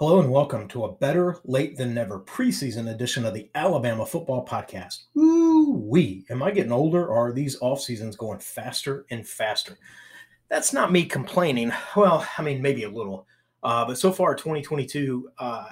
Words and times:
Hello 0.00 0.18
and 0.18 0.30
welcome 0.30 0.66
to 0.68 0.84
a 0.86 0.92
better 0.92 1.36
late 1.44 1.76
than 1.76 1.92
never 1.92 2.20
preseason 2.20 2.90
edition 2.90 3.26
of 3.26 3.34
the 3.34 3.50
Alabama 3.54 4.06
Football 4.06 4.46
Podcast. 4.46 5.00
Ooh 5.18 5.72
wee, 5.72 6.24
am 6.30 6.42
I 6.42 6.52
getting 6.52 6.72
older 6.72 7.06
or 7.06 7.28
are 7.28 7.32
these 7.34 7.60
off 7.60 7.82
seasons 7.82 8.16
going 8.16 8.38
faster 8.38 9.04
and 9.10 9.28
faster? 9.28 9.76
That's 10.48 10.72
not 10.72 10.90
me 10.90 11.04
complaining. 11.04 11.70
Well, 11.94 12.26
I 12.38 12.40
mean, 12.40 12.62
maybe 12.62 12.84
a 12.84 12.88
little. 12.88 13.26
Uh, 13.62 13.84
but 13.84 13.98
so 13.98 14.10
far, 14.10 14.34
2022 14.34 15.32
uh, 15.38 15.66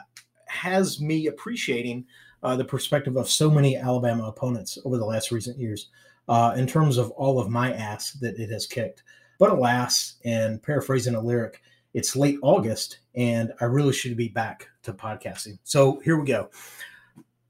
has 0.45 1.01
me 1.01 1.29
appreciating 1.29 2.05
uh, 2.43 2.55
the 2.55 2.67
perspective 2.67 3.17
of 3.17 3.31
so 3.31 3.51
many 3.51 3.79
Alabama 3.79 4.25
opponents 4.25 4.77
over 4.85 4.99
the 4.99 5.07
last 5.07 5.33
recent 5.33 5.59
years 5.59 5.89
uh, 6.29 6.53
in 6.55 6.67
terms 6.67 6.99
of 6.99 7.11
all 7.13 7.41
of 7.41 7.49
my 7.49 7.73
ass 7.73 8.13
that 8.21 8.39
it 8.39 8.51
has 8.51 8.67
kicked. 8.67 9.05
But 9.39 9.53
alas, 9.53 10.17
and 10.23 10.63
paraphrasing 10.63 11.15
a 11.15 11.21
lyric, 11.23 11.63
it's 11.99 12.15
late 12.15 12.39
August 12.43 13.01
and 13.17 13.53
I 13.61 13.65
really 13.65 13.93
should 13.93 14.17
be 14.17 14.29
back 14.29 14.69
to 14.85 14.93
podcasting. 14.93 15.59
So 15.65 15.99
here 16.05 16.17
we 16.17 16.25
go. 16.25 16.49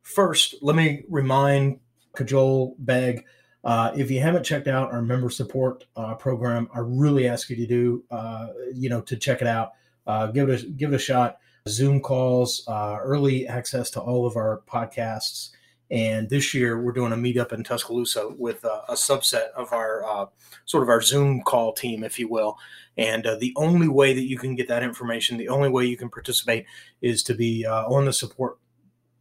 First, 0.01 0.55
let 0.63 0.75
me 0.75 1.05
remind, 1.11 1.81
cajole, 2.17 2.75
beg, 2.79 3.27
uh, 3.63 3.93
if 3.95 4.11
you 4.11 4.21
haven't 4.21 4.45
checked 4.45 4.67
out 4.67 4.91
our 4.91 5.03
member 5.03 5.29
support 5.29 5.85
uh, 5.97 6.15
program, 6.15 6.67
I 6.75 6.79
really 6.79 7.29
ask 7.29 7.51
you 7.51 7.57
to 7.57 7.67
do, 7.67 8.05
uh, 8.11 8.47
you 8.73 8.89
know, 8.89 9.03
to 9.03 9.17
check 9.17 9.43
it 9.43 9.47
out. 9.47 9.73
Uh, 10.07 10.29
give 10.29 10.49
it 10.49 10.63
a 10.63 10.67
give 10.67 10.95
it 10.95 10.97
a 10.97 10.99
shot. 10.99 11.37
Zoom 11.69 12.01
calls, 12.01 12.65
uh, 12.67 12.97
early 13.03 13.47
access 13.47 13.91
to 13.91 14.01
all 14.01 14.27
of 14.27 14.37
our 14.37 14.63
podcasts, 14.67 15.51
and 15.91 16.29
this 16.29 16.53
year 16.53 16.81
we're 16.81 16.93
doing 16.93 17.13
a 17.13 17.17
meetup 17.17 17.53
in 17.53 17.65
Tuscaloosa 17.65 18.29
with 18.37 18.65
uh, 18.65 18.83
a 18.89 18.95
subset 18.95 19.51
of 19.57 19.73
our 19.73 20.31
sort 20.65 20.83
of 20.83 20.89
our 20.89 21.01
Zoom 21.01 21.43
call 21.43 21.73
team, 21.73 22.05
if 22.05 22.19
you 22.19 22.29
will. 22.29 22.59
And 22.99 23.27
uh, 23.27 23.37
the 23.37 23.55
only 23.57 23.89
way 23.89 24.13
that 24.13 24.25
you 24.25 24.37
can 24.37 24.55
get 24.55 24.69
that 24.69 24.83
information, 24.83 25.39
the 25.39 25.49
only 25.49 25.69
way 25.69 25.87
you 25.87 25.97
can 25.97 26.11
participate 26.11 26.67
is 27.01 27.23
to 27.25 27.35
be 27.35 27.65
uh, 27.65 27.87
on 27.87 28.05
the 28.05 28.13
support 28.13 28.59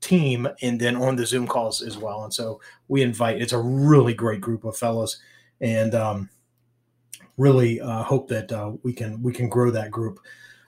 team 0.02 0.48
and 0.62 0.80
then 0.80 0.96
on 0.96 1.16
the 1.16 1.26
Zoom 1.26 1.48
calls 1.48 1.82
as 1.82 1.96
well. 1.96 2.24
And 2.24 2.34
so 2.34 2.60
we 2.88 3.02
invite, 3.02 3.42
it's 3.42 3.54
a 3.54 3.62
really 3.62 4.14
great 4.14 4.42
group 4.42 4.66
of 4.66 4.76
fellows 4.76 5.20
and 5.62 5.94
um, 5.96 6.30
really 7.38 7.80
uh, 7.80 8.04
hope 8.04 8.28
that 8.30 8.52
uh, 8.52 8.74
we 8.84 8.94
can, 8.94 9.22
we 9.22 9.32
can 9.32 9.48
grow 9.48 9.70
that 9.72 9.92
group 9.92 10.20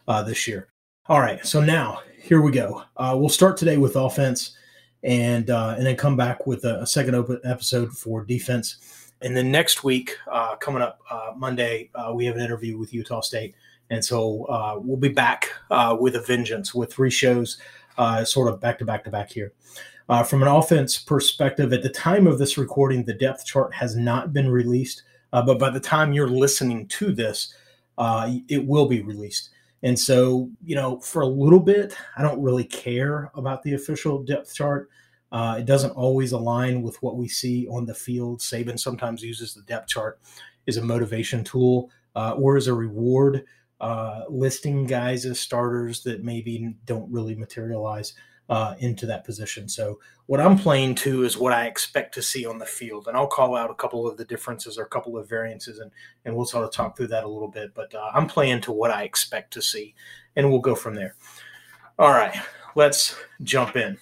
uh, 0.07 0.21
this 0.21 0.47
year. 0.47 0.69
All 1.07 1.19
right. 1.19 1.43
So 1.45 1.61
now 1.61 2.01
here 2.21 2.41
we 2.41 2.51
go. 2.51 2.83
Uh, 2.95 3.15
we'll 3.19 3.29
start 3.29 3.57
today 3.57 3.77
with 3.77 3.95
offense 3.95 4.55
and, 5.03 5.49
and 5.49 5.85
then 5.85 5.95
come 5.95 6.17
back 6.17 6.45
with 6.45 6.65
a, 6.65 6.81
a 6.81 6.87
second 6.87 7.15
open 7.15 7.39
episode 7.43 7.91
for 7.91 8.23
defense. 8.25 8.99
And 9.21 9.35
then 9.35 9.51
next 9.51 9.83
week, 9.83 10.15
uh, 10.31 10.55
coming 10.55 10.81
up 10.81 11.01
uh, 11.11 11.31
Monday, 11.35 11.89
uh, 11.93 12.13
we 12.13 12.25
have 12.25 12.35
an 12.35 12.41
interview 12.41 12.77
with 12.77 12.93
Utah 12.93 13.21
State. 13.21 13.55
And 13.89 14.03
so 14.03 14.45
uh, 14.45 14.79
we'll 14.81 14.97
be 14.97 15.09
back 15.09 15.49
uh, 15.71 15.97
with 15.99 16.15
a 16.15 16.21
vengeance 16.21 16.73
with 16.73 16.93
three 16.93 17.09
shows 17.09 17.59
uh, 17.97 18.23
sort 18.23 18.51
of 18.51 18.61
back 18.61 18.79
to 18.79 18.85
back 18.85 19.03
to 19.03 19.09
back 19.09 19.31
here. 19.31 19.51
from 20.27 20.41
an 20.41 20.47
offense 20.47 20.97
perspective, 20.97 21.73
at 21.73 21.83
the 21.83 21.89
time 21.89 22.27
of 22.27 22.37
this 22.37 22.57
recording, 22.57 23.03
the 23.03 23.13
depth 23.13 23.45
chart 23.45 23.73
has 23.73 23.95
not 23.95 24.31
been 24.31 24.49
released. 24.49 25.03
but 25.31 25.59
by 25.59 25.69
the 25.69 25.79
time 25.79 26.13
you're 26.13 26.29
listening 26.29 26.87
to 26.87 27.11
this, 27.11 27.53
it 28.47 28.65
will 28.65 28.85
be 28.85 29.01
released. 29.01 29.49
And 29.83 29.97
so, 29.97 30.49
you 30.63 30.75
know, 30.75 30.99
for 30.99 31.21
a 31.21 31.27
little 31.27 31.59
bit, 31.59 31.95
I 32.17 32.21
don't 32.21 32.41
really 32.41 32.65
care 32.65 33.31
about 33.35 33.63
the 33.63 33.73
official 33.73 34.23
depth 34.23 34.53
chart. 34.53 34.89
Uh, 35.31 35.57
it 35.59 35.65
doesn't 35.65 35.91
always 35.91 36.31
align 36.31 36.81
with 36.81 37.01
what 37.01 37.15
we 37.15 37.27
see 37.27 37.67
on 37.67 37.85
the 37.85 37.93
field. 37.93 38.39
Saban 38.39 38.79
sometimes 38.79 39.23
uses 39.23 39.53
the 39.53 39.61
depth 39.61 39.87
chart 39.87 40.19
as 40.67 40.77
a 40.77 40.83
motivation 40.83 41.43
tool 41.43 41.91
uh, 42.15 42.31
or 42.31 42.57
as 42.57 42.67
a 42.67 42.73
reward, 42.73 43.45
uh, 43.79 44.23
listing 44.27 44.85
guys 44.85 45.25
as 45.25 45.39
starters 45.39 46.03
that 46.03 46.23
maybe 46.23 46.75
don't 46.85 47.09
really 47.11 47.35
materialize 47.35 48.13
uh, 48.49 48.75
into 48.79 49.05
that 49.05 49.23
position. 49.23 49.69
So, 49.69 49.99
what 50.25 50.41
I'm 50.41 50.57
playing 50.57 50.95
to 50.95 51.23
is 51.23 51.37
what 51.37 51.53
I 51.53 51.67
expect 51.67 52.13
to 52.15 52.21
see 52.21 52.45
on 52.45 52.59
the 52.59 52.65
field. 52.65 53.07
And 53.07 53.15
I'll 53.15 53.27
call 53.27 53.55
out 53.55 53.71
a 53.71 53.75
couple 53.75 54.07
of 54.07 54.17
the 54.17 54.25
differences 54.25 54.77
or 54.77 54.83
a 54.83 54.89
couple 54.89 55.17
of 55.17 55.29
variances, 55.29 55.79
and, 55.79 55.91
and 56.25 56.35
we'll 56.35 56.45
sort 56.45 56.65
of 56.65 56.71
talk 56.71 56.97
through 56.97 57.07
that 57.07 57.23
a 57.23 57.29
little 57.29 57.47
bit. 57.47 57.73
But 57.73 57.93
uh, 57.93 58.11
I'm 58.13 58.27
playing 58.27 58.61
to 58.61 58.71
what 58.71 58.91
I 58.91 59.03
expect 59.03 59.53
to 59.53 59.61
see, 59.61 59.95
and 60.35 60.49
we'll 60.49 60.59
go 60.59 60.75
from 60.75 60.95
there. 60.95 61.15
All 61.97 62.11
right, 62.11 62.35
let's 62.75 63.15
jump 63.43 63.75
in 63.75 63.97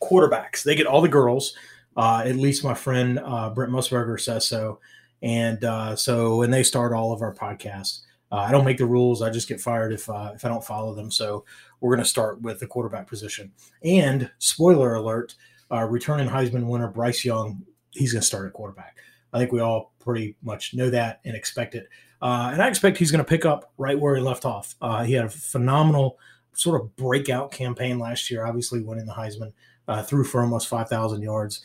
quarterbacks. 0.00 0.62
They 0.62 0.74
get 0.74 0.86
all 0.86 1.00
the 1.00 1.08
girls. 1.08 1.54
Uh, 1.96 2.22
at 2.24 2.36
least 2.36 2.64
my 2.64 2.74
friend 2.74 3.20
uh, 3.22 3.50
Brent 3.50 3.72
Musburger 3.72 4.18
says 4.18 4.46
so. 4.46 4.80
And 5.22 5.62
uh, 5.64 5.96
so, 5.96 6.42
and 6.42 6.52
they 6.52 6.62
start 6.62 6.92
all 6.92 7.12
of 7.12 7.20
our 7.20 7.34
podcasts. 7.34 8.00
Uh, 8.32 8.36
I 8.36 8.52
don't 8.52 8.64
make 8.64 8.78
the 8.78 8.86
rules. 8.86 9.22
I 9.22 9.30
just 9.30 9.48
get 9.48 9.60
fired 9.60 9.92
if 9.92 10.08
uh, 10.08 10.32
if 10.34 10.44
I 10.44 10.48
don't 10.48 10.64
follow 10.64 10.94
them. 10.94 11.10
So 11.10 11.44
we're 11.80 11.94
going 11.94 12.04
to 12.04 12.08
start 12.08 12.40
with 12.42 12.60
the 12.60 12.66
quarterback 12.66 13.08
position. 13.08 13.52
And 13.82 14.30
spoiler 14.38 14.94
alert: 14.94 15.34
uh, 15.70 15.84
returning 15.84 16.28
Heisman 16.28 16.66
winner 16.66 16.88
Bryce 16.88 17.24
Young, 17.24 17.62
he's 17.90 18.12
going 18.12 18.20
to 18.20 18.26
start 18.26 18.46
at 18.46 18.52
quarterback. 18.52 18.96
I 19.32 19.38
think 19.38 19.52
we 19.52 19.60
all 19.60 19.92
pretty 20.00 20.36
much 20.42 20.74
know 20.74 20.90
that 20.90 21.20
and 21.24 21.36
expect 21.36 21.74
it. 21.74 21.88
and 22.20 22.60
I 22.60 22.68
expect 22.68 22.98
he's 22.98 23.10
going 23.12 23.24
to 23.24 23.28
pick 23.28 23.44
up 23.44 23.72
right 23.78 23.98
where 23.98 24.16
he 24.16 24.22
left 24.22 24.44
off. 24.44 24.74
he 25.04 25.12
had 25.12 25.26
a 25.26 25.30
phenomenal 25.30 26.18
sort 26.52 26.80
of 26.80 26.94
breakout 26.96 27.52
campaign 27.52 27.98
last 27.98 28.30
year, 28.30 28.44
obviously 28.44 28.82
winning 28.82 29.06
the 29.06 29.12
Heisman 29.12 29.52
uh, 29.88 30.02
threw 30.02 30.24
for 30.24 30.40
almost 30.42 30.68
5,000 30.68 31.22
yards, 31.22 31.62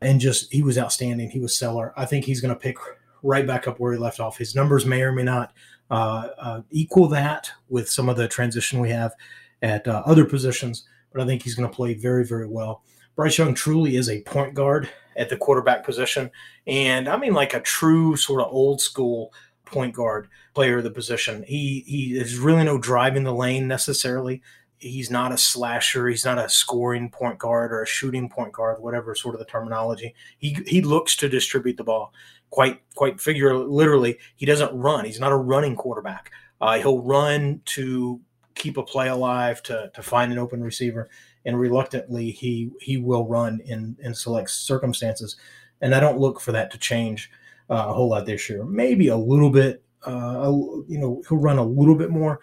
and 0.00 0.20
just 0.20 0.52
he 0.52 0.62
was 0.62 0.78
outstanding. 0.78 1.30
He 1.30 1.40
was 1.40 1.56
stellar. 1.56 1.92
I 1.96 2.06
think 2.06 2.24
he's 2.24 2.40
going 2.40 2.54
to 2.54 2.60
pick 2.60 2.76
right 3.22 3.46
back 3.46 3.68
up 3.68 3.78
where 3.78 3.92
he 3.92 3.98
left 3.98 4.20
off. 4.20 4.36
His 4.36 4.54
numbers 4.54 4.86
may 4.86 5.02
or 5.02 5.12
may 5.12 5.22
not 5.22 5.52
uh, 5.90 6.28
uh, 6.38 6.62
equal 6.70 7.08
that 7.08 7.50
with 7.68 7.88
some 7.88 8.08
of 8.08 8.16
the 8.16 8.28
transition 8.28 8.80
we 8.80 8.90
have 8.90 9.14
at 9.62 9.86
uh, 9.88 10.02
other 10.06 10.24
positions, 10.24 10.86
but 11.12 11.22
I 11.22 11.26
think 11.26 11.42
he's 11.42 11.54
going 11.54 11.68
to 11.68 11.74
play 11.74 11.94
very, 11.94 12.24
very 12.24 12.46
well. 12.46 12.82
Bryce 13.16 13.38
Young 13.38 13.54
truly 13.54 13.96
is 13.96 14.08
a 14.08 14.22
point 14.22 14.54
guard 14.54 14.88
at 15.16 15.28
the 15.28 15.36
quarterback 15.36 15.84
position, 15.84 16.30
and 16.66 17.08
I 17.08 17.16
mean 17.16 17.34
like 17.34 17.54
a 17.54 17.60
true 17.60 18.16
sort 18.16 18.40
of 18.40 18.52
old 18.52 18.80
school 18.80 19.32
point 19.64 19.94
guard 19.94 20.28
player 20.54 20.78
of 20.78 20.84
the 20.84 20.90
position. 20.90 21.44
He 21.46 21.82
he 21.86 22.16
is 22.16 22.38
really 22.38 22.64
no 22.64 22.78
driving 22.78 23.24
the 23.24 23.34
lane 23.34 23.66
necessarily 23.66 24.42
he's 24.78 25.10
not 25.10 25.32
a 25.32 25.38
slasher. 25.38 26.08
He's 26.08 26.24
not 26.24 26.38
a 26.38 26.48
scoring 26.48 27.10
point 27.10 27.38
guard 27.38 27.72
or 27.72 27.82
a 27.82 27.86
shooting 27.86 28.28
point 28.28 28.52
guard, 28.52 28.80
whatever 28.80 29.14
sort 29.14 29.34
of 29.34 29.38
the 29.38 29.44
terminology. 29.44 30.14
He 30.38 30.58
he 30.66 30.82
looks 30.82 31.16
to 31.16 31.28
distribute 31.28 31.76
the 31.76 31.84
ball 31.84 32.12
quite 32.50 32.80
quite 32.94 33.20
figure 33.20 33.54
literally. 33.56 34.18
He 34.36 34.46
doesn't 34.46 34.76
run. 34.76 35.04
He's 35.04 35.20
not 35.20 35.32
a 35.32 35.36
running 35.36 35.76
quarterback. 35.76 36.30
Uh, 36.60 36.78
he'll 36.78 37.02
run 37.02 37.60
to 37.64 38.20
keep 38.58 38.76
a 38.76 38.82
play 38.82 39.08
alive, 39.08 39.62
to 39.64 39.90
to 39.94 40.02
find 40.02 40.32
an 40.32 40.38
open 40.38 40.62
receiver, 40.62 41.08
and 41.46 41.58
reluctantly 41.58 42.30
he 42.30 42.70
he 42.80 42.96
will 42.96 43.26
run 43.26 43.60
in 43.64 43.96
in 44.00 44.14
select 44.14 44.50
circumstances. 44.50 45.36
And 45.80 45.94
I 45.94 46.00
don't 46.00 46.18
look 46.18 46.40
for 46.40 46.52
that 46.52 46.70
to 46.72 46.78
change 46.78 47.30
uh, 47.70 47.86
a 47.88 47.92
whole 47.92 48.10
lot 48.10 48.26
this 48.26 48.50
year. 48.50 48.64
Maybe 48.64 49.08
a 49.08 49.16
little 49.16 49.50
bit. 49.50 49.82
Uh, 50.04 50.52
you 50.86 50.98
know, 50.98 51.22
he'll 51.28 51.38
run 51.38 51.58
a 51.58 51.64
little 51.64 51.96
bit 51.96 52.10
more, 52.10 52.40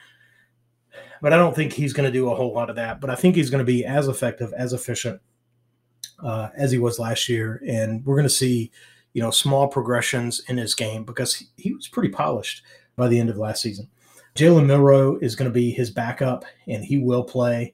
but 1.21 1.31
I 1.31 1.37
don't 1.37 1.55
think 1.55 1.71
he's 1.73 1.93
going 1.93 2.05
to 2.05 2.11
do 2.11 2.29
a 2.29 2.35
whole 2.35 2.53
lot 2.53 2.69
of 2.69 2.75
that. 2.75 2.99
But 2.99 3.09
I 3.09 3.15
think 3.15 3.35
he's 3.35 3.49
going 3.49 3.65
to 3.65 3.65
be 3.65 3.85
as 3.85 4.07
effective, 4.07 4.53
as 4.57 4.73
efficient 4.73 5.21
uh, 6.23 6.49
as 6.55 6.71
he 6.71 6.77
was 6.77 6.99
last 6.99 7.29
year, 7.29 7.61
and 7.67 8.05
we're 8.05 8.15
going 8.15 8.27
to 8.27 8.29
see, 8.29 8.71
you 9.13 9.21
know, 9.21 9.31
small 9.31 9.67
progressions 9.67 10.41
in 10.47 10.57
his 10.57 10.75
game 10.75 11.03
because 11.03 11.35
he, 11.35 11.45
he 11.57 11.73
was 11.73 11.87
pretty 11.87 12.09
polished 12.09 12.61
by 12.95 13.07
the 13.07 13.19
end 13.19 13.29
of 13.29 13.37
last 13.37 13.61
season. 13.61 13.89
Jalen 14.35 14.65
Milroe 14.65 15.17
is 15.21 15.35
going 15.35 15.49
to 15.49 15.53
be 15.53 15.71
his 15.71 15.89
backup, 15.89 16.43
and 16.67 16.83
he 16.83 16.97
will 16.97 17.23
play. 17.23 17.73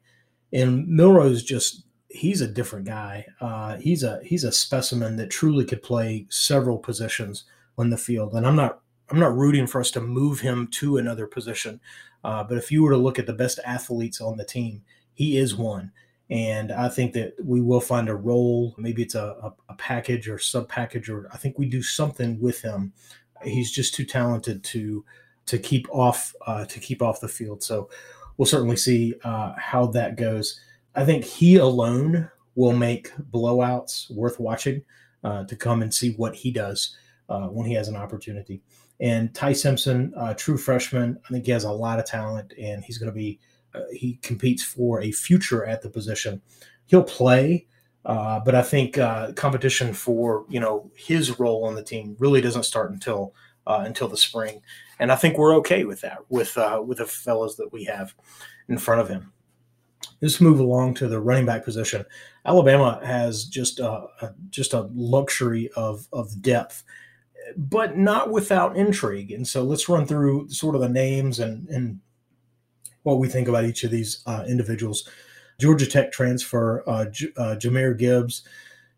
And 0.54 0.88
Milroe 0.88 1.28
is 1.28 1.44
just 1.44 1.84
he's 2.10 2.42
a 2.42 2.48
different 2.48 2.86
guy. 2.86 3.26
Uh, 3.40 3.78
he's 3.78 4.04
a 4.04 4.20
he's 4.24 4.44
a 4.44 4.52
specimen 4.52 5.16
that 5.16 5.30
truly 5.30 5.66
could 5.66 5.82
play 5.82 6.28
several 6.30 6.78
positions 6.78 7.46
on 7.78 7.90
the 7.90 7.98
field. 7.98 8.34
And 8.34 8.46
I'm 8.46 8.56
not 8.56 8.82
I'm 9.10 9.20
not 9.20 9.36
rooting 9.36 9.66
for 9.66 9.82
us 9.82 9.92
to 9.92 10.02
move 10.02 10.40
him 10.40 10.68
to 10.68 10.98
another 10.98 11.26
position. 11.26 11.80
Uh, 12.24 12.44
but 12.44 12.58
if 12.58 12.72
you 12.72 12.84
were 12.84 12.92
to 12.92 12.98
look 12.98 13.18
at 13.18 13.26
the 13.26 13.34
best 13.34 13.60
athletes 13.66 14.22
on 14.22 14.38
the 14.38 14.46
team, 14.46 14.84
he 15.14 15.38
is 15.38 15.56
one. 15.56 15.92
And 16.30 16.72
I 16.72 16.88
think 16.88 17.14
that 17.14 17.34
we 17.44 17.60
will 17.60 17.82
find 17.82 18.08
a 18.08 18.16
role. 18.16 18.74
Maybe 18.78 19.02
it's 19.02 19.16
a, 19.16 19.36
a, 19.44 19.54
a 19.70 19.74
package 19.76 20.30
or 20.30 20.38
sub 20.38 20.70
package, 20.70 21.10
or 21.10 21.28
I 21.34 21.38
think 21.38 21.58
we 21.58 21.66
do 21.66 21.82
something 21.82 22.40
with 22.40 22.62
him. 22.62 22.94
He's 23.44 23.72
just 23.72 23.96
too 23.96 24.06
talented 24.06 24.64
to 24.66 25.04
to 25.46 25.58
keep 25.58 25.88
off 25.92 26.34
uh, 26.48 26.66
to 26.66 26.80
keep 26.80 27.02
off 27.02 27.22
the 27.22 27.28
field. 27.28 27.64
So 27.64 27.90
we'll 28.38 28.46
certainly 28.46 28.78
see 28.78 29.16
uh, 29.24 29.54
how 29.58 29.88
that 29.88 30.18
goes. 30.18 30.60
I 30.96 31.06
think 31.06 31.24
he 31.24 31.58
alone 31.58 32.30
will 32.56 32.74
make 32.74 33.12
blowouts 33.32 34.10
worth 34.12 34.40
watching 34.40 34.84
uh, 35.24 35.46
to 35.46 35.56
come 35.56 35.82
and 35.82 35.94
see 35.94 36.14
what 36.14 36.36
he 36.36 36.52
does 36.52 36.96
uh, 37.30 37.48
when 37.48 37.66
he 37.66 37.74
has 37.74 37.88
an 37.88 37.96
opportunity. 37.96 38.62
And 39.00 39.34
Ty 39.34 39.54
Simpson, 39.54 40.14
uh, 40.18 40.34
true 40.34 40.58
freshman, 40.58 41.20
I 41.26 41.30
think 41.30 41.46
he 41.46 41.52
has 41.52 41.64
a 41.64 41.72
lot 41.72 42.00
of 42.00 42.06
talent, 42.06 42.54
and 42.60 42.84
he's 42.84 42.98
going 42.98 43.12
to 43.12 43.18
be 43.18 43.40
uh, 43.74 43.82
he 43.94 44.20
competes 44.22 44.64
for 44.64 45.02
a 45.02 45.12
future 45.12 45.66
at 45.66 45.82
the 45.82 45.90
position. 45.90 46.42
He'll 46.88 47.04
play, 47.04 47.68
but 48.04 48.54
I 48.54 48.62
think 48.62 48.96
competition 49.36 49.94
for 49.94 50.46
you 50.50 50.60
know 50.60 50.92
his 50.96 51.40
role 51.40 51.64
on 51.66 51.76
the 51.76 51.84
team 51.84 52.16
really 52.20 52.42
doesn't 52.42 52.64
start 52.64 52.92
until 52.92 53.34
until 53.66 54.08
the 54.08 54.18
spring, 54.18 54.62
and 55.02 55.12
I 55.12 55.16
think 55.16 55.38
we're 55.38 55.56
okay 55.56 55.84
with 55.84 56.00
that 56.02 56.20
with 56.30 56.58
with 56.86 57.00
the 57.00 57.06
fellows 57.06 57.58
that 57.58 57.74
we 57.74 57.84
have 57.86 58.14
in 58.70 58.78
front 58.78 59.02
of 59.02 59.10
him. 59.10 59.34
Let's 60.22 60.40
move 60.40 60.60
along 60.60 60.94
to 60.96 61.08
the 61.08 61.20
running 61.20 61.48
back 61.48 61.66
position. 61.66 62.06
Alabama 62.46 63.02
has 63.04 63.46
just 63.46 63.80
a, 63.80 63.90
a, 64.22 64.34
just 64.52 64.74
a 64.74 64.88
luxury 64.94 65.72
of 65.76 66.08
of 66.14 66.42
depth, 66.42 66.84
but 67.58 67.98
not 67.98 68.30
without 68.30 68.78
intrigue. 68.78 69.32
And 69.32 69.48
so 69.48 69.64
let's 69.64 69.90
run 69.90 70.06
through 70.06 70.50
sort 70.50 70.76
of 70.76 70.82
the 70.82 70.90
names 70.90 71.40
and 71.40 71.68
and 71.70 72.00
what 73.02 73.18
we 73.18 73.28
think 73.28 73.48
about 73.48 73.66
each 73.66 73.84
of 73.84 73.90
these 73.90 74.22
uh, 74.28 74.46
individuals. 74.48 75.10
Georgia 75.60 75.88
Tech 75.88 76.12
transfer 76.12 76.84
uh, 76.88 77.06
J- 77.06 77.34
uh, 77.38 77.56
Jahmyr 77.56 77.98
Gibbs 77.98 78.44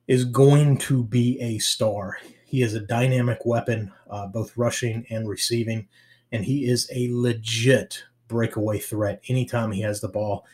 is 0.08 0.26
going 0.26 0.78
to 0.80 1.06
be 1.06 1.40
a 1.40 1.60
star. 1.60 2.18
He 2.54 2.62
is 2.62 2.76
a 2.76 2.80
dynamic 2.80 3.48
weapon, 3.48 3.92
uh, 4.12 4.28
both 4.28 4.56
rushing 4.56 5.08
and 5.10 5.28
receiving, 5.28 5.88
and 6.32 6.46
he 6.46 6.70
is 6.70 6.88
a 6.94 7.08
legit 7.12 8.04
breakaway 8.28 8.78
threat 8.78 9.24
anytime 9.28 9.72
he 9.72 9.82
has 9.82 10.02
the 10.02 10.08
ball 10.08 10.46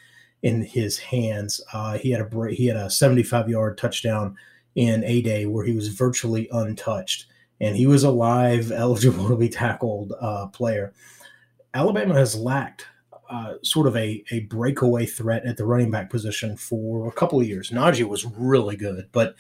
in 0.42 0.62
his 0.62 0.98
hands. 0.98 1.60
Uh, 1.74 1.98
he 1.98 2.12
had 2.12 2.22
a 2.22 2.48
he 2.51 2.68
had 2.68 2.78
a 2.78 2.90
75 2.90 3.50
yard 3.50 3.78
touchdown 3.78 4.38
in 4.75 5.04
a 5.04 5.22
day 5.22 5.46
where 5.46 5.66
he 5.66 5.74
was 5.74 5.90
virtually 5.90 6.48
untouched, 6.54 7.25
and 7.60 7.75
he 7.75 7.86
was 7.86 8.06
a 8.06 8.12
live, 8.12 8.72
eligible 8.86 9.28
to 9.28 9.36
be 9.36 9.50
tackled 9.50 10.13
uh, 10.22 10.48
player. 10.48 10.94
Alabama 11.74 12.13
has 12.13 12.34
lacked 12.34 12.86
uh, 13.30 13.56
sort 13.62 13.88
of 13.88 13.98
a, 13.98 14.24
a 14.31 14.40
breakaway 14.45 15.06
threat 15.06 15.45
at 15.45 15.57
the 15.57 15.66
running 15.66 15.92
back 15.92 16.10
position 16.10 16.56
for 16.56 17.10
a 17.10 17.12
couple 17.12 17.42
of 17.42 17.45
years. 17.45 17.72
Najee 17.72 18.07
was 18.07 18.24
really 18.24 18.78
good, 18.78 19.10
but 19.12 19.36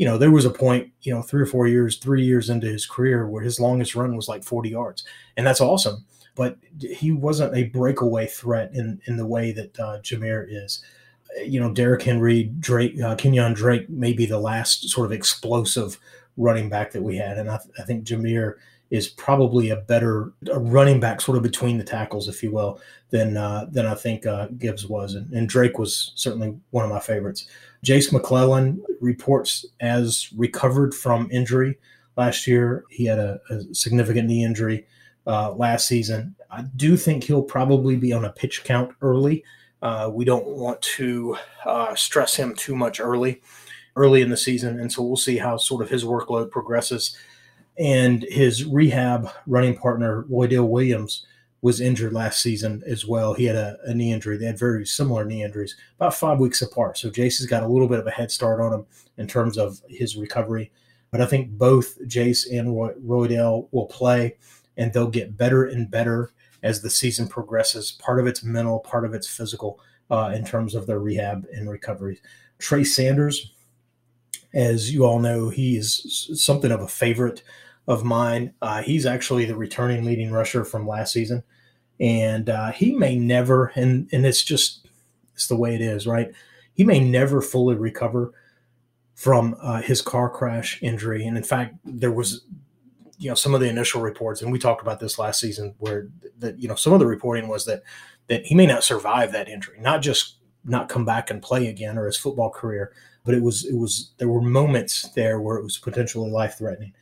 you 0.00 0.06
know 0.06 0.18
there 0.18 0.30
was 0.30 0.44
a 0.44 0.50
point, 0.50 0.90
you 1.02 1.14
know, 1.14 1.22
three 1.22 1.42
or 1.42 1.46
four 1.46 1.66
years, 1.68 1.98
three 1.98 2.24
years 2.24 2.50
into 2.50 2.66
his 2.66 2.86
career 2.86 3.28
where 3.28 3.42
his 3.42 3.60
longest 3.60 3.94
run 3.94 4.16
was 4.16 4.28
like 4.28 4.42
40 4.44 4.70
yards, 4.70 5.04
and 5.36 5.46
that's 5.46 5.60
awesome 5.60 6.04
but 6.40 6.56
he 6.80 7.12
wasn't 7.12 7.54
a 7.54 7.64
breakaway 7.64 8.26
threat 8.26 8.70
in 8.72 9.00
in 9.06 9.16
the 9.16 9.26
way 9.26 9.52
that 9.52 9.78
uh, 9.78 9.98
Jahmyr 10.00 10.46
is. 10.48 10.82
You 11.44 11.60
know, 11.60 11.72
Derrick 11.72 12.02
Henry, 12.02 12.44
Drake, 12.58 13.00
uh, 13.00 13.14
Kenyon 13.14 13.52
Drake 13.52 13.88
may 13.88 14.12
be 14.12 14.26
the 14.26 14.40
last 14.40 14.88
sort 14.88 15.06
of 15.06 15.12
explosive 15.12 15.98
running 16.36 16.68
back 16.68 16.92
that 16.92 17.02
we 17.02 17.18
had, 17.18 17.38
and 17.38 17.50
I, 17.50 17.58
th- 17.58 17.74
I 17.78 17.82
think 17.82 18.04
Jahmyr 18.04 18.54
is 18.90 19.08
probably 19.08 19.70
a 19.70 19.76
better 19.76 20.32
a 20.50 20.58
running 20.58 20.98
back, 21.00 21.20
sort 21.20 21.36
of 21.36 21.42
between 21.42 21.78
the 21.78 21.84
tackles, 21.84 22.28
if 22.28 22.42
you 22.42 22.50
will, 22.50 22.80
than 23.10 23.36
uh, 23.36 23.66
than 23.70 23.86
I 23.86 23.94
think 23.94 24.26
uh, 24.26 24.48
Gibbs 24.58 24.86
was, 24.86 25.14
and, 25.14 25.32
and, 25.32 25.48
Drake 25.48 25.78
was 25.78 26.12
certainly 26.16 26.56
one 26.70 26.84
of 26.84 26.90
my 26.90 27.00
favorites. 27.00 27.46
Jace 27.84 28.12
McClellan 28.12 28.84
reports 29.00 29.64
as 29.80 30.32
recovered 30.36 30.94
from 30.94 31.28
injury 31.30 31.78
last 32.16 32.46
year. 32.46 32.84
He 32.90 33.04
had 33.04 33.18
a, 33.18 33.40
a 33.48 33.74
significant 33.74 34.28
knee 34.28 34.44
injury 34.44 34.86
uh, 35.26 35.52
last 35.52 35.86
season. 35.86 36.34
I 36.50 36.62
do 36.76 36.96
think 36.96 37.24
he'll 37.24 37.42
probably 37.42 37.96
be 37.96 38.12
on 38.12 38.24
a 38.24 38.32
pitch 38.32 38.64
count 38.64 38.92
early. 39.02 39.44
Uh, 39.82 40.10
we 40.12 40.24
don't 40.24 40.46
want 40.46 40.82
to 40.82 41.36
uh, 41.64 41.94
stress 41.94 42.34
him 42.34 42.54
too 42.54 42.76
much 42.76 43.00
early, 43.00 43.40
early 43.96 44.20
in 44.20 44.30
the 44.30 44.36
season, 44.36 44.78
and 44.80 44.92
so 44.92 45.02
we'll 45.02 45.16
see 45.16 45.38
how 45.38 45.56
sort 45.56 45.82
of 45.82 45.88
his 45.88 46.04
workload 46.04 46.50
progresses. 46.50 47.16
And 47.78 48.24
his 48.24 48.64
rehab 48.64 49.30
running 49.46 49.76
partner 49.76 50.24
Roydell 50.24 50.68
Williams 50.68 51.26
was 51.62 51.80
injured 51.80 52.12
last 52.12 52.40
season 52.40 52.82
as 52.86 53.06
well. 53.06 53.34
He 53.34 53.44
had 53.44 53.56
a, 53.56 53.78
a, 53.84 53.94
knee 53.94 54.12
injury. 54.12 54.36
They 54.36 54.46
had 54.46 54.58
very 54.58 54.86
similar 54.86 55.24
knee 55.24 55.42
injuries, 55.42 55.76
about 55.96 56.14
five 56.14 56.38
weeks 56.38 56.62
apart. 56.62 56.96
So 56.96 57.10
Jace 57.10 57.38
has 57.38 57.46
got 57.46 57.62
a 57.62 57.68
little 57.68 57.88
bit 57.88 57.98
of 57.98 58.06
a 58.06 58.10
head 58.10 58.30
start 58.30 58.60
on 58.60 58.72
him 58.72 58.86
in 59.18 59.26
terms 59.26 59.58
of 59.58 59.80
his 59.88 60.16
recovery. 60.16 60.72
But 61.10 61.20
I 61.20 61.26
think 61.26 61.50
both 61.50 62.00
Jace 62.06 62.46
and 62.50 62.74
Roy, 62.74 62.92
Roydell 63.04 63.68
will 63.72 63.86
play 63.86 64.36
and 64.76 64.92
they'll 64.92 65.08
get 65.08 65.36
better 65.36 65.66
and 65.66 65.90
better 65.90 66.32
as 66.62 66.80
the 66.80 66.90
season 66.90 67.28
progresses. 67.28 67.92
Part 67.92 68.20
of 68.20 68.26
it's 68.26 68.42
mental, 68.42 68.80
part 68.80 69.04
of 69.04 69.12
it's 69.12 69.26
physical 69.26 69.80
uh, 70.10 70.32
in 70.34 70.44
terms 70.44 70.74
of 70.74 70.86
their 70.86 70.98
rehab 70.98 71.46
and 71.52 71.68
recovery. 71.68 72.20
Trey 72.58 72.84
Sanders, 72.84 73.52
as 74.52 74.92
you 74.92 75.04
all 75.04 75.18
know, 75.18 75.48
he 75.48 75.76
is 75.76 76.28
something 76.34 76.70
of 76.70 76.80
a 76.80 76.88
favorite 76.88 77.42
of 77.86 78.04
mine. 78.04 78.54
Uh, 78.60 78.82
he's 78.82 79.06
actually 79.06 79.44
the 79.44 79.56
returning 79.56 80.04
leading 80.04 80.30
rusher 80.30 80.64
from 80.64 80.86
last 80.86 81.12
season, 81.12 81.42
and 81.98 82.48
uh, 82.48 82.72
he 82.72 82.92
may 82.92 83.16
never, 83.16 83.72
and 83.74 84.08
and 84.12 84.26
it's 84.26 84.42
just 84.42 84.88
it's 85.34 85.48
the 85.48 85.56
way 85.56 85.74
it 85.74 85.80
is, 85.80 86.06
right? 86.06 86.32
He 86.72 86.84
may 86.84 87.00
never 87.00 87.40
fully 87.40 87.76
recover 87.76 88.32
from 89.14 89.56
uh, 89.60 89.82
his 89.82 90.02
car 90.02 90.30
crash 90.30 90.78
injury, 90.82 91.26
and 91.26 91.36
in 91.36 91.42
fact, 91.42 91.76
there 91.84 92.12
was 92.12 92.42
you 93.18 93.28
know 93.28 93.34
some 93.34 93.54
of 93.54 93.60
the 93.60 93.68
initial 93.68 94.00
reports, 94.00 94.42
and 94.42 94.50
we 94.50 94.58
talked 94.58 94.82
about 94.82 95.00
this 95.00 95.18
last 95.18 95.40
season, 95.40 95.74
where 95.78 96.08
that 96.38 96.58
you 96.58 96.68
know 96.68 96.74
some 96.74 96.92
of 96.92 97.00
the 97.00 97.06
reporting 97.06 97.48
was 97.48 97.66
that 97.66 97.82
that 98.28 98.46
he 98.46 98.54
may 98.54 98.66
not 98.66 98.84
survive 98.84 99.32
that 99.32 99.48
injury, 99.48 99.78
not 99.80 100.02
just 100.02 100.36
not 100.64 100.88
come 100.88 101.04
back 101.04 101.30
and 101.30 101.42
play 101.42 101.66
again 101.68 101.98
or 101.98 102.06
his 102.06 102.16
football 102.16 102.50
career, 102.50 102.92
but 103.24 103.34
it 103.34 103.42
was 103.42 103.64
it 103.64 103.76
was 103.76 104.10
there 104.18 104.28
were 104.28 104.40
moments 104.40 105.08
there 105.10 105.40
where 105.40 105.56
it 105.56 105.64
was 105.64 105.78
potentially 105.78 106.30
life 106.30 106.58
threatening, 106.58 106.92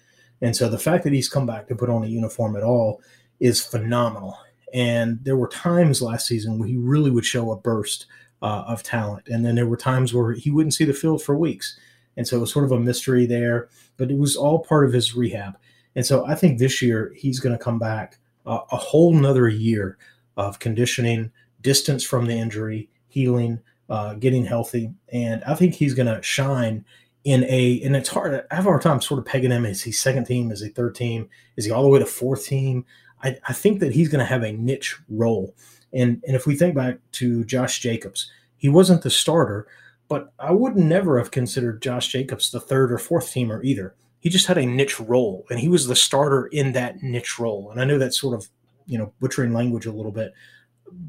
and 0.41 0.56
so 0.56 0.69
the 0.69 0.79
fact 0.79 1.04
that 1.04 1.12
he's 1.12 1.28
come 1.28 1.47
back 1.47 1.69
to 1.69 1.76
put 1.76 1.90
on 1.90 2.04
a 2.04 2.09
uniform 2.09 2.57
at 2.57 2.62
all 2.62 3.00
is 3.40 3.64
phenomenal. 3.64 4.37
And 4.75 5.21
there 5.23 5.37
were 5.37 5.49
times 5.49 6.02
last 6.02 6.26
season 6.26 6.59
where 6.59 6.69
he 6.69 6.76
really 6.76 7.11
would 7.11 7.25
show 7.25 7.50
a 7.50 7.57
burst 7.57 8.07
uh, 8.42 8.64
of 8.66 8.83
talent, 8.83 9.28
and 9.28 9.45
then 9.45 9.54
there 9.54 9.66
were 9.66 9.76
times 9.76 10.12
where 10.12 10.33
he 10.33 10.50
wouldn't 10.50 10.75
see 10.75 10.85
the 10.85 10.92
field 10.92 11.23
for 11.23 11.37
weeks, 11.37 11.78
and 12.16 12.26
so 12.26 12.37
it 12.37 12.40
was 12.40 12.52
sort 12.52 12.64
of 12.64 12.73
a 12.73 12.81
mystery 12.81 13.26
there. 13.26 13.69
But 13.97 14.11
it 14.11 14.19
was 14.19 14.37
all 14.37 14.61
part 14.61 14.87
of 14.87 14.92
his 14.92 15.16
rehab. 15.16 15.57
And 15.97 16.07
so 16.07 16.25
I 16.26 16.37
think 16.37 16.59
this 16.59 16.81
year 16.81 17.12
he's 17.16 17.40
going 17.40 17.57
to 17.57 17.62
come 17.62 17.81
back 17.81 18.19
uh, 18.47 18.61
a 18.71 18.76
whole 18.76 19.12
nother 19.12 19.49
year 19.49 19.99
of 20.37 20.61
conditioning, 20.61 21.33
distance 21.61 22.04
from 22.04 22.26
the 22.26 22.38
injury, 22.38 22.88
healing, 23.09 23.61
uh, 23.88 24.14
getting 24.14 24.45
healthy. 24.45 24.92
And 25.12 25.42
I 25.45 25.54
think 25.54 25.75
he's 25.75 25.95
going 25.95 26.14
to 26.14 26.23
shine 26.23 26.85
in 27.25 27.45
a, 27.45 27.80
and 27.83 27.97
it's 27.97 28.09
hard, 28.09 28.45
I 28.50 28.54
have 28.54 28.66
a 28.66 28.71
hard 28.71 28.83
time 28.83 29.00
sort 29.00 29.18
of 29.18 29.26
pegging 29.26 29.50
him. 29.50 29.66
Is 29.66 29.83
he 29.83 29.92
second 29.92 30.25
team? 30.25 30.50
Is 30.50 30.62
he 30.62 30.68
third 30.68 30.95
team? 30.95 31.28
Is 31.57 31.64
he 31.64 31.71
all 31.71 31.83
the 31.83 31.88
way 31.88 31.99
to 31.99 32.07
fourth 32.07 32.47
team? 32.47 32.85
I, 33.23 33.37
I 33.49 33.52
think 33.52 33.80
that 33.80 33.92
he's 33.92 34.09
going 34.09 34.21
to 34.21 34.25
have 34.25 34.42
a 34.42 34.52
niche 34.52 34.97
role. 35.09 35.54
And, 35.92 36.23
and 36.26 36.37
if 36.37 36.47
we 36.47 36.54
think 36.54 36.75
back 36.75 36.99
to 37.12 37.45
Josh 37.45 37.80
Jacobs, 37.80 38.30
he 38.57 38.68
wasn't 38.68 39.02
the 39.02 39.11
starter, 39.11 39.66
but 40.09 40.33
I 40.38 40.52
would 40.52 40.76
never 40.76 41.18
have 41.18 41.30
considered 41.30 41.83
Josh 41.83 42.09
Jacobs 42.09 42.50
the 42.50 42.61
third 42.61 42.92
or 42.92 42.99
fourth 42.99 43.26
teamer 43.26 43.62
either 43.64 43.95
he 44.21 44.28
just 44.28 44.47
had 44.47 44.59
a 44.59 44.66
niche 44.66 44.99
role 45.00 45.47
and 45.50 45.61
he 45.61 45.68
was 45.68 45.87
the 45.87 45.97
starter 45.97 46.47
in 46.47 46.73
that 46.73 47.02
niche 47.02 47.38
role. 47.38 47.71
And 47.71 47.80
I 47.80 47.85
know 47.85 47.99
that's 47.99 48.21
sort 48.21 48.35
of, 48.35 48.49
you 48.87 48.99
know, 48.99 49.12
butchering 49.21 49.52
language 49.52 49.87
a 49.87 49.92
little 49.92 50.12
bit, 50.12 50.33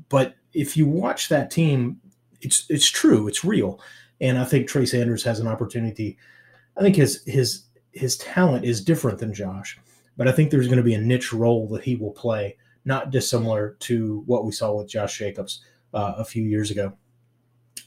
but 0.09 0.35
if 0.53 0.77
you 0.77 0.85
watch 0.85 1.29
that 1.29 1.51
team, 1.51 1.99
it's 2.41 2.65
it's 2.69 2.89
true, 2.89 3.27
it's 3.27 3.43
real. 3.43 3.79
And 4.21 4.37
I 4.37 4.45
think 4.45 4.67
Trey 4.67 4.85
Sanders 4.85 5.23
has 5.23 5.39
an 5.39 5.47
opportunity. 5.47 6.17
I 6.77 6.81
think 6.81 6.95
his 6.95 7.23
his 7.25 7.63
his 7.91 8.17
talent 8.17 8.65
is 8.65 8.83
different 8.83 9.19
than 9.19 9.33
Josh, 9.33 9.79
but 10.17 10.27
I 10.27 10.31
think 10.31 10.51
there's 10.51 10.67
going 10.67 10.77
to 10.77 10.83
be 10.83 10.93
a 10.93 11.01
niche 11.01 11.33
role 11.33 11.67
that 11.69 11.83
he 11.83 11.95
will 11.95 12.11
play, 12.11 12.57
not 12.85 13.11
dissimilar 13.11 13.77
to 13.81 14.23
what 14.25 14.45
we 14.45 14.51
saw 14.51 14.73
with 14.73 14.89
Josh 14.89 15.17
Jacobs 15.17 15.63
uh, 15.93 16.13
a 16.17 16.25
few 16.25 16.43
years 16.43 16.71
ago. 16.71 16.93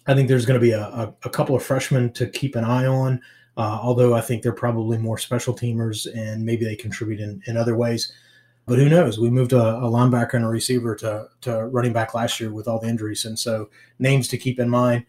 I 0.07 0.15
think 0.15 0.29
there's 0.29 0.47
going 0.47 0.59
to 0.59 0.65
be 0.65 0.73
a, 0.73 0.83
a, 0.83 1.15
a 1.25 1.31
couple 1.31 1.55
of 1.55 1.63
freshmen 1.63 2.13
to 2.15 2.27
keep 2.27 2.57
an 2.57 2.65
eye 2.65 2.87
on. 2.87 3.21
Uh, 3.57 3.79
although 3.83 4.15
I 4.15 4.23
think 4.23 4.43
they're 4.43 4.53
probably 4.53 4.97
more 4.97 5.19
special 5.19 5.55
teamers 5.55 6.07
and 6.17 6.45
maybe 6.45 6.65
they 6.65 6.75
contribute 6.75 7.21
in, 7.21 7.43
in 7.47 7.57
other 7.57 7.77
ways. 7.77 8.11
But 8.67 8.79
who 8.79 8.89
knows? 8.89 9.19
We 9.19 9.29
moved 9.29 9.53
a, 9.53 9.77
a, 9.77 9.91
linebacker 9.91 10.35
and 10.35 10.45
a 10.45 10.49
receiver 10.49 10.95
to, 10.97 11.27
to 11.43 11.67
running 11.67 11.93
back 11.93 12.15
last 12.15 12.39
year 12.39 12.53
with 12.53 12.69
all 12.69 12.79
the 12.79 12.89
injuries. 12.89 13.25
And 13.25 13.39
so 13.39 13.69
names 13.99 14.29
to 14.29 14.39
keep 14.39 14.61
in 14.61 14.71
mind. 14.71 15.05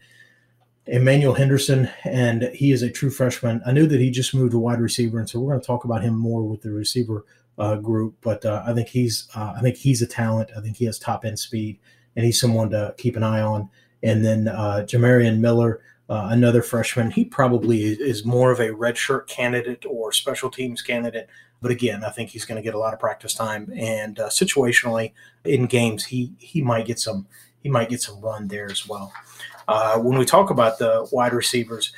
Emmanuel 0.86 1.34
Henderson, 1.34 1.88
and 2.04 2.42
he 2.52 2.72
is 2.72 2.82
a 2.82 2.90
true 2.90 3.10
freshman. 3.10 3.62
I 3.64 3.72
knew 3.72 3.86
that 3.86 4.00
he 4.00 4.10
just 4.10 4.34
moved 4.34 4.52
to 4.52 4.58
wide 4.58 4.80
receiver, 4.80 5.18
and 5.18 5.28
so 5.28 5.40
we're 5.40 5.52
going 5.52 5.60
to 5.60 5.66
talk 5.66 5.84
about 5.84 6.02
him 6.02 6.14
more 6.14 6.42
with 6.42 6.60
the 6.60 6.72
receiver 6.72 7.24
uh, 7.56 7.76
group. 7.76 8.16
But 8.20 8.44
uh, 8.44 8.62
I 8.66 8.74
think 8.74 8.88
he's 8.88 9.28
uh, 9.34 9.54
I 9.56 9.62
think 9.62 9.76
he's 9.76 10.02
a 10.02 10.06
talent. 10.06 10.50
I 10.54 10.60
think 10.60 10.76
he 10.76 10.84
has 10.84 10.98
top 10.98 11.24
end 11.24 11.38
speed, 11.38 11.78
and 12.16 12.26
he's 12.26 12.38
someone 12.38 12.68
to 12.70 12.94
keep 12.98 13.16
an 13.16 13.22
eye 13.22 13.40
on. 13.40 13.70
And 14.02 14.22
then 14.22 14.48
uh, 14.48 14.84
Jamarion 14.86 15.38
Miller, 15.38 15.80
uh, 16.08 16.28
another 16.30 16.62
freshman, 16.62 17.10
he 17.10 17.24
probably 17.24 17.82
is 17.82 18.24
more 18.24 18.50
of 18.50 18.60
a 18.60 18.68
redshirt 18.68 19.26
candidate 19.26 19.84
or 19.88 20.12
special 20.12 20.50
teams 20.50 20.82
candidate. 20.82 21.28
But 21.62 21.70
again, 21.70 22.04
I 22.04 22.10
think 22.10 22.30
he's 22.30 22.44
going 22.44 22.56
to 22.56 22.62
get 22.62 22.74
a 22.74 22.78
lot 22.78 22.92
of 22.92 23.00
practice 23.00 23.32
time, 23.32 23.72
and 23.74 24.20
uh, 24.20 24.28
situationally 24.28 25.12
in 25.44 25.64
games, 25.66 26.04
he 26.04 26.32
he 26.38 26.60
might 26.60 26.86
get 26.86 26.98
some 26.98 27.26
he 27.62 27.70
might 27.70 27.88
get 27.88 28.02
some 28.02 28.20
run 28.20 28.48
there 28.48 28.70
as 28.70 28.86
well. 28.86 29.12
Uh, 29.66 29.98
when 29.98 30.18
we 30.18 30.26
talk 30.26 30.50
about 30.50 30.78
the 30.78 31.08
wide 31.10 31.32
receivers, 31.32 31.92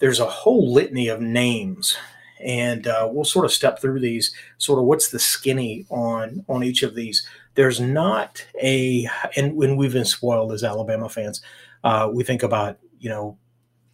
there's 0.00 0.18
a 0.18 0.26
whole 0.26 0.72
litany 0.72 1.06
of 1.06 1.20
names, 1.20 1.96
and 2.40 2.88
uh, 2.88 3.08
we'll 3.08 3.24
sort 3.24 3.44
of 3.44 3.52
step 3.52 3.80
through 3.80 4.00
these. 4.00 4.34
Sort 4.58 4.80
of 4.80 4.86
what's 4.86 5.10
the 5.10 5.20
skinny 5.20 5.86
on 5.88 6.44
on 6.48 6.64
each 6.64 6.82
of 6.82 6.96
these. 6.96 7.24
There's 7.54 7.78
not 7.78 8.44
a, 8.60 9.06
and 9.36 9.54
when 9.54 9.76
we've 9.76 9.92
been 9.92 10.04
spoiled 10.04 10.52
as 10.52 10.64
Alabama 10.64 11.08
fans, 11.08 11.42
uh, 11.84 12.10
we 12.12 12.24
think 12.24 12.42
about 12.42 12.78
you 12.98 13.08
know 13.08 13.38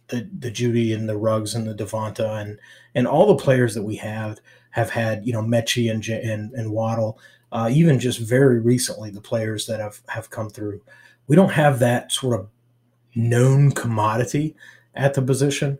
the 0.09 0.29
the 0.39 0.51
Jeudy 0.51 0.93
and 0.93 1.07
the 1.07 1.17
Ruggs 1.17 1.55
and 1.55 1.67
the 1.67 1.73
Devonta 1.73 2.41
and 2.41 2.59
and 2.95 3.07
all 3.07 3.27
the 3.27 3.41
players 3.41 3.73
that 3.75 3.83
we 3.83 3.95
have 3.97 4.39
have 4.71 4.89
had 4.89 5.25
you 5.25 5.33
know 5.33 5.41
Metchie 5.41 5.91
and 5.91 6.07
and, 6.07 6.53
and 6.53 6.71
Waddle. 6.71 7.19
Uh, 7.51 7.67
even 7.71 7.99
just 7.99 8.19
very 8.19 8.59
recently, 8.59 9.09
the 9.09 9.21
players 9.21 9.65
that 9.65 9.79
have 9.79 10.01
have 10.07 10.29
come 10.29 10.49
through, 10.49 10.81
we 11.27 11.35
don't 11.35 11.51
have 11.51 11.79
that 11.79 12.11
sort 12.11 12.39
of 12.39 12.47
known 13.15 13.71
commodity 13.71 14.55
at 14.95 15.15
the 15.15 15.21
position, 15.21 15.79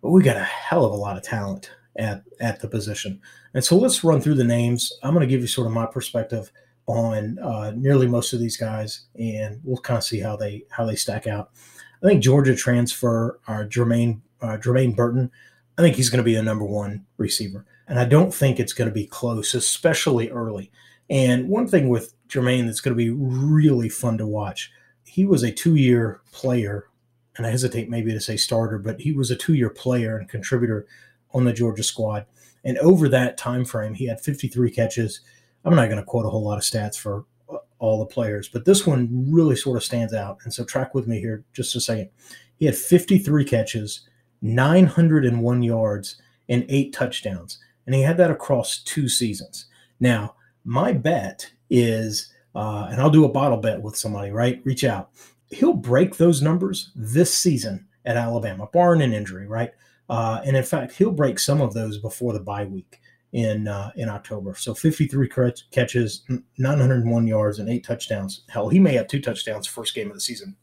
but 0.00 0.10
we 0.10 0.22
got 0.22 0.36
a 0.36 0.44
hell 0.44 0.84
of 0.84 0.92
a 0.92 0.96
lot 0.96 1.16
of 1.16 1.22
talent 1.22 1.70
at 1.96 2.22
at 2.40 2.60
the 2.60 2.68
position. 2.68 3.20
And 3.52 3.64
so 3.64 3.76
let's 3.76 4.04
run 4.04 4.20
through 4.20 4.36
the 4.36 4.44
names. 4.44 4.92
I'm 5.02 5.12
going 5.12 5.26
to 5.26 5.32
give 5.32 5.40
you 5.40 5.46
sort 5.46 5.66
of 5.66 5.72
my 5.72 5.86
perspective 5.86 6.52
on 6.86 7.38
uh, 7.38 7.72
nearly 7.76 8.06
most 8.06 8.32
of 8.32 8.40
these 8.40 8.56
guys, 8.56 9.02
and 9.18 9.60
we'll 9.62 9.78
kind 9.78 9.98
of 9.98 10.04
see 10.04 10.20
how 10.20 10.36
they 10.36 10.64
how 10.70 10.86
they 10.86 10.96
stack 10.96 11.26
out. 11.26 11.50
I 12.02 12.06
think 12.06 12.22
Georgia 12.22 12.54
transfer 12.54 13.40
uh, 13.46 13.64
Jermaine 13.64 14.20
uh, 14.40 14.56
Jermaine 14.56 14.96
Burton. 14.96 15.30
I 15.78 15.82
think 15.82 15.96
he's 15.96 16.10
going 16.10 16.18
to 16.18 16.24
be 16.24 16.34
the 16.34 16.42
number 16.42 16.64
one 16.64 17.06
receiver, 17.16 17.64
and 17.88 17.98
I 17.98 18.04
don't 18.04 18.34
think 18.34 18.58
it's 18.58 18.72
going 18.72 18.88
to 18.88 18.94
be 18.94 19.06
close, 19.06 19.54
especially 19.54 20.30
early. 20.30 20.70
And 21.08 21.48
one 21.48 21.66
thing 21.66 21.88
with 21.88 22.14
Jermaine 22.28 22.66
that's 22.66 22.80
going 22.80 22.96
to 22.96 23.02
be 23.02 23.10
really 23.10 23.88
fun 23.88 24.18
to 24.18 24.26
watch 24.26 24.70
he 25.10 25.26
was 25.26 25.42
a 25.42 25.50
two 25.50 25.74
year 25.74 26.20
player, 26.30 26.88
and 27.36 27.44
I 27.44 27.50
hesitate 27.50 27.90
maybe 27.90 28.12
to 28.12 28.20
say 28.20 28.36
starter, 28.36 28.78
but 28.78 29.00
he 29.00 29.12
was 29.12 29.30
a 29.30 29.36
two 29.36 29.54
year 29.54 29.68
player 29.68 30.16
and 30.16 30.28
contributor 30.28 30.86
on 31.32 31.44
the 31.44 31.52
Georgia 31.52 31.82
squad. 31.82 32.26
And 32.64 32.78
over 32.78 33.08
that 33.08 33.36
time 33.36 33.64
frame, 33.64 33.94
he 33.94 34.06
had 34.06 34.20
53 34.20 34.70
catches. 34.70 35.20
I'm 35.64 35.74
not 35.74 35.86
going 35.86 35.98
to 35.98 36.04
quote 36.04 36.26
a 36.26 36.30
whole 36.30 36.44
lot 36.44 36.58
of 36.58 36.64
stats 36.64 36.96
for 36.96 37.24
all 37.80 37.98
the 37.98 38.06
players, 38.06 38.48
but 38.48 38.64
this 38.64 38.86
one 38.86 39.26
really 39.28 39.56
sort 39.56 39.76
of 39.76 39.82
stands 39.82 40.14
out. 40.14 40.38
And 40.44 40.54
so 40.54 40.64
track 40.64 40.94
with 40.94 41.08
me 41.08 41.18
here 41.18 41.44
just 41.52 41.74
a 41.74 41.80
second. 41.80 42.10
He 42.58 42.66
had 42.66 42.76
53 42.76 43.44
catches, 43.44 44.08
901 44.42 45.62
yards, 45.62 46.22
and 46.48 46.64
eight 46.68 46.92
touchdowns. 46.92 47.58
And 47.86 47.94
he 47.94 48.02
had 48.02 48.18
that 48.18 48.30
across 48.30 48.78
two 48.78 49.08
seasons. 49.08 49.66
Now, 49.98 50.34
my 50.64 50.92
bet 50.92 51.50
is 51.68 52.32
uh, 52.54 52.88
and 52.90 53.00
I'll 53.00 53.10
do 53.10 53.24
a 53.24 53.28
bottle 53.28 53.58
bet 53.58 53.82
with 53.82 53.96
somebody, 53.96 54.30
right? 54.30 54.60
Reach 54.64 54.84
out. 54.84 55.10
He'll 55.50 55.74
break 55.74 56.16
those 56.16 56.42
numbers 56.42 56.90
this 56.94 57.32
season 57.34 57.86
at 58.04 58.16
Alabama, 58.16 58.68
barring 58.72 59.02
an 59.02 59.12
injury, 59.12 59.46
right? 59.46 59.72
Uh, 60.08 60.40
and 60.44 60.56
in 60.56 60.64
fact, 60.64 60.92
he'll 60.94 61.12
break 61.12 61.38
some 61.38 61.60
of 61.60 61.74
those 61.74 61.98
before 61.98 62.32
the 62.32 62.40
bye 62.40 62.64
week 62.64 63.00
in 63.32 63.68
uh, 63.68 63.92
in 63.96 64.08
October. 64.08 64.54
So 64.56 64.74
53 64.74 65.28
catches, 65.70 66.24
901 66.58 67.26
yards, 67.26 67.58
and 67.58 67.68
eight 67.68 67.84
touchdowns. 67.84 68.42
Hell, 68.48 68.68
he 68.68 68.80
may 68.80 68.94
have 68.94 69.06
two 69.06 69.20
touchdowns 69.20 69.66
first 69.66 69.94
game 69.94 70.08
of 70.08 70.14
the 70.14 70.20
season. 70.20 70.56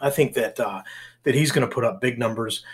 I 0.00 0.10
think 0.10 0.34
that 0.34 0.58
uh, 0.60 0.82
that 1.24 1.34
he's 1.34 1.52
going 1.52 1.66
to 1.68 1.74
put 1.74 1.84
up 1.84 2.00
big 2.00 2.18
numbers 2.18 2.64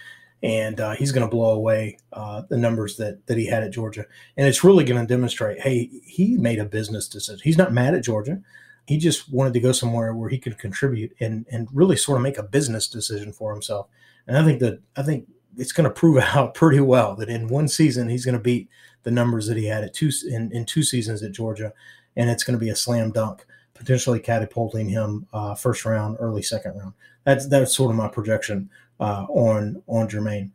and 0.43 0.81
uh, 0.81 0.93
he's 0.93 1.13
going 1.13 1.27
to 1.27 1.35
blow 1.35 1.53
away 1.53 1.99
uh, 2.13 2.43
the 2.49 2.57
numbers 2.57 2.97
that 2.97 3.27
that 3.27 3.39
he 3.39 3.47
had 3.47 3.63
at 3.63 3.73
Georgia. 3.73 4.05
And 4.37 4.47
it's 4.47 4.65
really 4.65 4.85
going 4.85 5.01
to 5.01 5.07
demonstrate, 5.07 5.61
hey, 5.61 5.91
he 6.05 6.37
made 6.37 6.59
a 6.59 6.65
business 6.65 7.09
decision. 7.09 7.41
He's 7.43 7.59
not 7.59 7.73
mad 7.73 7.95
at 7.95 8.05
Georgia. 8.05 8.41
He 8.87 8.99
just 8.99 9.33
wanted 9.33 9.55
to 9.55 9.61
go 9.61 9.73
somewhere 9.73 10.15
where 10.15 10.29
he 10.29 10.39
could 10.39 10.59
contribute 10.59 11.15
and 11.21 11.47
and 11.51 11.69
really 11.73 11.97
sort 11.97 12.19
of 12.19 12.23
make 12.23 12.39
a 12.39 12.43
business 12.43 12.89
decision 12.89 13.33
for 13.33 13.53
himself. 13.53 13.89
And 14.27 14.37
I 14.37 14.45
think 14.45 14.61
that 14.61 14.81
I 14.97 15.03
think 15.03 15.29
it's 15.57 15.73
going 15.73 15.89
to 15.89 15.91
prove 15.91 16.19
out 16.35 16.55
pretty 16.55 16.81
well 16.81 17.15
that 17.17 17.29
in 17.29 17.49
one 17.49 17.69
season 17.69 18.09
he's 18.09 18.25
going 18.25 18.37
to 18.37 18.43
beat 18.43 18.69
the 19.03 19.11
numbers 19.11 19.47
that 19.47 19.57
he 19.57 19.67
had 19.67 19.85
at 19.85 19.95
two 19.95 20.11
in, 20.29 20.51
in 20.53 20.65
two 20.65 20.83
seasons 20.83 21.23
at 21.23 21.33
Georgia, 21.33 21.73
and 22.17 22.29
it's 22.29 22.43
going 22.43 22.59
to 22.59 22.65
be 22.65 22.71
a 22.71 22.77
slam 22.77 23.13
dunk, 23.13 23.47
potentially 23.75 24.19
catapulting 24.19 24.89
him 24.89 25.27
uh, 25.33 25.55
first 25.55 25.85
round, 25.85 26.17
early 26.19 26.43
second 26.43 26.77
round. 26.77 26.93
That's 27.25 27.49
that's 27.49 27.75
sort 27.75 27.91
of 27.91 27.97
my 27.97 28.09
projection 28.09 28.69
uh, 28.99 29.27
on 29.29 29.83
on 29.87 30.09
Jermaine. 30.09 30.51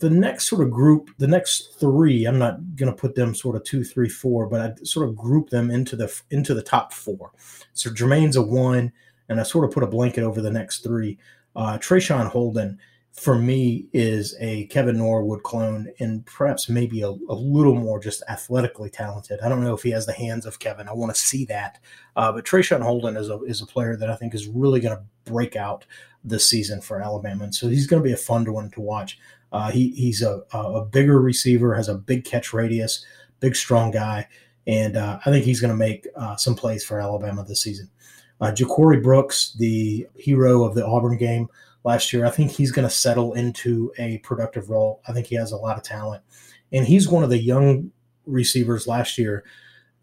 The 0.00 0.10
next 0.10 0.48
sort 0.48 0.62
of 0.62 0.70
group, 0.70 1.10
the 1.18 1.26
next 1.26 1.74
three, 1.80 2.24
I'm 2.24 2.38
not 2.38 2.76
going 2.76 2.92
to 2.92 2.96
put 2.96 3.16
them 3.16 3.34
sort 3.34 3.56
of 3.56 3.64
two, 3.64 3.82
three, 3.82 4.08
four, 4.08 4.46
but 4.46 4.60
I 4.60 4.84
sort 4.84 5.08
of 5.08 5.16
group 5.16 5.50
them 5.50 5.70
into 5.70 5.96
the 5.96 6.12
into 6.30 6.54
the 6.54 6.62
top 6.62 6.92
four. 6.92 7.32
So 7.74 7.90
Jermaine's 7.90 8.36
a 8.36 8.42
one, 8.42 8.92
and 9.28 9.40
I 9.40 9.44
sort 9.44 9.64
of 9.64 9.70
put 9.70 9.82
a 9.82 9.88
blanket 9.88 10.24
over 10.24 10.40
the 10.40 10.50
next 10.50 10.80
three. 10.82 11.18
Uh, 11.54 11.78
Traeshon 11.78 12.26
Holden 12.28 12.78
for 13.18 13.36
me 13.36 13.86
is 13.92 14.36
a 14.40 14.66
Kevin 14.66 14.98
Norwood 14.98 15.42
clone 15.42 15.92
and 15.98 16.24
perhaps 16.24 16.68
maybe 16.68 17.02
a, 17.02 17.08
a, 17.08 17.34
little 17.34 17.74
more 17.74 17.98
just 17.98 18.22
athletically 18.28 18.90
talented. 18.90 19.40
I 19.40 19.48
don't 19.48 19.62
know 19.62 19.74
if 19.74 19.82
he 19.82 19.90
has 19.90 20.06
the 20.06 20.12
hands 20.12 20.46
of 20.46 20.58
Kevin. 20.58 20.88
I 20.88 20.92
want 20.92 21.14
to 21.14 21.20
see 21.20 21.44
that. 21.46 21.80
Uh, 22.16 22.32
but 22.32 22.44
Traeshon 22.44 22.80
Holden 22.80 23.16
is 23.16 23.28
a, 23.28 23.40
is 23.42 23.60
a 23.60 23.66
player 23.66 23.96
that 23.96 24.10
I 24.10 24.16
think 24.16 24.34
is 24.34 24.46
really 24.46 24.80
going 24.80 24.96
to 24.96 25.02
break 25.24 25.56
out 25.56 25.84
this 26.22 26.48
season 26.48 26.80
for 26.80 27.02
Alabama. 27.02 27.44
And 27.44 27.54
so 27.54 27.68
he's 27.68 27.86
going 27.86 28.02
to 28.02 28.06
be 28.06 28.12
a 28.12 28.16
fun 28.16 28.50
one 28.52 28.70
to 28.70 28.80
watch. 28.80 29.18
Uh, 29.50 29.70
he, 29.70 29.90
he's 29.90 30.22
a, 30.22 30.42
a 30.52 30.84
bigger 30.84 31.20
receiver, 31.20 31.74
has 31.74 31.88
a 31.88 31.94
big 31.94 32.24
catch 32.24 32.52
radius, 32.52 33.04
big, 33.40 33.56
strong 33.56 33.90
guy. 33.90 34.28
And 34.66 34.96
uh, 34.96 35.18
I 35.24 35.30
think 35.30 35.44
he's 35.44 35.60
going 35.60 35.72
to 35.72 35.76
make 35.76 36.06
uh, 36.14 36.36
some 36.36 36.54
plays 36.54 36.84
for 36.84 37.00
Alabama 37.00 37.44
this 37.44 37.62
season. 37.62 37.90
Uh, 38.40 38.52
Ja'Corey 38.52 39.02
Brooks, 39.02 39.54
the 39.58 40.06
hero 40.14 40.62
of 40.62 40.74
the 40.74 40.86
Auburn 40.86 41.16
game, 41.16 41.48
last 41.88 42.12
year. 42.12 42.26
I 42.26 42.30
think 42.30 42.50
he's 42.50 42.70
going 42.70 42.86
to 42.86 42.94
settle 42.94 43.32
into 43.32 43.90
a 43.98 44.18
productive 44.18 44.68
role. 44.68 45.00
I 45.08 45.12
think 45.12 45.26
he 45.26 45.36
has 45.36 45.52
a 45.52 45.56
lot 45.56 45.78
of 45.78 45.82
talent. 45.82 46.22
And 46.70 46.86
he's 46.86 47.08
one 47.08 47.24
of 47.24 47.30
the 47.30 47.38
young 47.38 47.90
receivers 48.26 48.86
last 48.86 49.16
year 49.16 49.42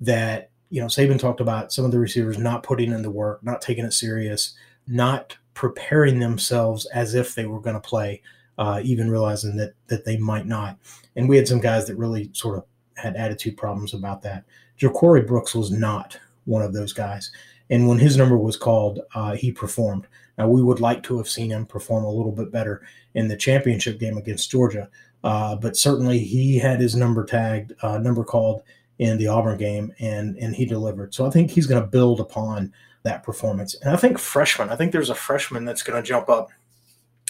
that, 0.02 0.50
you 0.72 0.82
know, 0.82 0.88
Saban 0.88 1.20
talked 1.20 1.42
about 1.42 1.72
some 1.72 1.86
of 1.86 1.92
the 1.92 2.00
receivers 2.00 2.40
not 2.40 2.64
putting 2.64 2.92
in 2.92 3.04
the 3.04 3.12
work, 3.12 3.44
not 3.44 3.62
taking 3.62 3.86
it 3.86 3.94
serious, 3.94 4.56
not 4.88 5.38
preparing 5.54 6.18
themselves 6.20 6.88
as 6.88 7.14
if 7.14 7.36
they 7.36 7.46
were 7.46 7.62
going 7.62 7.76
to 7.76 7.88
play, 7.88 8.24
uh, 8.58 8.82
even 8.84 9.12
realizing 9.12 9.56
that 9.58 9.74
that 9.88 10.06
they 10.06 10.18
might 10.18 10.48
not. 10.48 10.80
And 11.16 11.30
we 11.30 11.38
had 11.38 11.48
some 11.48 11.62
guys 11.62 11.86
that 11.86 11.98
really 11.98 12.32
sort 12.34 12.58
of 12.58 12.66
had 12.96 13.16
attitude 13.16 13.58
problems 13.58 13.94
about 13.94 14.24
that. 14.24 14.44
Ja'Corey 14.80 15.26
Brooks 15.26 15.54
was 15.54 15.72
not 15.72 16.20
one 16.46 16.62
of 16.62 16.74
those 16.74 16.94
guys. 16.94 17.32
And 17.70 17.88
when 17.88 17.98
his 17.98 18.18
number 18.18 18.38
was 18.38 18.58
called, 18.58 19.02
uh, 19.16 19.34
he 19.36 19.52
performed. 19.52 20.08
Now, 20.38 20.48
we 20.48 20.62
would 20.62 20.80
like 20.80 21.02
to 21.04 21.18
have 21.18 21.30
seen 21.30 21.52
him 21.52 21.66
perform 21.66 22.04
a 22.04 22.12
little 22.12 22.32
bit 22.32 22.52
better 22.52 22.86
in 23.14 23.28
the 23.28 23.38
championship 23.38 24.00
game 24.00 24.18
against 24.18 24.52
Georgia, 24.52 24.90
uh, 25.24 25.56
but 25.56 25.78
certainly 25.78 26.20
he 26.20 26.58
had 26.58 26.80
his 26.80 26.96
number 26.96 27.24
tagged, 27.24 27.74
uh, 27.82 27.98
number 27.98 28.24
called 28.24 28.62
in 29.00 29.18
the 29.18 29.28
Auburn 29.28 29.58
game, 29.58 29.94
and 30.00 30.38
and 30.38 30.56
he 30.56 30.66
delivered. 30.66 31.14
So 31.14 31.26
I 31.26 31.30
think 31.30 31.52
he's 31.52 31.68
going 31.68 31.82
to 31.82 31.88
build 31.88 32.20
upon 32.20 32.72
that 33.04 33.24
performance. 33.24 33.76
And 33.76 33.92
I 33.92 33.98
think 33.98 34.20
freshman, 34.20 34.70
I 34.70 34.76
think 34.76 34.92
there's 34.92 35.10
a 35.10 35.16
freshman 35.16 35.66
that's 35.66 35.84
going 35.84 36.02
to 36.02 36.08
jump 36.08 36.30
up. 36.30 36.50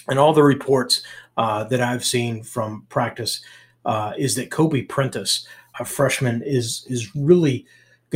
And 0.07 0.19
all 0.19 0.33
the 0.33 0.43
reports 0.43 1.01
uh, 1.37 1.63
that 1.65 1.81
I've 1.81 2.05
seen 2.05 2.43
from 2.43 2.85
practice 2.89 3.41
uh, 3.85 4.13
is 4.17 4.35
that 4.35 4.51
Kobe 4.51 4.83
Prentice, 4.83 5.47
a 5.79 5.85
freshman, 5.85 6.41
is 6.43 6.85
is 6.89 7.15
really 7.15 7.65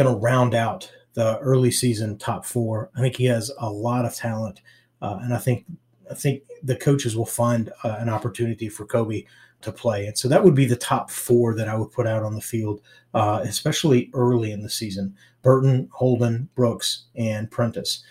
going 0.04 0.14
to 0.14 0.20
round 0.20 0.56
out 0.56 0.92
the 1.14 1.38
early 1.40 1.72
season 1.72 2.18
top 2.18 2.46
four. 2.46 2.90
I 2.96 3.02
think 3.02 3.16
he 3.16 3.26
has 3.26 3.52
a 3.60 3.70
lot 3.70 4.06
of 4.06 4.16
talent 4.16 4.62
uh, 5.02 5.20
and 5.22 5.34
I 5.34 5.38
think 5.38 5.66
I 6.10 6.16
think 6.16 6.44
the 6.64 6.76
coaches 6.76 7.16
will 7.16 7.26
find 7.26 7.72
uh, 7.84 7.98
an 8.00 8.10
opportunity 8.10 8.68
for 8.68 8.86
Kobe 8.86 9.26
to 9.62 9.72
play. 9.72 10.08
And 10.08 10.18
so 10.18 10.28
that 10.28 10.44
would 10.44 10.56
be 10.56 10.66
the 10.66 10.76
top 10.76 11.12
four 11.12 11.54
that 11.56 11.68
I 11.68 11.76
would 11.76 11.92
put 11.92 12.08
out 12.08 12.24
on 12.24 12.34
the 12.34 12.42
field, 12.42 12.82
uh, 13.14 13.42
especially 13.44 14.10
early 14.14 14.52
in 14.52 14.62
the 14.62 14.70
season 14.70 15.16
Burton, 15.42 15.90
Holden, 15.94 16.50
Brooks, 16.56 17.06
and 17.16 17.50
Prentice. 17.50 18.04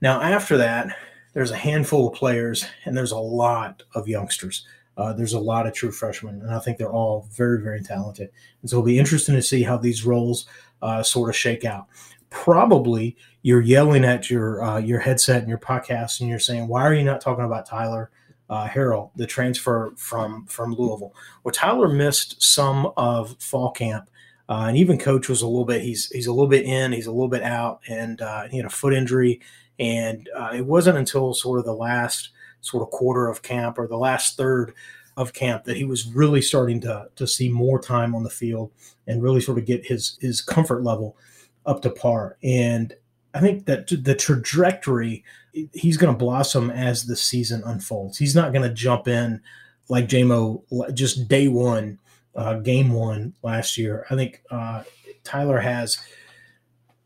Now, 0.00 0.20
after 0.20 0.56
that, 0.56 0.96
there's 1.34 1.50
a 1.50 1.56
handful 1.56 2.08
of 2.08 2.14
players 2.14 2.66
and 2.84 2.96
there's 2.96 3.12
a 3.12 3.18
lot 3.18 3.82
of 3.94 4.08
youngsters. 4.08 4.66
Uh, 4.96 5.12
there's 5.12 5.34
a 5.34 5.38
lot 5.38 5.66
of 5.66 5.74
true 5.74 5.92
freshmen, 5.92 6.40
and 6.40 6.50
I 6.50 6.58
think 6.58 6.78
they're 6.78 6.90
all 6.90 7.28
very, 7.30 7.60
very 7.60 7.82
talented. 7.82 8.30
And 8.62 8.70
so 8.70 8.76
it'll 8.76 8.86
be 8.86 8.98
interesting 8.98 9.34
to 9.34 9.42
see 9.42 9.62
how 9.62 9.76
these 9.76 10.06
roles 10.06 10.46
uh, 10.86 11.02
sort 11.02 11.28
of 11.28 11.36
shake 11.36 11.64
out 11.64 11.86
probably 12.30 13.16
you're 13.42 13.60
yelling 13.60 14.04
at 14.04 14.30
your 14.30 14.62
uh, 14.62 14.78
your 14.78 15.00
headset 15.00 15.40
and 15.40 15.48
your 15.48 15.58
podcast 15.58 16.20
and 16.20 16.28
you're 16.28 16.38
saying 16.38 16.68
why 16.68 16.82
are 16.82 16.94
you 16.94 17.04
not 17.04 17.20
talking 17.20 17.44
about 17.44 17.66
tyler 17.66 18.10
uh, 18.48 18.68
Harrell, 18.68 19.10
the 19.16 19.26
transfer 19.26 19.92
from 19.96 20.46
from 20.46 20.74
Louisville. 20.74 21.14
Well, 21.42 21.52
Tyler 21.52 21.88
missed 21.88 22.42
some 22.42 22.92
of 22.96 23.36
fall 23.40 23.72
camp, 23.72 24.08
uh, 24.48 24.66
and 24.68 24.76
even 24.76 24.98
coach 24.98 25.28
was 25.28 25.42
a 25.42 25.46
little 25.46 25.64
bit. 25.64 25.82
He's 25.82 26.10
he's 26.10 26.26
a 26.26 26.32
little 26.32 26.48
bit 26.48 26.64
in, 26.64 26.92
he's 26.92 27.06
a 27.06 27.12
little 27.12 27.28
bit 27.28 27.42
out, 27.42 27.80
and 27.88 28.20
uh, 28.20 28.48
he 28.48 28.56
had 28.56 28.66
a 28.66 28.70
foot 28.70 28.94
injury. 28.94 29.40
And 29.78 30.28
uh, 30.34 30.52
it 30.54 30.64
wasn't 30.64 30.96
until 30.96 31.34
sort 31.34 31.58
of 31.58 31.64
the 31.64 31.74
last 31.74 32.30
sort 32.60 32.82
of 32.82 32.90
quarter 32.90 33.28
of 33.28 33.42
camp 33.42 33.78
or 33.78 33.86
the 33.86 33.96
last 33.96 34.36
third 34.36 34.72
of 35.16 35.32
camp 35.32 35.64
that 35.64 35.76
he 35.76 35.84
was 35.84 36.06
really 36.06 36.42
starting 36.42 36.80
to 36.80 37.08
to 37.16 37.26
see 37.26 37.48
more 37.48 37.80
time 37.80 38.14
on 38.14 38.22
the 38.22 38.30
field 38.30 38.70
and 39.06 39.22
really 39.22 39.40
sort 39.40 39.58
of 39.58 39.64
get 39.64 39.86
his 39.86 40.18
his 40.20 40.40
comfort 40.40 40.82
level 40.82 41.16
up 41.64 41.82
to 41.82 41.90
par. 41.90 42.36
And 42.42 42.94
I 43.34 43.40
think 43.40 43.66
that 43.66 43.88
the 43.88 44.14
trajectory 44.14 45.24
he's 45.72 45.96
going 45.96 46.12
to 46.12 46.18
blossom 46.18 46.70
as 46.70 47.06
the 47.06 47.16
season 47.16 47.62
unfolds. 47.64 48.18
He's 48.18 48.34
not 48.34 48.52
going 48.52 48.68
to 48.68 48.74
jump 48.74 49.08
in 49.08 49.40
like 49.88 50.08
Jamo 50.08 50.62
just 50.94 51.28
day 51.28 51.48
one, 51.48 51.98
uh, 52.34 52.54
game 52.54 52.92
one 52.92 53.34
last 53.42 53.78
year. 53.78 54.04
I 54.10 54.16
think 54.16 54.42
uh, 54.50 54.82
Tyler 55.24 55.58
has 55.58 55.98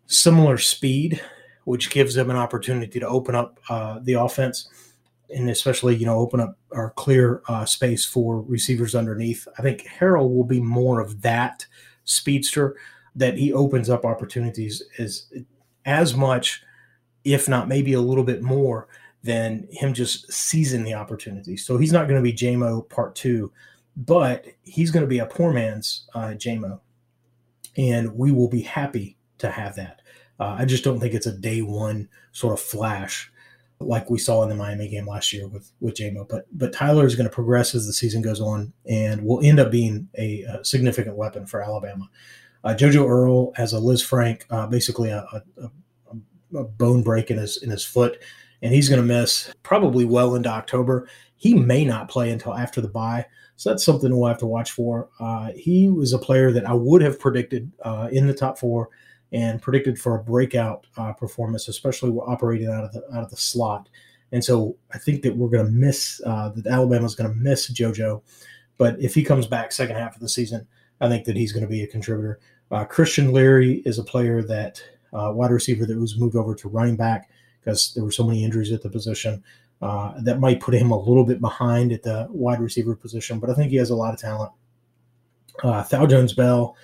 similar 0.06 0.58
speed, 0.58 1.20
which 1.64 1.90
gives 1.90 2.16
him 2.16 2.30
an 2.30 2.36
opportunity 2.36 2.98
to 2.98 3.06
open 3.06 3.34
up 3.34 3.60
uh, 3.68 4.00
the 4.02 4.14
offense 4.14 4.68
and 5.34 5.48
especially 5.48 5.96
you 5.96 6.06
know 6.06 6.18
open 6.18 6.40
up 6.40 6.56
or 6.70 6.90
clear 6.90 7.42
uh, 7.48 7.64
space 7.64 8.04
for 8.04 8.40
receivers 8.42 8.94
underneath. 8.94 9.46
I 9.58 9.62
think 9.62 9.86
Harrell 9.98 10.34
will 10.34 10.44
be 10.44 10.60
more 10.60 11.00
of 11.00 11.22
that 11.22 11.66
speedster 12.04 12.76
that 13.14 13.38
he 13.38 13.52
opens 13.52 13.90
up 13.90 14.04
opportunities 14.04 14.82
as 14.98 15.32
as 15.84 16.14
much, 16.14 16.62
if 17.24 17.48
not 17.48 17.68
maybe 17.68 17.92
a 17.92 18.00
little 18.00 18.24
bit 18.24 18.42
more 18.42 18.88
than 19.22 19.68
him 19.70 19.92
just 19.92 20.32
seizing 20.32 20.84
the 20.84 20.94
opportunity. 20.94 21.56
So 21.56 21.76
he's 21.76 21.92
not 21.92 22.08
going 22.08 22.22
to 22.22 22.22
be 22.22 22.32
Jamo 22.32 22.88
part 22.88 23.14
two, 23.14 23.52
but 23.96 24.46
he's 24.62 24.90
going 24.90 25.04
to 25.04 25.08
be 25.08 25.18
a 25.18 25.26
poor 25.26 25.52
man's 25.52 26.06
uh, 26.14 26.28
Jamo, 26.28 26.80
and 27.76 28.16
we 28.16 28.32
will 28.32 28.48
be 28.48 28.62
happy 28.62 29.16
to 29.38 29.50
have 29.50 29.76
that. 29.76 30.00
Uh, 30.38 30.56
I 30.58 30.64
just 30.64 30.84
don't 30.84 31.00
think 31.00 31.12
it's 31.12 31.26
a 31.26 31.36
day 31.36 31.60
one 31.60 32.08
sort 32.32 32.54
of 32.54 32.60
flash 32.60 33.30
like 33.80 34.10
we 34.10 34.18
saw 34.18 34.42
in 34.42 34.50
the 34.50 34.54
Miami 34.54 34.88
game 34.88 35.06
last 35.06 35.32
year 35.32 35.48
with 35.48 35.72
with 35.80 35.94
Jamo. 35.94 36.28
But 36.28 36.46
but 36.52 36.72
Tyler 36.72 37.06
is 37.06 37.16
going 37.16 37.28
to 37.28 37.34
progress 37.34 37.74
as 37.74 37.86
the 37.86 37.92
season 37.92 38.22
goes 38.22 38.40
on 38.40 38.72
and 38.86 39.24
will 39.24 39.40
end 39.42 39.58
up 39.58 39.70
being 39.70 40.08
a, 40.18 40.42
a 40.42 40.64
significant 40.64 41.16
weapon 41.16 41.46
for 41.46 41.62
Alabama. 41.62 42.08
Uh, 42.62 42.74
JoJo 42.74 43.08
Earle 43.08 43.52
has 43.56 43.72
a 43.72 43.78
Lisfranc, 43.78 44.42
uh, 44.50 44.66
basically 44.66 45.08
a, 45.08 45.26
a, 45.32 45.70
a, 46.54 46.64
bone 46.64 47.02
break 47.02 47.30
in 47.30 47.38
his 47.38 47.62
in 47.62 47.70
his 47.70 47.84
foot, 47.84 48.22
and 48.60 48.74
he's 48.74 48.88
going 48.88 49.00
to 49.00 49.06
miss 49.06 49.52
probably 49.62 50.04
well 50.04 50.34
into 50.34 50.50
October. 50.50 51.08
He 51.36 51.54
may 51.54 51.86
not 51.86 52.10
play 52.10 52.30
until 52.30 52.54
after 52.54 52.82
the 52.82 52.88
bye, 52.88 53.24
so 53.56 53.70
that's 53.70 53.84
something 53.84 54.14
we'll 54.14 54.28
have 54.28 54.38
to 54.38 54.46
watch 54.46 54.72
for. 54.72 55.08
Uh, 55.18 55.52
he 55.56 55.88
was 55.88 56.12
a 56.12 56.18
player 56.18 56.52
that 56.52 56.68
I 56.68 56.74
would 56.74 57.00
have 57.00 57.18
predicted 57.18 57.72
uh, 57.82 58.08
in 58.12 58.26
the 58.26 58.34
top 58.34 58.58
four 58.58 58.90
and 59.32 59.62
predicted 59.62 59.98
for 59.98 60.16
a 60.16 60.22
breakout 60.22 60.86
uh, 60.96 61.12
performance, 61.12 61.68
especially 61.68 62.10
we're 62.10 62.28
operating 62.28 62.68
out 62.68 62.84
of 62.84 62.92
the 62.92 63.02
out 63.14 63.22
of 63.22 63.30
the 63.30 63.36
slot. 63.36 63.88
And 64.32 64.44
so 64.44 64.76
I 64.92 64.98
think 64.98 65.22
that 65.22 65.36
we're 65.36 65.48
going 65.48 65.66
to 65.66 65.72
miss 65.72 66.20
uh, 66.24 66.50
that 66.50 66.66
Alabama's 66.66 67.14
going 67.14 67.30
to 67.30 67.36
miss 67.36 67.70
JoJo, 67.72 68.22
but 68.78 69.00
if 69.00 69.14
he 69.14 69.22
comes 69.24 69.46
back 69.46 69.72
second 69.72 69.96
half 69.96 70.14
of 70.14 70.20
the 70.20 70.28
season, 70.28 70.66
I 71.00 71.08
think 71.08 71.24
that 71.24 71.36
he's 71.36 71.52
going 71.52 71.64
to 71.64 71.70
be 71.70 71.82
a 71.82 71.86
contributor. 71.86 72.38
Uh, 72.70 72.84
Christian 72.84 73.32
Leary 73.32 73.82
is 73.84 73.98
a 73.98 74.04
player 74.04 74.42
that 74.42 74.82
uh, 75.12 75.32
wide 75.34 75.50
receiver 75.50 75.86
that 75.86 75.98
was 75.98 76.18
moved 76.18 76.36
over 76.36 76.54
to 76.54 76.68
running 76.68 76.96
back 76.96 77.30
because 77.60 77.92
there 77.94 78.04
were 78.04 78.12
so 78.12 78.24
many 78.24 78.44
injuries 78.44 78.72
at 78.72 78.82
the 78.82 78.90
position. 78.90 79.42
Uh, 79.82 80.12
that 80.20 80.40
might 80.40 80.60
put 80.60 80.74
him 80.74 80.90
a 80.90 80.98
little 80.98 81.24
bit 81.24 81.40
behind 81.40 81.90
at 81.90 82.02
the 82.02 82.28
wide 82.30 82.60
receiver 82.60 82.94
position, 82.94 83.38
but 83.38 83.48
I 83.48 83.54
think 83.54 83.70
he 83.70 83.78
has 83.78 83.88
a 83.88 83.94
lot 83.94 84.12
of 84.12 84.20
talent. 84.20 84.52
Uh, 85.64 85.82
Thaiu 85.82 86.08
Jones 86.08 86.34
Bell 86.34 86.76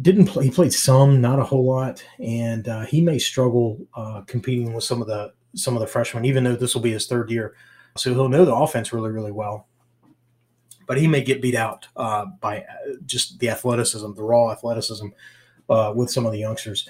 didn't 0.00 0.26
play. 0.26 0.44
He 0.44 0.50
played 0.50 0.72
some, 0.72 1.20
not 1.20 1.38
a 1.38 1.44
whole 1.44 1.64
lot, 1.64 2.04
and 2.18 2.68
uh, 2.68 2.84
he 2.86 3.00
may 3.00 3.18
struggle 3.18 3.78
uh, 3.94 4.22
competing 4.26 4.72
with 4.72 4.84
some 4.84 5.00
of 5.00 5.06
the 5.06 5.32
some 5.54 5.74
of 5.74 5.80
the 5.80 5.86
freshmen, 5.86 6.24
even 6.24 6.44
though 6.44 6.56
this 6.56 6.74
will 6.74 6.82
be 6.82 6.92
his 6.92 7.06
third 7.06 7.30
year. 7.30 7.54
So 7.96 8.12
he'll 8.12 8.28
know 8.28 8.44
the 8.44 8.54
offense 8.54 8.92
really, 8.92 9.10
really 9.10 9.32
well. 9.32 9.68
But 10.86 10.98
he 10.98 11.08
may 11.08 11.22
get 11.22 11.40
beat 11.40 11.54
out 11.54 11.88
uh, 11.96 12.26
by 12.40 12.58
uh, 12.58 12.64
just 13.06 13.38
the 13.38 13.48
athleticism, 13.48 14.12
the 14.14 14.22
raw 14.22 14.52
athleticism 14.52 15.08
uh, 15.68 15.92
with 15.96 16.10
some 16.10 16.26
of 16.26 16.32
the 16.32 16.38
youngsters. 16.38 16.88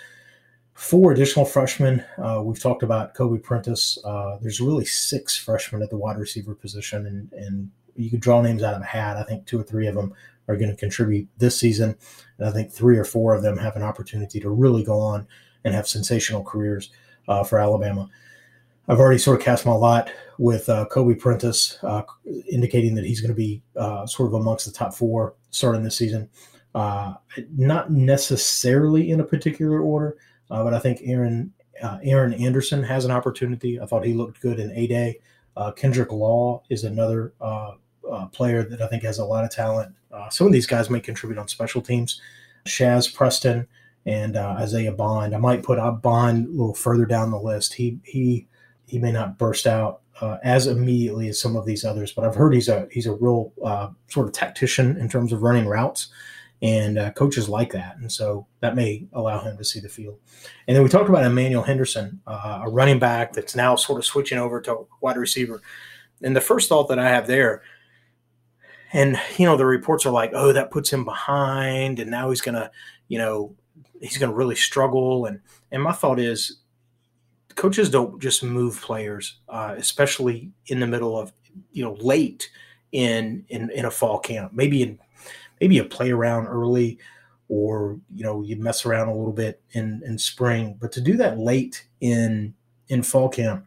Four 0.75 1.13
additional 1.13 1.47
freshmen. 1.47 2.05
Uh, 2.19 2.43
we've 2.45 2.61
talked 2.61 2.83
about 2.83 3.15
Kobe 3.15 3.39
Prentice. 3.39 3.99
there's 4.43 4.61
really 4.61 4.85
six 4.85 5.37
freshmen 5.37 5.81
at 5.81 5.91
the 5.91 5.97
wide 5.97 6.19
receiver 6.19 6.55
position, 6.55 7.07
and, 7.07 7.33
and 7.33 7.71
you 7.95 8.11
could 8.11 8.21
draw 8.21 8.43
names 8.43 8.63
out 8.63 8.75
of 8.75 8.83
a 8.83 8.87
hat. 8.87 9.17
I 9.17 9.23
think 9.23 9.47
two 9.47 9.61
or 9.61 9.63
three 9.63 9.87
of 9.87 9.95
them 9.95 10.13
are 10.49 10.57
going 10.57 10.71
to 10.71 10.77
contribute 10.77 11.29
this 11.39 11.59
season. 11.59 11.97
And 12.39 12.49
I 12.49 12.53
think 12.53 12.71
three 12.71 12.99
or 12.99 13.05
four 13.05 13.35
of 13.35 13.43
them 13.43 13.57
have 13.59 13.77
an 13.77 13.83
opportunity 13.83 14.41
to 14.41 14.51
really 14.51 14.85
go 14.85 15.01
on 15.01 15.27
and 15.65 15.75
have 15.75 15.89
sensational 15.89 16.45
careers 16.45 16.91
uh, 17.29 17.45
for 17.45 17.59
Alabama. 17.59 18.09
I've 18.89 19.01
already 19.01 19.19
sort 19.19 19.41
of 19.41 19.45
cast 19.45 19.67
my 19.67 19.73
lot 19.73 20.11
with 20.39 20.69
uh, 20.69 20.85
Kobe 20.87 21.15
Prentice, 21.15 21.79
uh, 21.83 22.03
indicating 22.49 22.95
that 22.95 23.05
he's 23.05 23.21
going 23.21 23.33
to 23.33 23.37
be 23.37 23.63
uh, 23.75 24.07
sort 24.07 24.29
of 24.29 24.35
amongst 24.35 24.67
the 24.67 24.73
top 24.73 24.95
four 24.95 25.35
starting 25.51 25.83
this 25.83 25.97
season. 25.97 26.29
Uh, 26.75 27.15
not 27.57 27.91
necessarily 27.91 29.11
in 29.11 29.21
a 29.21 29.25
particular 29.25 29.81
order, 29.81 30.17
uh, 30.51 30.63
but 30.63 30.75
I 30.75 30.79
think 30.79 31.01
Aaron 31.05 31.53
Aaron 32.03 32.33
Anderson 32.33 32.83
has 32.83 33.05
an 33.05 33.11
opportunity. 33.11 33.81
I 33.81 33.87
thought 33.87 34.05
he 34.05 34.15
looked 34.15 34.41
good 34.41 34.61
in 34.61 34.71
A 34.73 34.87
Day. 34.87 35.21
Kendrick 35.77 36.13
Law 36.13 36.63
is 36.71 36.85
another 36.85 37.33
player 38.33 38.63
that 38.63 38.81
I 38.81 38.87
think 38.87 39.03
has 39.03 39.19
a 39.19 39.25
lot 39.25 39.45
of 39.45 39.51
talent 39.51 39.95
uh, 40.17 40.31
some 40.31 40.47
of 40.47 40.53
these 40.53 40.67
guys 40.67 40.89
may 40.89 41.01
contribute 41.01 41.39
on 41.39 41.49
special 41.49 41.83
teams. 41.83 42.21
Shazz 42.65 43.13
Preston 43.13 43.67
and 44.07 44.37
uh, 44.37 44.57
Isaiah 44.59 44.93
Bond. 44.93 45.35
I 45.35 45.39
might 45.39 45.63
put 45.63 45.79
Bond 46.03 46.47
a 46.47 46.51
little 46.51 46.75
further 46.75 47.05
down 47.05 47.31
the 47.31 47.39
list. 47.39 47.75
He 47.75 47.99
he 48.05 48.47
he 48.87 48.99
may 48.99 49.13
not 49.13 49.39
burst 49.39 49.67
out 49.67 50.01
uh, 50.21 50.39
as 50.43 50.67
immediately 50.67 51.29
as 51.29 51.41
some 51.41 51.57
of 51.57 51.67
these 51.67 51.85
others, 51.85 52.13
but 52.13 52.25
I've 52.25 52.35
heard 52.35 52.55
he's 52.55 52.69
a 52.69 52.89
he's 52.91 53.07
a 53.07 53.13
real 53.13 53.53
uh, 53.65 53.89
sort 54.09 54.27
of 54.27 54.33
tactician 54.33 54.97
in 54.97 55.09
terms 55.09 55.33
of 55.33 55.43
running 55.43 55.67
routes, 55.67 56.09
and 56.63 56.99
uh, 56.99 57.13
coaches 57.13 57.49
like 57.49 57.73
that, 57.73 57.97
and 57.99 58.11
so 58.11 58.47
that 58.61 58.75
may 58.75 59.07
allow 59.13 59.41
him 59.41 59.57
to 59.59 59.65
see 59.65 59.81
the 59.81 59.89
field. 59.89 60.19
And 60.67 60.75
then 60.75 60.83
we 60.83 60.89
talked 60.89 61.09
about 61.09 61.25
Emmanuel 61.25 61.63
Henderson, 61.63 62.21
uh, 62.27 62.63
a 62.65 62.71
running 62.71 62.99
back 62.99 63.33
that's 63.33 63.55
now 63.55 63.77
sort 63.77 63.99
of 63.99 64.05
switching 64.05 64.39
over 64.39 64.61
to 64.63 64.87
wide 65.01 65.17
receiver. 65.17 65.61
And 66.23 66.35
the 66.35 66.41
first 66.41 66.71
thought 66.71 66.89
that 66.89 66.99
I 66.99 67.11
have 67.11 67.27
there 67.27 67.63
and 68.93 69.21
you 69.37 69.47
know 69.47 69.57
the 69.57 69.67
reports 69.67 70.07
are 70.07 70.11
like 70.11 70.31
oh 70.35 70.53
that 70.53 70.71
puts 70.71 70.93
him 70.93 71.05
behind 71.05 71.99
and 71.99 72.11
now 72.11 72.31
he's 72.31 72.41
gonna 72.41 72.71
you 73.09 73.19
know 73.19 73.55
he's 74.01 74.19
gonna 74.19 74.33
really 74.33 74.57
struggle. 74.57 75.27
And 75.27 75.41
and 75.71 75.83
my 75.83 75.93
thought 75.93 76.19
is 76.19 76.59
coaches 77.55 77.89
don't 77.89 78.21
just 78.21 78.43
move 78.43 78.81
players 78.81 79.39
uh, 79.49 79.75
especially 79.79 80.51
in 80.67 80.81
the 80.81 80.87
middle 80.87 81.19
of 81.19 81.33
you 81.73 81.83
know 81.83 81.95
late 81.95 82.51
in 82.93 83.45
in 83.49 83.71
in 83.71 83.85
a 83.85 83.91
fall 83.91 84.19
camp. 84.19 84.53
Maybe 84.53 84.83
in 84.83 84.99
maybe 85.61 85.77
you 85.77 85.85
play 85.85 86.11
around 86.11 86.47
early 86.47 86.99
or 87.49 87.99
you 88.15 88.25
know 88.25 88.43
you 88.43 88.57
mess 88.57 88.85
around 88.85 89.09
a 89.09 89.15
little 89.15 89.33
bit 89.33 89.61
in 89.73 90.03
in 90.05 90.19
spring. 90.19 90.77
But 90.81 90.93
to 90.93 91.01
do 91.01 91.17
that 91.17 91.39
late 91.39 91.87
in 92.01 92.55
in 92.89 93.03
fall 93.03 93.29
camp 93.29 93.67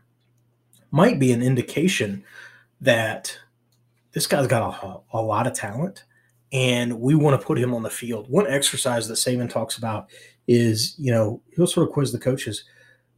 might 0.91 1.19
be 1.19 1.31
an 1.31 1.43
indication 1.43 2.23
that 2.81 3.37
this 4.11 4.27
guy's 4.27 4.47
got 4.47 4.83
a, 4.83 5.17
a 5.17 5.21
lot 5.21 5.47
of 5.47 5.53
talent 5.53 6.03
and 6.51 6.99
we 6.99 7.15
want 7.15 7.39
to 7.39 7.45
put 7.45 7.59
him 7.59 7.73
on 7.73 7.83
the 7.83 7.89
field. 7.89 8.29
One 8.29 8.47
exercise 8.47 9.07
that 9.07 9.15
Saban 9.15 9.49
talks 9.49 9.77
about 9.77 10.09
is, 10.47 10.95
you 10.97 11.11
know, 11.11 11.41
he'll 11.55 11.67
sort 11.67 11.87
of 11.87 11.93
quiz 11.93 12.11
the 12.11 12.19
coaches 12.19 12.63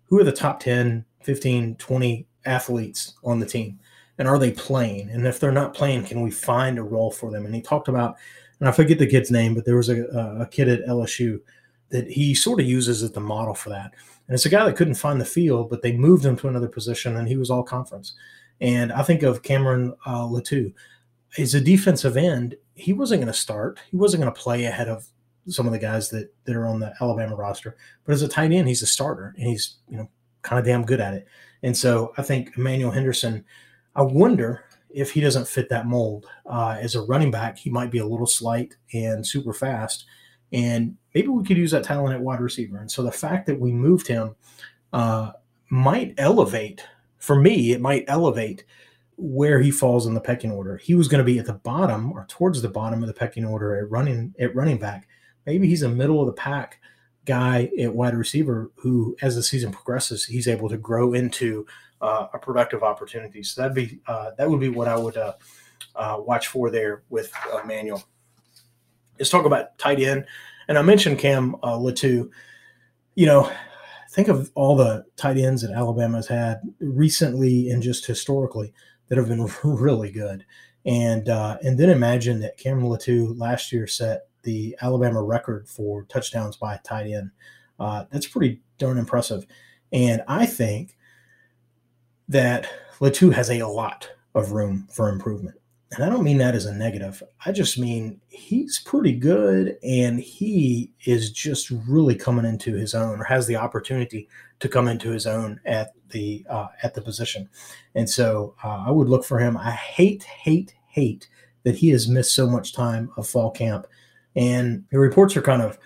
who 0.06 0.20
are 0.20 0.24
the 0.24 0.32
top 0.32 0.60
10, 0.60 1.06
15, 1.24 1.76
20 1.76 2.28
athletes 2.46 3.14
on 3.24 3.40
the 3.40 3.46
team? 3.46 3.80
And 4.18 4.28
are 4.28 4.38
they 4.38 4.52
playing? 4.52 5.10
And 5.10 5.26
if 5.26 5.40
they're 5.40 5.52
not 5.52 5.74
playing, 5.74 6.06
can 6.06 6.22
we 6.22 6.30
find 6.30 6.78
a 6.78 6.84
role 6.84 7.10
for 7.10 7.32
them? 7.32 7.46
And 7.46 7.56
he 7.56 7.62
talked 7.62 7.88
about, 7.88 8.18
and 8.60 8.68
I 8.68 8.72
forget 8.72 9.00
the 9.00 9.08
kid's 9.08 9.32
name, 9.32 9.56
but 9.56 9.66
there 9.66 9.78
was 9.78 9.90
a, 9.90 10.04
a 10.40 10.48
kid 10.48 10.68
at 10.68 10.86
LSU 10.86 11.40
that 11.90 12.08
he 12.08 12.36
sort 12.36 12.60
of 12.60 12.66
uses 12.66 13.02
as 13.02 13.12
the 13.12 13.20
model 13.20 13.54
for 13.54 13.70
that. 13.70 13.94
And 14.28 14.36
it's 14.36 14.46
a 14.46 14.50
guy 14.50 14.66
that 14.66 14.76
couldn't 14.76 14.96
find 14.96 15.20
the 15.20 15.26
field, 15.26 15.70
but 15.70 15.82
they 15.82 15.94
moved 15.94 16.26
him 16.26 16.38
to 16.38 16.48
another 16.48 16.68
position 16.68 17.18
and 17.18 17.28
he 17.28 17.38
was 17.38 17.50
all 17.50 17.64
conference. 17.64 18.14
And 18.62 18.92
I 18.94 19.02
think 19.02 19.24
of 19.24 19.44
Cameron 19.44 19.96
uh, 20.06 20.22
Latu 20.22 20.74
as 21.38 21.56
a 21.56 21.62
defensive 21.62 22.16
end. 22.16 22.56
He 22.76 22.94
wasn't 22.94 23.22
going 23.22 23.34
to 23.34 23.38
start. 23.38 23.80
He 23.90 23.98
wasn't 23.98 24.24
going 24.24 24.34
to 24.34 24.40
play 24.40 24.66
ahead 24.66 24.88
of 24.88 25.06
some 25.48 25.66
of 25.66 25.72
the 25.72 25.80
guys 25.80 26.10
that, 26.10 26.34
that 26.46 26.56
are 26.56 26.68
on 26.68 26.80
the 26.80 26.94
Alabama 27.02 27.36
roster. 27.36 27.76
But 28.06 28.14
as 28.14 28.22
a 28.22 28.28
tight 28.28 28.52
end, 28.52 28.68
he's 28.68 28.84
a 28.84 28.88
starter, 28.88 29.34
and 29.38 29.48
he's 29.48 29.78
you 29.90 29.98
know 29.98 30.10
kind 30.44 30.60
of 30.60 30.66
damn 30.66 30.86
good 30.86 31.02
at 31.02 31.14
it. 31.14 31.28
And 31.64 31.76
so 31.76 32.14
I 32.18 32.22
think 32.22 32.58
Emmanuel 32.58 32.92
Henderson. 32.92 33.44
I 33.96 34.04
wonder 34.04 34.64
if 34.90 35.12
he 35.12 35.22
doesn't 35.22 35.48
fit 35.48 35.70
that 35.70 35.86
mold 35.86 36.26
uh, 36.46 36.78
as 36.80 36.96
a 36.96 37.02
running 37.02 37.32
back. 37.32 37.58
He 37.58 37.70
might 37.70 37.92
be 37.92 37.98
a 37.98 38.06
little 38.06 38.28
slight 38.28 38.76
and 38.94 39.26
super 39.26 39.54
fast, 39.54 40.06
and 40.54 40.96
maybe 41.14 41.28
we 41.28 41.44
could 41.44 41.58
use 41.58 41.72
that 41.72 41.84
talent 41.84 42.16
at 42.16 42.22
wide 42.22 42.40
receiver. 42.42 42.78
And 42.78 42.92
so 42.92 43.04
the 43.04 43.12
fact 43.12 43.48
that 43.48 43.60
we 43.60 43.72
moved 43.72 44.08
him 44.08 44.36
uh, 44.94 45.32
might 45.70 46.14
elevate 46.18 46.84
for 47.22 47.40
me, 47.40 47.72
it 47.72 47.80
might 47.80 48.06
elevate 48.08 48.66
where 49.16 49.60
he 49.60 49.70
falls 49.70 50.08
in 50.08 50.16
the 50.16 50.20
pecking 50.20 50.52
order. 50.52 50.78
He 50.78 50.96
was 50.96 51.08
going 51.08 51.20
to 51.20 51.24
be 51.24 51.38
at 51.38 51.46
the 51.46 51.54
bottom 51.54 52.12
or 52.12 52.26
towards 52.28 52.62
the 52.62 52.70
bottom 52.70 53.04
of 53.04 53.08
the 53.08 53.14
pecking 53.14 53.46
order 53.46 53.76
at 53.78 53.90
running 53.90 54.34
at 54.40 54.56
running 54.56 54.80
back. 54.80 55.08
Maybe 55.46 55.68
he's 55.68 55.84
a 55.84 55.90
middle 55.90 56.20
of 56.20 56.28
the 56.28 56.34
pack 56.34 56.80
guy 57.26 57.70
at 57.80 57.94
wide 57.94 58.16
receiver 58.16 58.72
who, 58.76 59.16
as 59.22 59.36
the 59.36 59.44
season 59.44 59.72
progresses, 59.72 60.26
he's 60.26 60.48
able 60.48 60.70
to 60.70 60.78
grow 60.78 61.14
into 61.14 61.68
uh, 62.02 62.28
a 62.34 62.40
productive 62.40 62.82
opportunity. 62.82 63.44
So 63.44 63.62
that'd 63.62 63.76
be 63.76 64.00
uh, 64.08 64.32
that 64.38 64.50
would 64.50 64.60
be 64.60 64.70
what 64.70 64.88
I 64.88 64.98
would 64.98 65.18
uh, 65.18 65.34
uh 65.96 66.18
watch 66.20 66.48
for 66.48 66.72
there 66.72 67.04
with 67.10 67.32
uh, 67.54 67.62
Manuel. 67.64 68.04
Let's 69.20 69.30
talk 69.30 69.46
about 69.46 69.78
tight 69.78 70.00
end, 70.00 70.26
and 70.68 70.80
I 70.80 70.82
mentioned 70.82 71.20
Cam 71.20 71.56
uh, 71.62 71.78
Latu. 71.78 72.32
You 73.14 73.26
know, 73.28 73.52
think 74.12 74.28
of 74.28 74.52
all 74.56 74.76
the 74.76 75.06
tight 75.16 75.38
ends 75.38 75.62
that 75.62 75.72
Alabama's 75.72 76.28
had 76.28 76.62
recently 76.80 77.70
and 77.70 77.82
just 77.82 78.06
historically 78.06 78.74
that 79.08 79.18
have 79.18 79.30
been 79.30 79.50
really 79.64 80.12
good. 80.12 80.46
And 80.86 81.30
uh, 81.30 81.58
and 81.64 81.78
then 81.78 81.90
imagine 81.90 82.40
that 82.42 82.58
Cam 82.58 82.82
Latu 82.82 83.38
last 83.40 83.72
year 83.72 83.88
set 83.88 84.28
the 84.44 84.76
Alabama 84.82 85.22
record 85.22 85.68
for 85.70 86.04
touchdowns 86.04 86.58
by 86.58 86.80
tight 86.84 87.08
end. 87.08 87.32
Uh, 87.80 88.06
that's 88.12 88.28
pretty 88.28 88.62
darn 88.78 88.98
impressive. 88.98 89.46
And 89.94 90.24
I 90.28 90.46
think 90.46 90.98
that 92.28 92.68
Latu 93.00 93.32
has 93.34 93.50
a 93.50 93.64
lot 93.68 94.10
of 94.34 94.52
room 94.52 94.88
for 94.92 95.10
improvement. 95.10 95.61
And 95.94 96.06
I 96.06 96.10
don't 96.10 96.24
mean 96.24 96.38
that 96.38 96.56
as 96.56 96.66
a 96.66 96.74
negative. 96.74 97.22
I 97.46 97.52
just 97.52 97.78
mean 97.78 98.22
he's 98.30 98.80
pretty 98.80 99.12
good 99.12 99.78
and 99.84 100.22
he 100.22 100.94
is 101.06 101.32
just 101.32 101.70
really 101.70 102.16
coming 102.16 102.46
into 102.46 102.74
his 102.74 102.96
own 102.96 103.20
or 103.20 103.26
has 103.26 103.46
the 103.46 103.58
opportunity 103.58 104.30
to 104.62 104.70
come 104.70 104.88
into 104.88 105.12
his 105.12 105.28
own 105.28 105.60
at 105.66 105.92
the 106.10 106.46
uh, 106.50 106.68
at 106.84 106.94
the 106.94 107.02
position. 107.02 107.50
And 107.94 108.10
so 108.10 108.56
uh, 108.64 108.86
I 108.88 108.92
would 108.92 109.10
look 109.10 109.26
for 109.26 109.38
him. 109.38 109.58
I 109.58 109.72
hate, 109.72 110.24
hate, 110.24 110.74
hate 110.88 111.28
that 111.64 111.76
he 111.76 111.90
has 111.90 112.08
missed 112.08 112.34
so 112.34 112.48
much 112.48 112.74
time 112.74 113.12
of 113.18 113.28
fall 113.28 113.52
camp. 113.52 113.86
And 114.36 114.86
the 114.92 115.00
reports 115.00 115.36
are 115.36 115.42
kind 115.42 115.62
of 115.62 115.78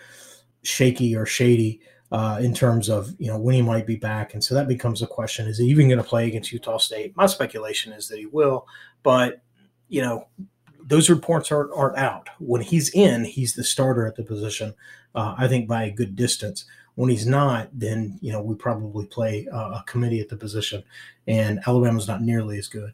shaky 0.61 1.15
or 1.15 1.25
shady 1.25 1.81
uh, 2.11 2.37
in 2.39 2.53
terms 2.53 2.89
of 2.89 3.13
you 3.17 3.27
know 3.27 3.39
when 3.39 3.55
he 3.55 3.61
might 3.61 3.87
be 3.87 3.95
back, 3.95 4.33
and 4.33 4.43
so 4.43 4.53
that 4.53 4.67
becomes 4.67 5.01
a 5.01 5.07
question: 5.07 5.47
Is 5.47 5.57
he 5.57 5.65
even 5.65 5.87
going 5.89 5.97
to 5.97 6.03
play 6.03 6.27
against 6.27 6.51
Utah 6.51 6.77
State? 6.77 7.17
My 7.17 7.25
speculation 7.25 7.91
is 7.91 8.07
that 8.07 8.19
he 8.19 8.27
will, 8.27 8.67
but 9.03 9.41
you 9.89 10.01
know, 10.01 10.27
those 10.85 11.09
reports 11.09 11.51
aren't, 11.51 11.71
aren't 11.75 11.97
out. 11.97 12.29
When 12.39 12.61
he's 12.61 12.89
in, 12.89 13.25
he's 13.25 13.55
the 13.55 13.63
starter 13.63 14.05
at 14.05 14.15
the 14.15 14.23
position, 14.23 14.73
uh, 15.15 15.35
I 15.37 15.47
think 15.47 15.67
by 15.67 15.85
a 15.85 15.91
good 15.91 16.15
distance. 16.15 16.65
When 16.95 17.09
he's 17.09 17.25
not, 17.27 17.67
then, 17.73 18.19
you 18.21 18.31
know, 18.31 18.41
we 18.41 18.55
probably 18.55 19.05
play 19.07 19.47
uh, 19.51 19.79
a 19.79 19.83
committee 19.85 20.21
at 20.21 20.29
the 20.29 20.37
position, 20.37 20.83
and 21.27 21.59
Alabama's 21.67 22.07
not 22.07 22.21
nearly 22.21 22.57
as 22.57 22.67
good. 22.69 22.93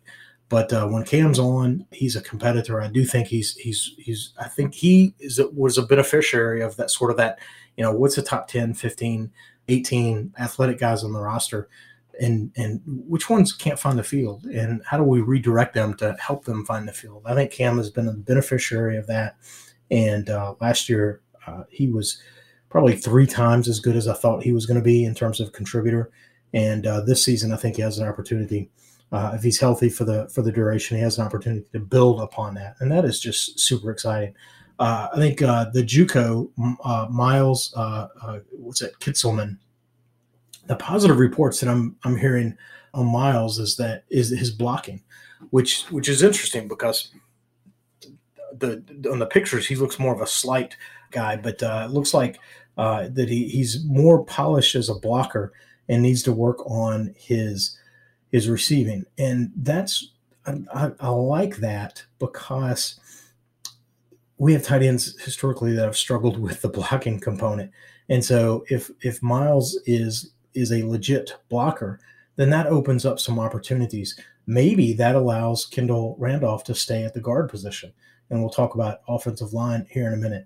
But 0.49 0.73
uh, 0.73 0.87
when 0.87 1.05
Cam's 1.05 1.39
on, 1.39 1.85
he's 1.91 2.15
a 2.15 2.21
competitor. 2.21 2.81
I 2.81 2.87
do 2.87 3.05
think 3.05 3.27
he's 3.27 3.55
he's 3.55 3.93
he's. 3.97 4.33
I 4.37 4.49
think 4.49 4.73
he 4.73 5.13
is 5.19 5.39
was 5.53 5.77
a 5.77 5.83
beneficiary 5.83 6.61
of 6.61 6.75
that 6.75 6.91
sort 6.91 7.11
of 7.11 7.17
that. 7.17 7.39
You 7.77 7.85
know, 7.85 7.93
what's 7.93 8.17
the 8.17 8.21
top 8.21 8.49
10, 8.49 8.73
15, 8.73 9.31
18 9.69 10.33
athletic 10.39 10.77
guys 10.77 11.05
on 11.05 11.13
the 11.13 11.21
roster? 11.21 11.69
And 12.21 12.51
and 12.55 12.81
which 12.85 13.29
ones 13.29 13.51
can't 13.51 13.79
find 13.79 13.99
the 13.99 14.03
field 14.03 14.45
and 14.45 14.81
how 14.85 14.95
do 14.95 15.03
we 15.03 15.21
redirect 15.21 15.73
them 15.73 15.95
to 15.95 16.15
help 16.19 16.45
them 16.45 16.63
find 16.65 16.87
the 16.87 16.93
field? 16.93 17.23
I 17.25 17.33
think 17.33 17.51
cam 17.51 17.77
has 17.77 17.89
been 17.89 18.07
a 18.07 18.13
beneficiary 18.13 18.95
of 18.95 19.07
that 19.07 19.35
and 19.91 20.29
uh, 20.29 20.55
last 20.61 20.87
year 20.87 21.21
uh, 21.45 21.63
he 21.69 21.87
was 21.87 22.21
probably 22.69 22.95
three 22.95 23.27
times 23.27 23.67
as 23.67 23.79
good 23.79 23.95
as 23.97 24.07
i 24.07 24.13
thought 24.13 24.41
he 24.41 24.53
was 24.53 24.65
going 24.65 24.79
to 24.79 24.83
be 24.83 25.03
in 25.03 25.13
terms 25.13 25.39
of 25.39 25.51
contributor 25.51 26.09
and 26.53 26.87
uh, 26.87 27.01
this 27.01 27.23
season 27.23 27.51
i 27.51 27.57
think 27.57 27.75
he 27.75 27.81
has 27.81 27.99
an 27.99 28.07
opportunity 28.07 28.69
uh, 29.11 29.33
if 29.35 29.43
he's 29.43 29.59
healthy 29.59 29.89
for 29.89 30.05
the 30.05 30.29
for 30.29 30.41
the 30.41 30.51
duration 30.51 30.95
he 30.95 31.03
has 31.03 31.17
an 31.17 31.25
opportunity 31.25 31.65
to 31.73 31.79
build 31.79 32.21
upon 32.21 32.53
that 32.53 32.75
and 32.79 32.89
that 32.89 33.03
is 33.03 33.19
just 33.19 33.59
super 33.59 33.91
exciting. 33.91 34.33
Uh, 34.79 35.09
i 35.13 35.17
think 35.17 35.41
uh, 35.41 35.65
the 35.73 35.83
juco 35.83 36.49
miles 37.11 37.73
what's 38.51 38.81
it 38.81 38.93
kitselman 38.99 39.57
the 40.67 40.75
positive 40.75 41.19
reports 41.19 41.59
that 41.59 41.69
I'm 41.69 41.95
I'm 42.03 42.17
hearing 42.17 42.57
on 42.93 43.07
Miles 43.07 43.59
is 43.59 43.77
that 43.77 44.03
is 44.09 44.29
his 44.29 44.51
blocking, 44.51 45.01
which 45.49 45.83
which 45.91 46.09
is 46.09 46.23
interesting 46.23 46.67
because 46.67 47.11
the 48.57 48.83
on 49.11 49.19
the 49.19 49.25
pictures 49.25 49.67
he 49.67 49.75
looks 49.75 49.99
more 49.99 50.13
of 50.13 50.21
a 50.21 50.27
slight 50.27 50.75
guy, 51.11 51.35
but 51.35 51.61
uh, 51.63 51.87
it 51.87 51.93
looks 51.93 52.13
like 52.13 52.39
uh, 52.77 53.09
that 53.11 53.29
he, 53.29 53.47
he's 53.47 53.83
more 53.85 54.23
polished 54.23 54.75
as 54.75 54.89
a 54.89 54.95
blocker 54.95 55.53
and 55.89 56.01
needs 56.01 56.23
to 56.23 56.31
work 56.31 56.65
on 56.69 57.13
his 57.17 57.77
his 58.31 58.47
receiving, 58.47 59.05
and 59.17 59.51
that's 59.55 60.11
I, 60.45 60.55
I, 60.73 60.91
I 60.99 61.09
like 61.09 61.57
that 61.57 62.05
because 62.19 62.99
we 64.37 64.53
have 64.53 64.63
tight 64.63 64.81
ends 64.81 65.19
historically 65.21 65.73
that 65.73 65.85
have 65.85 65.97
struggled 65.97 66.39
with 66.39 66.61
the 66.61 66.69
blocking 66.69 67.19
component, 67.19 67.71
and 68.09 68.23
so 68.23 68.63
if 68.69 68.91
if 69.01 69.21
Miles 69.21 69.79
is 69.85 70.31
is 70.53 70.71
a 70.71 70.85
legit 70.85 71.35
blocker, 71.49 71.99
then 72.35 72.49
that 72.49 72.67
opens 72.67 73.05
up 73.05 73.19
some 73.19 73.39
opportunities. 73.39 74.19
Maybe 74.47 74.93
that 74.93 75.15
allows 75.15 75.65
Kendall 75.65 76.15
Randolph 76.19 76.63
to 76.65 76.75
stay 76.75 77.03
at 77.03 77.13
the 77.13 77.21
guard 77.21 77.49
position. 77.49 77.93
And 78.29 78.39
we'll 78.39 78.49
talk 78.49 78.75
about 78.75 79.01
offensive 79.07 79.53
line 79.53 79.85
here 79.89 80.07
in 80.07 80.13
a 80.13 80.17
minute. 80.17 80.45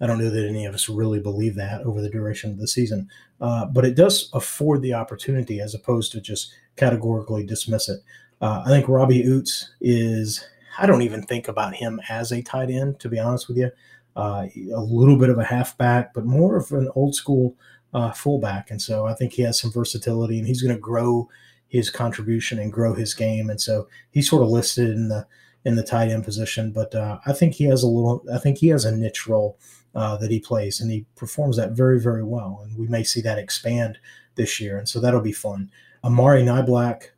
I 0.00 0.06
don't 0.06 0.18
know 0.18 0.30
that 0.30 0.48
any 0.48 0.66
of 0.66 0.74
us 0.74 0.88
really 0.88 1.20
believe 1.20 1.54
that 1.56 1.82
over 1.82 2.00
the 2.00 2.10
duration 2.10 2.50
of 2.50 2.58
the 2.58 2.68
season, 2.68 3.08
uh, 3.40 3.66
but 3.66 3.84
it 3.84 3.94
does 3.94 4.28
afford 4.32 4.82
the 4.82 4.94
opportunity 4.94 5.60
as 5.60 5.74
opposed 5.74 6.12
to 6.12 6.20
just 6.20 6.52
categorically 6.76 7.44
dismiss 7.44 7.88
it. 7.88 8.00
Uh, 8.40 8.62
I 8.66 8.68
think 8.68 8.88
Robbie 8.88 9.24
Ouzts 9.24 9.66
is, 9.80 10.44
I 10.78 10.86
don't 10.86 11.02
even 11.02 11.22
think 11.22 11.48
about 11.48 11.74
him 11.74 12.00
as 12.08 12.32
a 12.32 12.42
tight 12.42 12.70
end, 12.70 12.98
to 13.00 13.08
be 13.08 13.18
honest 13.18 13.48
with 13.48 13.56
you. 13.56 13.70
Uh, 14.16 14.46
a 14.74 14.80
little 14.80 15.18
bit 15.18 15.30
of 15.30 15.38
a 15.38 15.44
halfback, 15.44 16.14
but 16.14 16.24
more 16.24 16.56
of 16.56 16.70
an 16.72 16.88
old 16.94 17.14
school 17.14 17.56
uh, 17.94 18.10
fullback, 18.10 18.70
and 18.70 18.82
so 18.82 19.06
I 19.06 19.14
think 19.14 19.32
he 19.32 19.42
has 19.42 19.58
some 19.58 19.70
versatility, 19.70 20.38
and 20.38 20.46
he's 20.46 20.60
going 20.60 20.74
to 20.74 20.80
grow 20.80 21.28
his 21.68 21.90
contribution 21.90 22.58
and 22.58 22.72
grow 22.72 22.94
his 22.94 23.14
game, 23.14 23.48
and 23.48 23.60
so 23.60 23.88
he's 24.10 24.28
sort 24.28 24.42
of 24.42 24.48
listed 24.48 24.90
in 24.90 25.08
the 25.08 25.26
in 25.64 25.76
the 25.76 25.82
tight 25.82 26.10
end 26.10 26.24
position. 26.24 26.72
But 26.72 26.94
uh, 26.94 27.20
I 27.24 27.32
think 27.32 27.54
he 27.54 27.64
has 27.64 27.82
a 27.82 27.86
little, 27.86 28.22
I 28.32 28.38
think 28.38 28.58
he 28.58 28.68
has 28.68 28.84
a 28.84 28.94
niche 28.94 29.26
role 29.26 29.58
uh, 29.94 30.16
that 30.18 30.30
he 30.30 30.40
plays, 30.40 30.80
and 30.80 30.90
he 30.90 31.06
performs 31.16 31.56
that 31.56 31.70
very 31.70 32.00
very 32.00 32.24
well, 32.24 32.60
and 32.64 32.76
we 32.76 32.88
may 32.88 33.04
see 33.04 33.20
that 33.22 33.38
expand 33.38 33.98
this 34.34 34.60
year, 34.60 34.76
and 34.76 34.88
so 34.88 35.00
that'll 35.00 35.20
be 35.20 35.32
fun. 35.32 35.70
Amari 36.02 36.42
Niblack, 36.42 37.10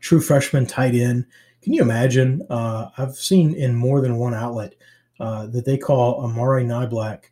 true 0.00 0.20
freshman 0.20 0.66
tight 0.66 0.94
end. 0.94 1.26
Can 1.62 1.72
you 1.72 1.82
imagine? 1.82 2.46
Uh, 2.50 2.90
I've 2.98 3.14
seen 3.14 3.54
in 3.54 3.74
more 3.74 4.00
than 4.00 4.16
one 4.16 4.34
outlet 4.34 4.74
uh, 5.18 5.46
that 5.46 5.64
they 5.64 5.78
call 5.78 6.22
Amari 6.22 6.64
Niblack 6.64 7.24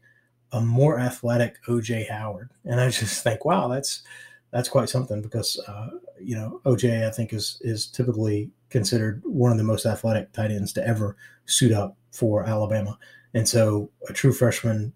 a 0.52 0.60
more 0.60 0.98
athletic 0.98 1.62
OJ 1.64 2.08
Howard, 2.10 2.50
and 2.64 2.80
I 2.80 2.90
just 2.90 3.22
think, 3.24 3.44
wow, 3.44 3.68
that's 3.68 4.02
that's 4.50 4.68
quite 4.68 4.88
something 4.88 5.22
because 5.22 5.62
uh, 5.68 5.90
you 6.20 6.36
know 6.36 6.60
OJ 6.64 7.06
I 7.06 7.10
think 7.10 7.32
is 7.32 7.60
is 7.62 7.86
typically 7.86 8.50
considered 8.68 9.22
one 9.24 9.52
of 9.52 9.58
the 9.58 9.64
most 9.64 9.86
athletic 9.86 10.32
tight 10.32 10.50
ends 10.50 10.72
to 10.74 10.86
ever 10.86 11.16
suit 11.46 11.72
up 11.72 11.96
for 12.12 12.44
Alabama, 12.44 12.98
and 13.34 13.48
so 13.48 13.90
a 14.08 14.12
true 14.12 14.32
freshman, 14.32 14.92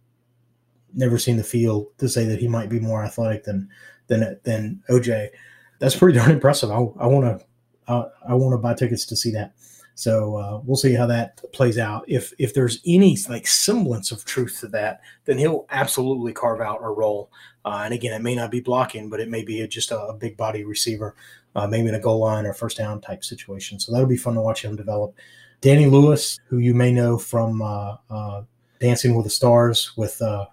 never 0.93 1.19
seen 1.19 1.37
the 1.37 1.45
field 1.45 1.87
to 1.99 2.09
say 2.09 2.25
that 2.25 2.41
he 2.41 2.49
might 2.49 2.69
be 2.69 2.81
more 2.81 3.05
athletic 3.05 3.45
than 3.45 3.69
than 4.09 4.39
than 4.45 4.83
OJ. 4.89 5.31
That's 5.79 5.97
pretty 5.97 6.19
darn 6.19 6.31
impressive. 6.31 6.71
I 6.71 6.79
want 6.79 7.41
to 7.41 7.45
I 7.89 8.35
want 8.35 8.55
to 8.55 8.59
buy 8.59 8.75
tickets 8.75 9.07
to 9.07 9.17
see 9.17 9.31
that. 9.33 9.55
So 9.95 10.37
uh, 10.37 10.61
we'll 10.65 10.77
see 10.77 10.95
how 10.95 11.07
that 11.07 11.41
plays 11.53 11.79
out. 11.79 12.05
If 12.09 12.33
if 12.39 12.53
there's 12.53 12.81
any 12.87 13.17
like 13.29 13.47
semblance 13.47 14.11
of 14.11 14.25
truth 14.25 14.59
to 14.61 14.69
that, 14.69 15.01
then 15.25 15.39
he'll 15.39 15.67
absolutely 15.71 16.33
carve 16.33 16.61
out 16.61 16.81
a 16.83 16.89
role. 16.89 17.31
Uh, 17.65 17.83
and 17.85 17.95
again, 17.95 18.13
it 18.13 18.23
may 18.23 18.35
not 18.35 18.51
be 18.51 18.61
blocking, 18.61 19.09
but 19.09 19.21
it 19.21 19.29
may 19.29 19.45
be 19.45 19.67
just 19.69 19.91
a, 19.91 19.99
a 19.99 20.15
big 20.15 20.37
body 20.37 20.65
receiver, 20.65 21.15
uh, 21.55 21.67
maybe 21.67 21.89
in 21.89 21.95
a 21.95 22.01
goal 22.01 22.19
line 22.21 22.45
or 22.45 22.53
first 22.53 22.77
down 22.77 23.01
type 23.01 23.25
situation. 23.25 23.79
So 23.79 23.93
that'll 23.93 24.09
be 24.09 24.17
fun 24.17 24.35
to 24.35 24.41
watch 24.41 24.65
him 24.65 24.77
develop. 24.77 25.15
Danny 25.61 25.87
Lewis, 25.87 26.39
who 26.49 26.59
you 26.59 26.75
may 26.75 26.93
know 26.93 27.17
from 27.17 27.63
uh, 27.63 27.97
uh, 28.11 28.43
Dancing 28.81 29.15
with 29.15 29.25
the 29.25 29.31
Stars 29.31 29.93
with 29.97 30.21
uh, 30.21 30.47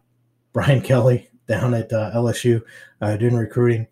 Brian 0.54 0.82
Kelly 0.84 1.30
down 1.48 1.74
at 1.74 1.90
LSU 1.90 2.62
doing 3.20 3.36
recruiting. 3.36 3.88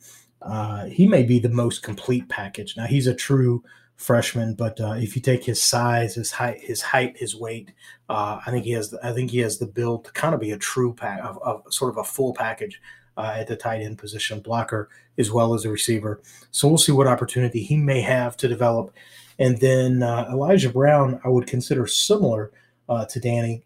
he 0.88 1.08
may 1.08 1.24
be 1.24 1.40
the 1.40 1.50
most 1.50 1.82
complete 1.82 2.30
package. 2.30 2.78
Now 2.78 2.86
he's 2.86 3.08
a 3.08 3.14
true 3.16 3.64
freshman, 4.00 4.54
but 4.54 4.80
uh, 4.80 4.94
if 4.94 5.14
you 5.14 5.22
take 5.22 5.44
his 5.44 5.62
size, 5.62 6.16
his 6.16 6.32
height, 6.32 6.62
his 6.62 6.82
height, 6.82 7.18
his 7.18 7.36
weight, 7.36 7.74
uh, 8.08 8.40
I 8.46 8.50
think 8.50 8.64
he 8.64 8.72
has. 8.72 8.96
I 9.04 9.12
think 9.12 9.30
he 9.30 9.40
has 9.40 9.60
the 9.60 9.68
build 9.68 10.06
to 10.06 10.12
kind 10.14 10.34
of 10.34 10.40
be 10.40 10.52
a 10.52 10.58
true 10.58 10.94
pack 10.94 11.20
of, 11.22 11.38
of 11.44 11.64
sort 11.70 11.92
of 11.92 11.98
a 11.98 12.04
full 12.06 12.34
package 12.34 12.82
uh, 13.18 13.34
at 13.36 13.48
the 13.48 13.58
tight 13.58 13.82
end 13.82 13.98
position, 13.98 14.40
blocker 14.40 14.90
as 15.18 15.32
well 15.32 15.54
as 15.54 15.66
a 15.66 15.70
receiver. 15.70 16.22
So 16.52 16.70
we'll 16.70 16.78
see 16.78 16.94
what 16.94 17.08
opportunity 17.08 17.62
he 17.62 17.76
may 17.76 18.00
have 18.00 18.38
to 18.38 18.48
develop. 18.48 18.96
And 19.38 19.60
then 19.60 20.02
uh, 20.02 20.30
Elijah 20.32 20.70
Brown, 20.70 21.20
I 21.26 21.28
would 21.28 21.46
consider 21.46 21.86
similar 21.86 22.52
uh, 22.88 23.06
to 23.06 23.20
Danny. 23.20 23.64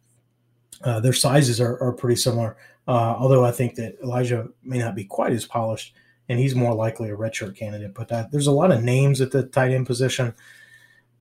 Uh, 0.84 1.00
their 1.00 1.13
sizes 1.13 1.62
are, 1.62 1.80
are 1.80 1.93
pretty 1.93 2.15
similar, 2.15 2.58
although 2.88 3.46
I 3.46 3.52
think 3.52 3.76
that 3.76 3.98
Elijah 4.04 4.50
may 4.63 4.80
not 4.80 4.96
be 4.96 5.06
quite 5.06 5.32
as 5.32 5.46
polished 5.46 5.93
and 6.30 6.40
he's 6.40 6.56
more 6.56 6.74
likely 6.74 7.10
a 7.10 7.16
redshirt 7.16 7.56
candidate. 7.56 7.94
But 7.94 8.12
uh, 8.12 8.28
there's 8.32 8.48
a 8.48 8.52
lot 8.52 8.72
of 8.72 8.84
names 8.84 9.22
at 9.22 9.32
the 9.32 9.44
tight 9.44 9.72
end 9.72 9.88
position. 9.88 10.34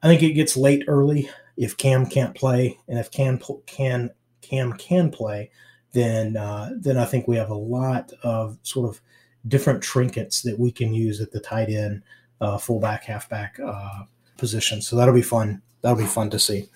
I 0.02 0.08
think 0.08 0.22
it 0.22 0.32
gets 0.32 0.56
late 0.56 0.84
early 0.88 1.30
if 1.56 1.76
Cam 1.76 2.06
can't 2.06 2.34
play, 2.34 2.78
and 2.88 2.98
if 2.98 3.10
Cam 3.10 3.40
can 3.66 4.10
Cam 4.40 4.72
can 4.74 5.10
play, 5.10 5.50
then 5.92 6.36
uh, 6.36 6.70
then 6.76 6.96
I 6.96 7.04
think 7.04 7.28
we 7.28 7.36
have 7.36 7.50
a 7.50 7.54
lot 7.54 8.12
of 8.22 8.58
sort 8.62 8.88
of 8.88 9.00
different 9.48 9.82
trinkets 9.82 10.42
that 10.42 10.58
we 10.58 10.70
can 10.70 10.94
use 10.94 11.20
at 11.20 11.32
the 11.32 11.40
tight 11.40 11.68
end, 11.68 12.02
uh, 12.40 12.58
fullback, 12.58 13.04
halfback 13.04 13.58
uh, 13.64 14.04
position. 14.38 14.80
So 14.82 14.96
that'll 14.96 15.14
be 15.14 15.22
fun. 15.22 15.62
That'll 15.82 15.98
be 15.98 16.06
fun 16.06 16.30
to 16.30 16.38
see. 16.38 16.68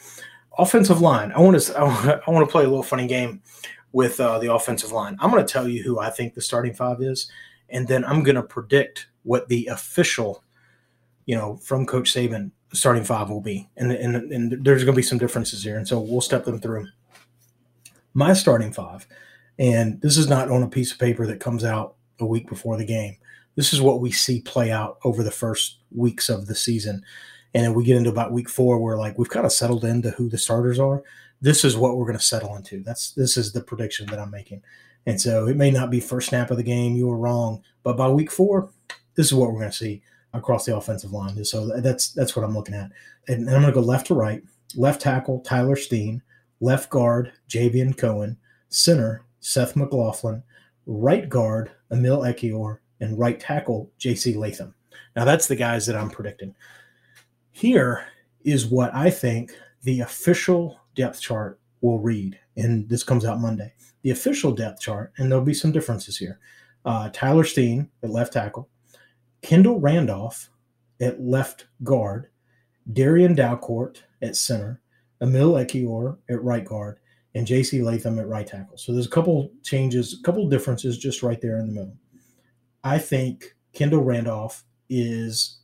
Offensive 0.58 1.00
line. 1.00 1.32
I 1.32 1.40
want 1.40 1.60
to 1.60 1.78
I 2.26 2.30
want 2.30 2.46
to 2.46 2.52
play 2.52 2.64
a 2.64 2.68
little 2.68 2.82
funny 2.82 3.06
game 3.06 3.42
with 3.92 4.20
uh, 4.20 4.38
the 4.38 4.52
offensive 4.52 4.92
line. 4.92 5.16
I'm 5.20 5.30
going 5.30 5.44
to 5.44 5.52
tell 5.52 5.68
you 5.68 5.82
who 5.82 5.98
I 5.98 6.10
think 6.10 6.34
the 6.34 6.42
starting 6.42 6.74
five 6.74 7.00
is, 7.00 7.30
and 7.68 7.88
then 7.88 8.04
I'm 8.04 8.22
going 8.22 8.36
to 8.36 8.42
predict 8.42 9.08
what 9.22 9.48
the 9.48 9.66
official, 9.66 10.42
you 11.26 11.34
know, 11.34 11.56
from 11.56 11.86
Coach 11.86 12.12
Saban 12.12 12.50
starting 12.72 13.04
five 13.04 13.30
will 13.30 13.40
be, 13.40 13.68
and 13.76 13.92
and, 13.92 14.32
and 14.32 14.64
there's 14.64 14.84
going 14.84 14.94
to 14.94 14.96
be 14.96 15.02
some 15.02 15.18
differences 15.18 15.62
here, 15.62 15.76
and 15.76 15.86
so 15.86 15.98
we'll 15.98 16.20
step 16.20 16.44
them 16.44 16.60
through. 16.60 16.86
My 18.14 18.32
starting 18.32 18.72
five, 18.72 19.06
and 19.58 20.00
this 20.00 20.16
is 20.16 20.28
not 20.28 20.50
on 20.50 20.62
a 20.62 20.68
piece 20.68 20.92
of 20.92 20.98
paper 20.98 21.26
that 21.26 21.40
comes 21.40 21.64
out 21.64 21.96
a 22.18 22.26
week 22.26 22.48
before 22.48 22.76
the 22.76 22.84
game. 22.84 23.16
This 23.56 23.72
is 23.72 23.80
what 23.80 24.00
we 24.00 24.12
see 24.12 24.40
play 24.40 24.70
out 24.70 24.98
over 25.04 25.22
the 25.22 25.30
first 25.30 25.78
weeks 25.90 26.28
of 26.28 26.46
the 26.46 26.54
season. 26.54 27.02
And 27.54 27.64
then 27.64 27.74
we 27.74 27.84
get 27.84 27.96
into 27.96 28.10
about 28.10 28.32
week 28.32 28.50
four, 28.50 28.78
where 28.78 28.98
like 28.98 29.18
we've 29.18 29.30
kind 29.30 29.46
of 29.46 29.52
settled 29.52 29.84
into 29.84 30.10
who 30.10 30.28
the 30.28 30.36
starters 30.38 30.78
are. 30.78 31.02
This 31.40 31.64
is 31.64 31.76
what 31.76 31.96
we're 31.96 32.06
going 32.06 32.18
to 32.18 32.24
settle 32.24 32.54
into. 32.54 32.82
That's 32.82 33.12
this 33.12 33.36
is 33.36 33.52
the 33.52 33.62
prediction 33.62 34.06
that 34.06 34.18
I'm 34.18 34.30
making. 34.30 34.62
And 35.06 35.20
so 35.20 35.46
it 35.46 35.56
may 35.56 35.70
not 35.70 35.90
be 35.90 36.00
first 36.00 36.28
snap 36.28 36.50
of 36.50 36.56
the 36.56 36.62
game, 36.62 36.96
you 36.96 37.06
were 37.06 37.16
wrong, 37.16 37.62
but 37.82 37.96
by 37.96 38.08
week 38.08 38.30
four, 38.30 38.70
this 39.14 39.26
is 39.26 39.34
what 39.34 39.52
we're 39.52 39.60
going 39.60 39.70
to 39.70 39.76
see 39.76 40.02
across 40.34 40.66
the 40.66 40.76
offensive 40.76 41.12
line. 41.12 41.44
So 41.44 41.80
that's 41.80 42.10
that's 42.10 42.36
what 42.36 42.44
I'm 42.44 42.54
looking 42.54 42.74
at. 42.74 42.90
And 43.28 43.48
I'm 43.48 43.62
going 43.62 43.66
to 43.66 43.72
go 43.72 43.80
left 43.80 44.08
to 44.08 44.14
right. 44.14 44.42
Left 44.74 45.00
tackle 45.00 45.40
Tyler 45.40 45.76
Steen, 45.76 46.22
left 46.60 46.90
guard 46.90 47.32
Javion 47.48 47.96
Cohen, 47.96 48.36
center 48.68 49.24
Seth 49.40 49.76
McLaughlin, 49.76 50.42
right 50.86 51.28
guard 51.28 51.70
Emil 51.92 52.20
Ekiyor, 52.20 52.78
and 53.00 53.18
right 53.18 53.38
tackle 53.38 53.90
J.C. 53.98 54.34
Latham. 54.34 54.74
Now 55.14 55.24
that's 55.24 55.46
the 55.46 55.56
guys 55.56 55.86
that 55.86 55.96
I'm 55.96 56.10
predicting. 56.10 56.54
Here 57.52 58.06
is 58.44 58.66
what 58.66 58.94
I 58.94 59.10
think 59.10 59.52
the 59.82 60.00
official 60.00 60.80
depth 60.94 61.20
chart 61.20 61.58
will 61.80 62.00
read, 62.00 62.38
and 62.56 62.88
this 62.88 63.04
comes 63.04 63.24
out 63.24 63.40
Monday. 63.40 63.72
The 64.02 64.10
official 64.10 64.52
depth 64.52 64.80
chart, 64.80 65.12
and 65.18 65.30
there'll 65.30 65.44
be 65.44 65.54
some 65.54 65.72
differences 65.72 66.16
here. 66.16 66.38
Uh, 66.84 67.10
Tyler 67.12 67.44
Steen 67.44 67.90
at 68.02 68.10
left 68.10 68.32
tackle, 68.32 68.68
Kendall 69.42 69.80
Randolph 69.80 70.50
at 71.00 71.20
left 71.20 71.66
guard, 71.82 72.28
Darian 72.92 73.34
Dalcourt 73.34 74.02
at 74.22 74.36
center, 74.36 74.80
Emil 75.20 75.52
Ekiyor 75.52 76.18
at 76.30 76.42
right 76.42 76.64
guard, 76.64 76.98
and 77.34 77.46
J.C. 77.46 77.82
Latham 77.82 78.18
at 78.18 78.28
right 78.28 78.46
tackle. 78.46 78.78
So 78.78 78.92
there's 78.92 79.06
a 79.06 79.10
couple 79.10 79.50
changes, 79.62 80.18
a 80.18 80.22
couple 80.22 80.48
differences 80.48 80.96
just 80.96 81.22
right 81.22 81.40
there 81.40 81.58
in 81.58 81.66
the 81.66 81.72
middle. 81.72 81.96
I 82.82 82.98
think 82.98 83.54
Kendall 83.72 84.02
Randolph 84.02 84.64
is, 84.88 85.58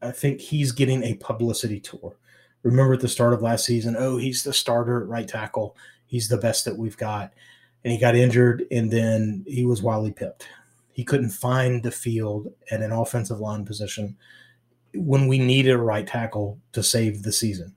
I 0.00 0.10
think 0.10 0.40
he's 0.40 0.72
getting 0.72 1.02
a 1.02 1.14
publicity 1.14 1.78
tour. 1.78 2.16
Remember 2.62 2.94
at 2.94 3.00
the 3.00 3.08
start 3.08 3.34
of 3.34 3.42
last 3.42 3.64
season, 3.64 3.94
oh, 3.98 4.16
he's 4.16 4.42
the 4.42 4.52
starter 4.52 5.02
at 5.02 5.08
right 5.08 5.28
tackle. 5.28 5.76
He's 6.12 6.28
the 6.28 6.36
best 6.36 6.64
that 6.66 6.76
we've 6.76 6.96
got. 6.96 7.32
And 7.82 7.92
he 7.92 7.98
got 7.98 8.14
injured, 8.14 8.64
and 8.70 8.92
then 8.92 9.44
he 9.48 9.64
was 9.64 9.82
wildly 9.82 10.12
pipped. 10.12 10.46
He 10.92 11.02
couldn't 11.02 11.30
find 11.30 11.82
the 11.82 11.90
field 11.90 12.52
at 12.70 12.82
an 12.82 12.92
offensive 12.92 13.40
line 13.40 13.64
position 13.64 14.16
when 14.94 15.26
we 15.26 15.38
needed 15.38 15.72
a 15.72 15.78
right 15.78 16.06
tackle 16.06 16.60
to 16.74 16.82
save 16.82 17.24
the 17.24 17.32
season. 17.32 17.74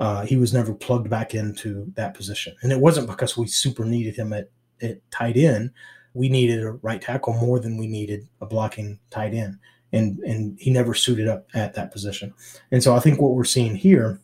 Uh, 0.00 0.26
he 0.26 0.36
was 0.36 0.52
never 0.52 0.74
plugged 0.74 1.08
back 1.08 1.34
into 1.34 1.92
that 1.94 2.14
position. 2.14 2.56
And 2.62 2.72
it 2.72 2.80
wasn't 2.80 3.06
because 3.06 3.36
we 3.36 3.46
super 3.46 3.84
needed 3.84 4.16
him 4.16 4.32
at, 4.32 4.50
at 4.82 4.98
tight 5.12 5.36
end 5.36 5.70
we 6.16 6.30
needed 6.30 6.62
a 6.62 6.72
right 6.72 7.02
tackle 7.02 7.34
more 7.34 7.60
than 7.60 7.76
we 7.76 7.86
needed 7.86 8.26
a 8.40 8.46
blocking 8.46 8.98
tight 9.10 9.34
end. 9.34 9.58
And, 9.92 10.18
and 10.20 10.58
he 10.58 10.70
never 10.70 10.94
suited 10.94 11.28
up 11.28 11.46
at 11.52 11.74
that 11.74 11.92
position. 11.92 12.32
And 12.70 12.82
so 12.82 12.96
I 12.96 13.00
think 13.00 13.20
what 13.20 13.34
we're 13.34 13.44
seeing 13.44 13.76
here 13.76 14.18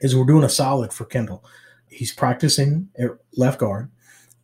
is 0.00 0.16
we're 0.16 0.24
doing 0.24 0.44
a 0.44 0.48
solid 0.48 0.94
for 0.94 1.04
Kendall. 1.04 1.44
He's 1.88 2.12
practicing 2.12 2.88
at 2.98 3.10
left 3.36 3.60
guard, 3.60 3.90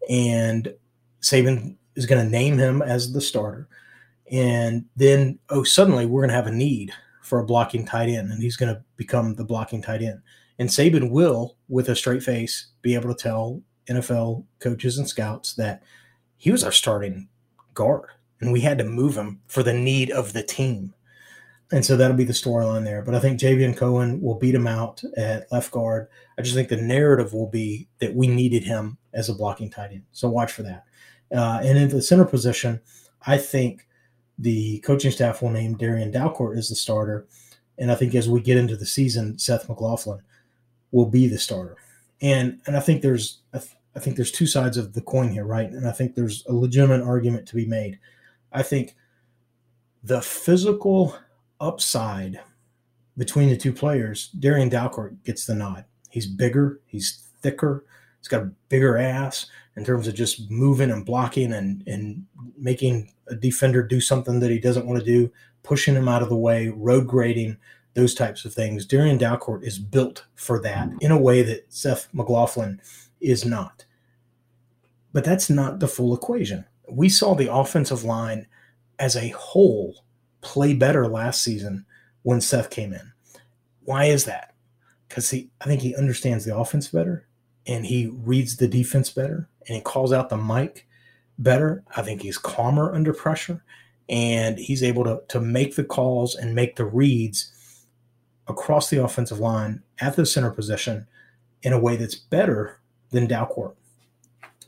and 0.08 0.74
Saban 1.20 1.76
is 1.96 2.06
going 2.06 2.24
to 2.24 2.30
name 2.30 2.58
him 2.58 2.82
as 2.82 3.12
the 3.12 3.20
starter. 3.20 3.68
And 4.30 4.84
then, 4.96 5.38
oh, 5.50 5.64
suddenly 5.64 6.06
we're 6.06 6.22
going 6.22 6.30
to 6.30 6.34
have 6.34 6.46
a 6.46 6.52
need 6.52 6.92
for 7.22 7.38
a 7.38 7.46
blocking 7.46 7.86
tight 7.86 8.08
end, 8.08 8.30
and 8.30 8.42
he's 8.42 8.56
going 8.56 8.74
to 8.74 8.82
become 8.96 9.34
the 9.34 9.44
blocking 9.44 9.82
tight 9.82 10.02
end. 10.02 10.20
And 10.58 10.68
Saban 10.68 11.10
will, 11.10 11.56
with 11.68 11.88
a 11.88 11.96
straight 11.96 12.22
face, 12.22 12.68
be 12.82 12.94
able 12.94 13.14
to 13.14 13.22
tell 13.22 13.62
NFL 13.88 14.44
coaches 14.60 14.98
and 14.98 15.08
scouts 15.08 15.54
that 15.54 15.82
he 16.36 16.50
was 16.50 16.64
our 16.64 16.72
starting 16.72 17.28
guard, 17.74 18.08
and 18.40 18.52
we 18.52 18.60
had 18.60 18.78
to 18.78 18.84
move 18.84 19.16
him 19.16 19.40
for 19.46 19.62
the 19.62 19.72
need 19.72 20.10
of 20.10 20.32
the 20.32 20.42
team. 20.42 20.94
And 21.74 21.84
so 21.84 21.96
that'll 21.96 22.16
be 22.16 22.22
the 22.22 22.32
storyline 22.32 22.84
there. 22.84 23.02
But 23.02 23.16
I 23.16 23.18
think 23.18 23.40
Javion 23.40 23.76
Cohen 23.76 24.20
will 24.22 24.36
beat 24.36 24.54
him 24.54 24.68
out 24.68 25.02
at 25.16 25.50
left 25.50 25.72
guard. 25.72 26.06
I 26.38 26.42
just 26.42 26.54
think 26.54 26.68
the 26.68 26.76
narrative 26.76 27.34
will 27.34 27.48
be 27.48 27.88
that 27.98 28.14
we 28.14 28.28
needed 28.28 28.62
him 28.62 28.96
as 29.12 29.28
a 29.28 29.34
blocking 29.34 29.70
tight 29.70 29.90
end. 29.90 30.04
So 30.12 30.28
watch 30.30 30.52
for 30.52 30.62
that. 30.62 30.84
Uh, 31.34 31.58
and 31.64 31.76
in 31.76 31.88
the 31.88 32.00
center 32.00 32.26
position, 32.26 32.80
I 33.26 33.38
think 33.38 33.88
the 34.38 34.78
coaching 34.80 35.10
staff 35.10 35.42
will 35.42 35.50
name 35.50 35.76
Darian 35.76 36.12
Dalcourt 36.12 36.56
as 36.56 36.68
the 36.68 36.76
starter. 36.76 37.26
And 37.76 37.90
I 37.90 37.96
think 37.96 38.14
as 38.14 38.28
we 38.28 38.40
get 38.40 38.56
into 38.56 38.76
the 38.76 38.86
season, 38.86 39.36
Seth 39.36 39.68
McLaughlin 39.68 40.20
will 40.92 41.06
be 41.06 41.26
the 41.26 41.38
starter. 41.38 41.76
And 42.20 42.60
and 42.66 42.76
I 42.76 42.80
think 42.80 43.02
there's 43.02 43.40
I 43.52 43.98
think 43.98 44.14
there's 44.14 44.30
two 44.30 44.46
sides 44.46 44.76
of 44.76 44.92
the 44.92 45.02
coin 45.02 45.30
here, 45.30 45.44
right? 45.44 45.68
And 45.68 45.88
I 45.88 45.92
think 45.92 46.14
there's 46.14 46.46
a 46.46 46.52
legitimate 46.52 47.02
argument 47.02 47.48
to 47.48 47.56
be 47.56 47.66
made. 47.66 47.98
I 48.52 48.62
think 48.62 48.94
the 50.04 50.22
physical 50.22 51.16
upside 51.60 52.40
between 53.16 53.48
the 53.48 53.56
two 53.56 53.72
players, 53.72 54.28
Darian 54.38 54.70
Dalcourt 54.70 55.22
gets 55.24 55.46
the 55.46 55.54
nod. 55.54 55.84
He's 56.10 56.26
bigger, 56.26 56.80
he's 56.86 57.22
thicker, 57.40 57.84
he's 58.18 58.28
got 58.28 58.42
a 58.42 58.50
bigger 58.68 58.96
ass 58.96 59.46
in 59.76 59.84
terms 59.84 60.06
of 60.06 60.14
just 60.14 60.50
moving 60.50 60.90
and 60.90 61.04
blocking 61.04 61.52
and, 61.52 61.86
and 61.86 62.24
making 62.56 63.12
a 63.28 63.34
defender 63.34 63.82
do 63.82 64.00
something 64.00 64.40
that 64.40 64.50
he 64.50 64.58
doesn't 64.58 64.86
want 64.86 64.98
to 64.98 65.04
do, 65.04 65.30
pushing 65.62 65.94
him 65.94 66.08
out 66.08 66.22
of 66.22 66.28
the 66.28 66.36
way, 66.36 66.68
road 66.68 67.06
grading, 67.06 67.56
those 67.94 68.14
types 68.14 68.44
of 68.44 68.52
things. 68.52 68.86
Darian 68.86 69.18
Dalcourt 69.18 69.64
is 69.64 69.78
built 69.78 70.24
for 70.34 70.60
that 70.60 70.88
in 71.00 71.10
a 71.10 71.20
way 71.20 71.42
that 71.42 71.72
Seth 71.72 72.08
McLaughlin 72.12 72.80
is 73.20 73.44
not. 73.44 73.84
But 75.12 75.24
that's 75.24 75.48
not 75.48 75.78
the 75.78 75.88
full 75.88 76.14
equation. 76.14 76.64
We 76.88 77.08
saw 77.08 77.34
the 77.34 77.52
offensive 77.52 78.04
line 78.04 78.46
as 78.98 79.16
a 79.16 79.28
whole 79.28 80.04
play 80.44 80.74
better 80.74 81.08
last 81.08 81.42
season 81.42 81.84
when 82.22 82.40
Seth 82.40 82.70
came 82.70 82.92
in. 82.92 83.12
Why 83.84 84.04
is 84.04 84.24
that? 84.26 84.54
Because 85.08 85.30
he, 85.30 85.50
I 85.60 85.64
think 85.64 85.82
he 85.82 85.96
understands 85.96 86.44
the 86.44 86.56
offense 86.56 86.88
better 86.88 87.26
and 87.66 87.84
he 87.84 88.06
reads 88.06 88.56
the 88.56 88.68
defense 88.68 89.10
better 89.10 89.48
and 89.66 89.76
he 89.76 89.80
calls 89.80 90.12
out 90.12 90.28
the 90.28 90.36
mic 90.36 90.86
better. 91.38 91.82
I 91.96 92.02
think 92.02 92.22
he's 92.22 92.38
calmer 92.38 92.94
under 92.94 93.12
pressure 93.12 93.64
and 94.08 94.58
he's 94.58 94.82
able 94.82 95.04
to, 95.04 95.22
to 95.28 95.40
make 95.40 95.76
the 95.76 95.84
calls 95.84 96.34
and 96.34 96.54
make 96.54 96.76
the 96.76 96.84
reads 96.84 97.50
across 98.46 98.90
the 98.90 99.02
offensive 99.02 99.40
line 99.40 99.82
at 100.00 100.16
the 100.16 100.26
center 100.26 100.50
position 100.50 101.06
in 101.62 101.72
a 101.72 101.78
way 101.78 101.96
that's 101.96 102.14
better 102.14 102.78
than 103.10 103.26
Dalcourt. 103.26 103.74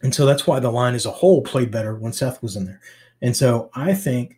And 0.03 0.15
so 0.15 0.25
that's 0.25 0.47
why 0.47 0.61
the 0.61 0.71
line 0.71 0.95
as 0.95 1.07
a 1.07 1.11
whole 1.11 1.43
played 1.43 1.71
better 1.71 1.95
when 1.95 2.13
Seth 2.13 2.43
was 2.43 2.57
in 2.57 2.65
there. 2.65 2.81
And 3.23 3.37
so 3.37 3.71
I 3.75 3.95
think 3.95 4.36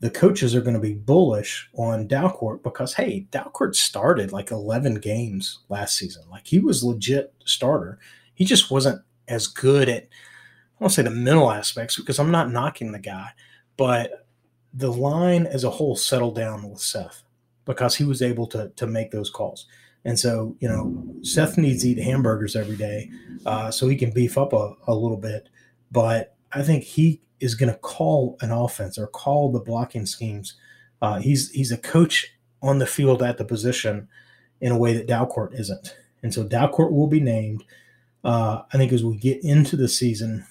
the 0.00 0.10
coaches 0.10 0.54
are 0.54 0.62
going 0.62 0.74
to 0.74 0.80
be 0.80 0.94
bullish 0.94 1.68
on 1.74 2.08
Dalcourt 2.08 2.62
because, 2.62 2.94
hey, 2.94 3.26
Dalcourt 3.30 3.76
started 3.76 4.32
like 4.32 4.50
11 4.50 4.94
games 4.94 5.60
last 5.68 5.96
season. 5.96 6.22
Like 6.30 6.46
he 6.46 6.58
was 6.58 6.82
legit 6.82 7.34
starter. 7.44 7.98
He 8.34 8.46
just 8.46 8.70
wasn't 8.70 9.02
as 9.28 9.46
good 9.46 9.90
at, 9.90 10.04
I 10.04 10.08
won't 10.80 10.92
say 10.92 11.02
the 11.02 11.10
mental 11.10 11.52
aspects 11.52 11.96
because 11.96 12.18
I'm 12.18 12.30
not 12.30 12.50
knocking 12.50 12.92
the 12.92 12.98
guy, 12.98 13.30
but 13.76 14.26
the 14.72 14.90
line 14.90 15.46
as 15.46 15.64
a 15.64 15.70
whole 15.70 15.96
settled 15.96 16.34
down 16.34 16.68
with 16.68 16.80
Seth 16.80 17.22
because 17.66 17.94
he 17.94 18.04
was 18.04 18.22
able 18.22 18.46
to, 18.48 18.72
to 18.76 18.86
make 18.86 19.10
those 19.10 19.28
calls. 19.28 19.66
And 20.06 20.18
so, 20.18 20.56
you 20.60 20.68
know, 20.68 21.04
Seth 21.22 21.58
needs 21.58 21.82
to 21.82 21.90
eat 21.90 21.98
hamburgers 21.98 22.56
every 22.56 22.76
day 22.76 23.10
uh, 23.44 23.70
so 23.70 23.86
he 23.86 23.96
can 23.96 24.12
beef 24.12 24.38
up 24.38 24.54
a, 24.54 24.74
a 24.86 24.94
little 24.94 25.18
bit. 25.18 25.50
But 25.92 26.36
I 26.52 26.62
think 26.62 26.84
he 26.84 27.20
is 27.40 27.54
going 27.54 27.72
to 27.72 27.78
call 27.78 28.36
an 28.40 28.50
offense 28.50 28.98
or 28.98 29.06
call 29.06 29.50
the 29.50 29.60
blocking 29.60 30.06
schemes. 30.06 30.54
Uh, 31.02 31.18
he's 31.18 31.50
he's 31.50 31.72
a 31.72 31.78
coach 31.78 32.28
on 32.62 32.78
the 32.78 32.86
field 32.86 33.22
at 33.22 33.38
the 33.38 33.44
position 33.44 34.08
in 34.60 34.72
a 34.72 34.78
way 34.78 34.92
that 34.92 35.08
Dalcourt 35.08 35.58
isn't. 35.58 35.96
And 36.22 36.32
so 36.32 36.44
Dalcourt 36.44 36.92
will 36.92 37.06
be 37.06 37.20
named. 37.20 37.64
Uh, 38.22 38.62
I 38.72 38.76
think 38.76 38.92
as 38.92 39.02
we 39.02 39.16
get 39.16 39.42
into 39.42 39.76
the 39.76 39.88
season, 39.88 40.44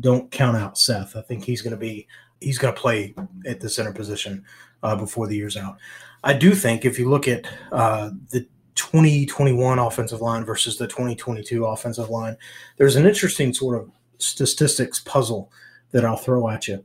don't 0.00 0.30
count 0.30 0.56
out 0.56 0.78
Seth. 0.78 1.14
I 1.16 1.20
think 1.20 1.44
he's 1.44 1.60
going 1.60 1.72
to 1.72 1.76
be 1.76 2.06
he's 2.40 2.58
going 2.58 2.74
to 2.74 2.80
play 2.80 3.14
at 3.46 3.60
the 3.60 3.68
center 3.68 3.92
position 3.92 4.44
uh, 4.82 4.96
before 4.96 5.26
the 5.26 5.36
year's 5.36 5.56
out. 5.56 5.76
I 6.24 6.32
do 6.32 6.54
think 6.54 6.84
if 6.84 6.98
you 6.98 7.08
look 7.08 7.28
at 7.28 7.46
uh, 7.72 8.10
the 8.30 8.46
2021 8.74 9.78
offensive 9.78 10.20
line 10.20 10.44
versus 10.44 10.78
the 10.78 10.86
2022 10.86 11.64
offensive 11.64 12.08
line, 12.08 12.36
there's 12.78 12.96
an 12.96 13.06
interesting 13.06 13.52
sort 13.52 13.78
of 13.78 13.90
statistics 14.18 15.00
puzzle 15.00 15.52
that 15.92 16.04
I'll 16.04 16.16
throw 16.16 16.48
at 16.48 16.68
you. 16.68 16.84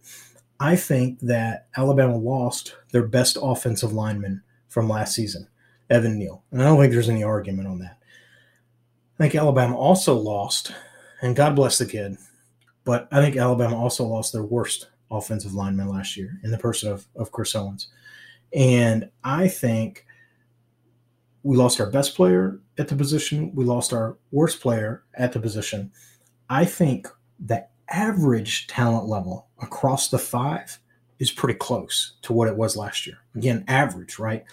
I 0.59 0.75
think 0.75 1.19
that 1.21 1.67
Alabama 1.75 2.17
lost 2.17 2.75
their 2.91 3.05
best 3.05 3.37
offensive 3.41 3.93
lineman 3.93 4.41
from 4.69 4.89
last 4.89 5.15
season, 5.15 5.47
Evan 5.89 6.17
Neal. 6.17 6.43
And 6.51 6.61
I 6.61 6.65
don't 6.65 6.79
think 6.79 6.93
there's 6.93 7.09
any 7.09 7.23
argument 7.23 7.67
on 7.67 7.79
that. 7.79 7.97
I 9.19 9.23
think 9.23 9.35
Alabama 9.35 9.77
also 9.77 10.15
lost, 10.15 10.73
and 11.21 11.35
God 11.35 11.55
bless 11.55 11.77
the 11.77 11.85
kid, 11.85 12.17
but 12.83 13.07
I 13.11 13.21
think 13.21 13.35
Alabama 13.35 13.75
also 13.75 14.05
lost 14.05 14.33
their 14.33 14.43
worst 14.43 14.87
offensive 15.09 15.53
lineman 15.53 15.89
last 15.89 16.17
year 16.17 16.39
in 16.43 16.51
the 16.51 16.57
person 16.57 16.91
of, 16.91 17.07
of 17.15 17.31
Chris 17.31 17.55
Owens. 17.55 17.87
And 18.53 19.09
I 19.23 19.47
think 19.47 20.05
we 21.43 21.57
lost 21.57 21.79
our 21.79 21.89
best 21.89 22.15
player 22.15 22.59
at 22.77 22.87
the 22.87 22.95
position. 22.95 23.53
We 23.55 23.65
lost 23.65 23.93
our 23.93 24.17
worst 24.31 24.61
player 24.61 25.03
at 25.13 25.33
the 25.33 25.39
position. 25.39 25.91
I 26.49 26.65
think 26.65 27.07
the 27.39 27.65
average 27.89 28.67
talent 28.67 29.07
level 29.07 29.47
across 29.61 30.09
the 30.09 30.19
five 30.19 30.79
is 31.19 31.31
pretty 31.31 31.57
close 31.57 32.13
to 32.21 32.33
what 32.33 32.47
it 32.47 32.57
was 32.57 32.77
last 32.77 33.07
year. 33.07 33.17
Again, 33.35 33.63
average, 33.67 34.19
right? 34.19 34.43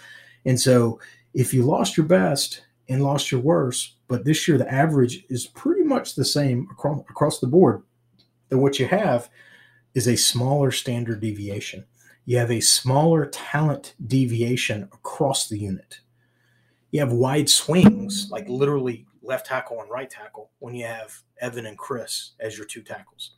And 0.45 0.59
so 0.59 0.99
if 1.33 1.53
you 1.53 1.63
lost 1.63 1.97
your 1.97 2.05
best 2.05 2.65
and 2.89 3.03
lost 3.03 3.31
your 3.31 3.41
worst, 3.41 3.95
but 4.07 4.25
this 4.25 4.47
year 4.47 4.57
the 4.57 4.71
average 4.71 5.25
is 5.29 5.47
pretty 5.47 5.83
much 5.83 6.15
the 6.15 6.25
same 6.25 6.67
across, 6.71 7.01
across 7.09 7.39
the 7.39 7.47
board, 7.47 7.83
then 8.49 8.59
what 8.59 8.79
you 8.79 8.87
have 8.87 9.29
is 9.93 10.07
a 10.07 10.15
smaller 10.15 10.71
standard 10.71 11.19
deviation. 11.19 11.85
You 12.25 12.37
have 12.37 12.51
a 12.51 12.59
smaller 12.59 13.25
talent 13.27 13.93
deviation 14.05 14.83
across 14.83 15.47
the 15.47 15.59
unit. 15.59 15.99
You 16.91 16.99
have 17.01 17.11
wide 17.11 17.49
swings, 17.49 18.29
like 18.31 18.47
literally 18.47 19.05
left 19.25 19.47
tackle 19.47 19.81
and 19.81 19.89
right 19.89 20.09
tackle, 20.09 20.51
when 20.59 20.75
you 20.75 20.85
have 20.85 21.21
Evan 21.39 21.65
and 21.65 21.77
Chris 21.77 22.31
as 22.39 22.57
your 22.57 22.65
two 22.65 22.81
tackles. 22.81 23.31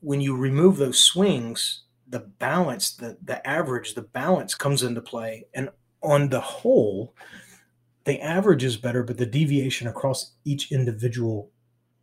When 0.00 0.20
you 0.20 0.36
remove 0.36 0.76
those 0.76 0.98
swings, 0.98 1.82
the 2.08 2.20
balance, 2.20 2.92
the, 2.92 3.18
the 3.22 3.46
average, 3.46 3.94
the 3.94 4.02
balance 4.02 4.54
comes 4.54 4.82
into 4.82 5.00
play. 5.00 5.46
And 5.54 5.70
on 6.02 6.28
the 6.28 6.40
whole, 6.40 7.14
the 8.04 8.20
average 8.20 8.64
is 8.64 8.76
better, 8.76 9.02
but 9.02 9.18
the 9.18 9.26
deviation 9.26 9.86
across 9.86 10.32
each 10.44 10.72
individual 10.72 11.50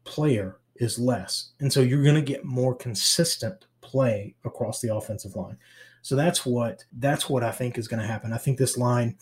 player 0.04 0.60
is 0.76 1.00
less. 1.00 1.52
And 1.60 1.72
so 1.72 1.82
you're 1.82 2.04
going 2.04 2.15
to 2.15 2.22
get 2.22 2.46
more 2.46 2.76
consistent 2.76 3.65
play 3.82 4.36
across 4.46 4.82
the 4.82 4.96
offensive 4.96 5.36
line. 5.36 5.58
So 6.02 6.15
that's 6.15 6.46
what 6.46 6.84
that's 6.93 7.30
what 7.30 7.43
I 7.43 7.52
think 7.52 7.78
is 7.78 7.88
going 7.88 8.02
to 8.02 8.08
happen. 8.08 8.32
I 8.32 8.38
think 8.38 8.58
this 8.58 8.78
line 8.78 9.17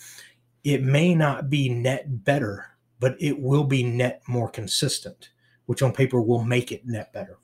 it 0.64 0.84
may 0.84 1.14
not 1.14 1.50
be 1.50 1.70
net 1.70 2.24
better, 2.24 2.75
but 3.00 3.16
it 3.20 3.40
will 3.40 3.64
be 3.64 3.84
net 3.84 4.22
more 4.28 4.50
consistent, 4.50 5.30
which 5.66 5.82
on 5.82 5.94
paper 5.94 6.22
will 6.22 6.44
make 6.44 6.72
it 6.72 6.86
net 6.86 7.12
better. 7.14 7.38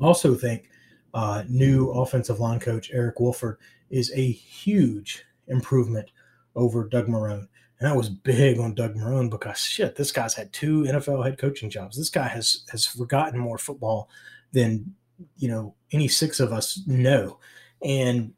Also 0.00 0.34
think 0.34 0.68
uh, 1.14 1.44
new 1.48 1.90
offensive 1.90 2.40
line 2.40 2.60
coach 2.60 2.90
Eric 2.92 3.20
Wolford 3.20 3.58
is 3.90 4.12
a 4.14 4.30
huge 4.30 5.24
improvement 5.48 6.10
over 6.54 6.88
Doug 6.88 7.06
Marrone. 7.06 7.48
And 7.78 7.88
I 7.88 7.96
was 7.96 8.08
big 8.08 8.58
on 8.58 8.74
Doug 8.74 8.94
Marrone 8.94 9.30
because 9.30 9.58
shit, 9.58 9.96
this 9.96 10.12
guy's 10.12 10.34
had 10.34 10.52
two 10.52 10.82
NFL 10.82 11.24
head 11.24 11.38
coaching 11.38 11.68
jobs. 11.68 11.96
This 11.96 12.10
guy 12.10 12.28
has 12.28 12.64
has 12.70 12.86
forgotten 12.86 13.38
more 13.38 13.58
football 13.58 14.08
than 14.52 14.94
you 15.36 15.48
know 15.48 15.74
any 15.90 16.08
six 16.08 16.40
of 16.40 16.52
us 16.52 16.80
know. 16.86 17.38
And 17.82 18.34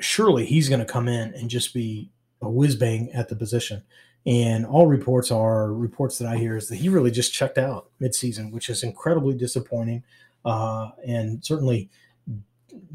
surely 0.00 0.44
he's 0.44 0.68
going 0.68 0.80
to 0.80 0.92
come 0.92 1.08
in 1.08 1.32
and 1.34 1.48
just 1.48 1.72
be 1.72 2.10
a 2.40 2.50
whiz 2.50 2.74
bang 2.74 3.10
at 3.12 3.28
the 3.28 3.36
position. 3.36 3.82
And 4.24 4.64
all 4.64 4.86
reports 4.86 5.30
are 5.30 5.72
reports 5.72 6.18
that 6.18 6.28
I 6.28 6.36
hear 6.36 6.56
is 6.56 6.68
that 6.68 6.76
he 6.76 6.88
really 6.88 7.10
just 7.10 7.32
checked 7.32 7.58
out 7.58 7.90
midseason, 8.00 8.52
which 8.52 8.70
is 8.70 8.84
incredibly 8.84 9.34
disappointing, 9.34 10.04
uh, 10.44 10.90
and 11.04 11.44
certainly 11.44 11.90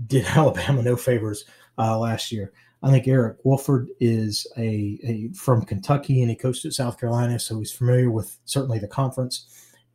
did 0.08 0.26
Alabama 0.36 0.82
no 0.82 0.96
favors 0.96 1.46
uh, 1.78 1.98
last 1.98 2.32
year. 2.32 2.54
I 2.84 2.92
think 2.92 3.08
Eric 3.08 3.38
Wolford 3.44 3.90
is 4.00 4.48
a, 4.56 5.00
a, 5.04 5.30
from 5.34 5.64
Kentucky 5.66 6.22
and 6.22 6.30
he 6.30 6.36
coached 6.36 6.64
at 6.66 6.74
South 6.74 7.00
Carolina, 7.00 7.40
so 7.40 7.58
he's 7.58 7.72
familiar 7.72 8.12
with 8.12 8.38
certainly 8.46 8.80
the 8.80 8.88
conference. 8.88 9.48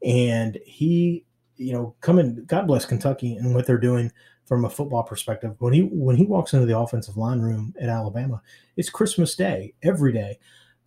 And 0.05 0.59
he, 0.66 1.25
you 1.57 1.73
know, 1.73 1.95
coming, 2.01 2.45
God 2.47 2.66
bless 2.66 2.85
Kentucky 2.85 3.37
and 3.37 3.55
what 3.55 3.66
they're 3.66 3.79
doing 3.79 4.11
from 4.45 4.64
a 4.64 4.71
football 4.71 5.05
perspective. 5.05 5.55
When 5.61 5.73
he 5.73 5.83
when 5.83 6.16
he 6.16 6.27
walks 6.27 6.53
into 6.53 6.66
the 6.66 6.77
offensive 6.77 7.16
line 7.16 7.40
room 7.40 7.73
at 7.81 7.88
Alabama, 7.88 8.42
it's 8.77 8.90
Christmas 8.90 9.37
Day 9.37 9.75
every 9.83 10.12
day 10.12 10.38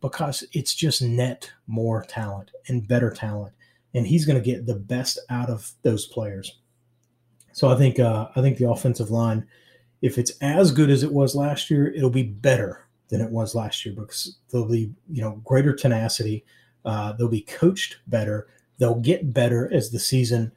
because 0.01 0.43
it's 0.51 0.73
just 0.73 1.01
net 1.01 1.51
more 1.67 2.03
talent 2.03 2.51
and 2.67 2.87
better 2.87 3.11
talent, 3.11 3.53
and 3.93 4.05
he's 4.05 4.25
going 4.25 4.41
to 4.41 4.45
get 4.45 4.65
the 4.65 4.75
best 4.75 5.19
out 5.29 5.49
of 5.49 5.71
those 5.83 6.05
players. 6.05 6.59
So 7.53 7.69
I 7.69 7.75
think 7.75 7.99
uh, 7.99 8.27
I 8.35 8.41
think 8.41 8.57
the 8.57 8.69
offensive 8.69 9.11
line 9.11 9.47
if 10.05 10.19
it's 10.19 10.31
as 10.41 10.71
good 10.71 10.91
as 10.91 11.01
it 11.01 11.11
was 11.11 11.35
last 11.35 11.71
year, 11.71 11.91
it'll 11.91 12.11
be 12.11 12.21
better 12.21 12.85
than 13.09 13.21
it 13.21 13.31
was 13.31 13.55
last 13.55 13.85
year 13.85 13.95
because 13.95 14.37
there'll 14.49 14.67
be 14.67 14.93
you 15.09 15.21
know 15.21 15.41
greater 15.43 15.75
tenacity. 15.75 16.45
Uh, 16.85 17.13
they'll 17.13 17.27
be 17.27 17.41
coached 17.41 17.97
better. 18.05 18.47
They'll 18.77 18.99
get 18.99 19.33
better 19.33 19.73
as 19.73 19.89
the 19.89 19.99
season 19.99 20.51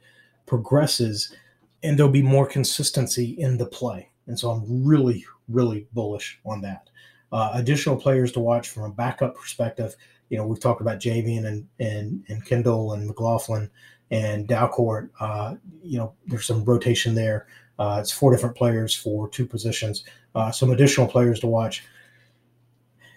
progresses, 0.45 1.33
and 1.81 1.97
there'll 1.97 2.11
be 2.11 2.21
more 2.21 2.45
consistency 2.45 3.31
in 3.39 3.57
the 3.57 3.65
play. 3.65 4.09
And 4.27 4.37
so 4.37 4.51
I'm 4.51 4.85
really, 4.85 5.25
really 5.47 5.87
bullish 5.93 6.39
on 6.45 6.61
that. 6.61 6.89
Uh, 7.31 7.51
additional 7.53 7.95
players 7.95 8.31
to 8.31 8.39
watch 8.39 8.69
from 8.69 8.83
a 8.83 8.89
backup 8.89 9.35
perspective. 9.35 9.95
You 10.29 10.37
know, 10.37 10.45
we've 10.45 10.59
talked 10.59 10.81
about 10.81 10.99
Javion 10.99 11.45
and 11.45 11.67
and 11.79 12.23
and 12.27 12.45
Kendall 12.45 12.93
and 12.93 13.07
McLaughlin 13.07 13.69
and 14.11 14.47
Dalcourt. 14.47 15.09
Uh, 15.19 15.55
you 15.83 15.97
know, 15.97 16.13
there's 16.27 16.45
some 16.45 16.63
rotation 16.63 17.15
there. 17.15 17.47
Uh, 17.77 17.97
it's 17.99 18.11
four 18.11 18.31
different 18.31 18.55
players 18.55 18.93
for 18.93 19.29
two 19.29 19.45
positions. 19.45 20.03
Uh, 20.35 20.51
some 20.51 20.71
additional 20.71 21.07
players 21.07 21.39
to 21.39 21.47
watch: 21.47 21.83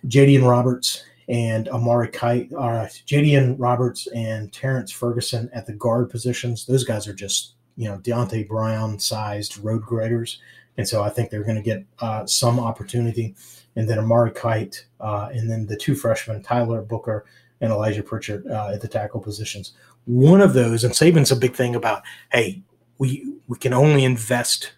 Jaeden 0.06 0.48
Roberts 0.48 1.04
and 1.28 1.68
Amari 1.68 2.08
Kight. 2.08 2.52
Uh, 2.52 2.86
Jaeden 3.06 3.56
Roberts 3.58 4.06
and 4.08 4.52
Terrence 4.52 4.90
Ferguson 4.90 5.50
at 5.52 5.66
the 5.66 5.72
guard 5.72 6.10
positions. 6.10 6.66
Those 6.66 6.84
guys 6.84 7.08
are 7.08 7.14
just 7.14 7.54
you 7.76 7.88
know 7.88 7.98
Deonte 7.98 8.48
Brown 8.48 8.98
sized 8.98 9.58
road 9.58 9.82
graders, 9.82 10.40
and 10.76 10.86
so 10.86 11.02
I 11.02 11.10
think 11.10 11.30
they're 11.30 11.44
going 11.44 11.56
to 11.56 11.62
get 11.62 11.84
uh, 12.00 12.26
some 12.26 12.60
opportunity. 12.60 13.34
And 13.74 13.88
then 13.88 13.98
Amari 13.98 14.32
Kight, 14.32 14.86
uh, 15.00 15.30
and 15.32 15.50
then 15.50 15.66
the 15.66 15.76
two 15.76 15.94
freshmen 15.94 16.42
Tyler 16.42 16.82
Booker 16.82 17.24
and 17.62 17.72
Elijah 17.72 18.02
Pritchett 18.02 18.46
uh, 18.46 18.70
at 18.74 18.80
the 18.82 18.88
tackle 18.88 19.20
positions. 19.20 19.72
One 20.04 20.40
of 20.40 20.52
those, 20.52 20.84
and 20.84 20.92
Saban's 20.92 21.30
a 21.30 21.36
big 21.36 21.54
thing 21.54 21.74
about, 21.74 22.02
hey, 22.32 22.62
we 22.98 23.34
we 23.46 23.56
can 23.56 23.72
only 23.72 24.04
invest 24.04 24.72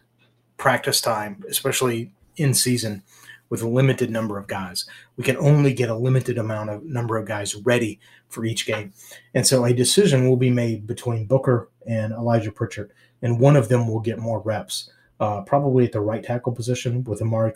practice 0.58 1.00
time, 1.00 1.42
especially 1.48 2.12
in 2.36 2.54
season, 2.54 3.02
with 3.48 3.62
a 3.62 3.68
limited 3.68 4.10
number 4.10 4.38
of 4.38 4.46
guys. 4.46 4.84
We 5.16 5.24
can 5.24 5.36
only 5.38 5.72
get 5.72 5.88
a 5.88 5.96
limited 5.96 6.38
amount 6.38 6.70
of 6.70 6.84
number 6.84 7.16
of 7.16 7.26
guys 7.26 7.54
ready 7.56 7.98
for 8.28 8.44
each 8.44 8.66
game, 8.66 8.92
and 9.34 9.46
so 9.46 9.64
a 9.64 9.72
decision 9.72 10.28
will 10.28 10.36
be 10.36 10.50
made 10.50 10.86
between 10.86 11.26
Booker 11.26 11.70
and 11.86 12.12
Elijah 12.12 12.52
Pritchett, 12.52 12.90
and 13.22 13.40
one 13.40 13.56
of 13.56 13.68
them 13.68 13.88
will 13.88 14.00
get 14.00 14.18
more 14.18 14.40
reps, 14.40 14.90
uh, 15.20 15.40
probably 15.40 15.86
at 15.86 15.92
the 15.92 16.00
right 16.00 16.22
tackle 16.22 16.52
position 16.52 17.02
with 17.04 17.22
Amari 17.22 17.52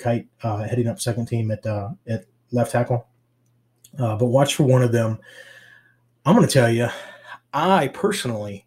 Kight 0.00 0.26
uh, 0.42 0.64
heading 0.64 0.88
up 0.88 1.00
second 1.00 1.26
team 1.26 1.50
at 1.50 1.64
uh, 1.66 1.90
at 2.08 2.24
left 2.50 2.72
tackle. 2.72 3.06
Uh, 3.98 4.16
but 4.16 4.26
watch 4.26 4.54
for 4.54 4.64
one 4.64 4.82
of 4.82 4.92
them. 4.92 5.18
I'm 6.24 6.34
going 6.34 6.46
to 6.46 6.52
tell 6.52 6.70
you, 6.70 6.88
I 7.52 7.88
personally 7.88 8.66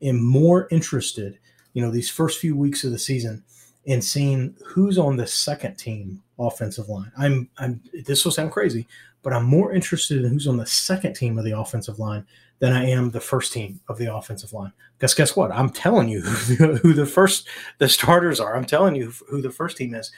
am 0.00 0.22
more 0.22 0.68
interested, 0.70 1.38
you 1.72 1.82
know, 1.82 1.90
these 1.90 2.10
first 2.10 2.40
few 2.40 2.56
weeks 2.56 2.84
of 2.84 2.90
the 2.90 2.98
season 2.98 3.42
in 3.84 4.00
seeing 4.00 4.56
who's 4.64 4.98
on 4.98 5.16
the 5.16 5.26
second 5.26 5.76
team 5.76 6.22
offensive 6.38 6.88
line. 6.88 7.10
I'm, 7.18 7.48
I'm, 7.58 7.80
this 8.06 8.24
will 8.24 8.32
sound 8.32 8.52
crazy, 8.52 8.86
but 9.22 9.32
I'm 9.32 9.44
more 9.44 9.72
interested 9.72 10.24
in 10.24 10.30
who's 10.30 10.46
on 10.46 10.56
the 10.56 10.66
second 10.66 11.14
team 11.14 11.38
of 11.38 11.44
the 11.44 11.58
offensive 11.58 11.98
line 11.98 12.24
than 12.60 12.72
I 12.72 12.88
am 12.88 13.10
the 13.10 13.20
first 13.20 13.52
team 13.52 13.80
of 13.88 13.98
the 13.98 14.14
offensive 14.14 14.52
line. 14.52 14.72
Because 14.96 15.14
guess 15.14 15.34
what? 15.34 15.50
I'm 15.50 15.70
telling 15.70 16.08
you 16.08 16.20
who 16.22 16.92
the 16.92 17.06
first, 17.06 17.48
the 17.78 17.88
starters 17.88 18.38
are. 18.38 18.54
I'm 18.54 18.64
telling 18.64 18.94
you 18.94 19.12
who 19.28 19.42
the 19.42 19.50
first 19.50 19.76
team 19.76 19.94
is. 19.94 20.12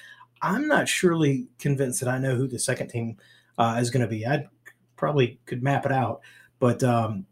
I'm 0.44 0.68
not 0.68 0.88
surely 0.88 1.48
convinced 1.58 2.00
that 2.00 2.08
I 2.08 2.18
know 2.18 2.36
who 2.36 2.46
the 2.46 2.58
second 2.58 2.88
team 2.88 3.16
uh, 3.58 3.78
is 3.80 3.90
going 3.90 4.02
to 4.02 4.08
be. 4.08 4.26
I 4.26 4.46
probably 4.96 5.40
could 5.46 5.62
map 5.62 5.86
it 5.86 5.92
out, 5.92 6.20
but 6.58 6.82
um, 6.82 7.24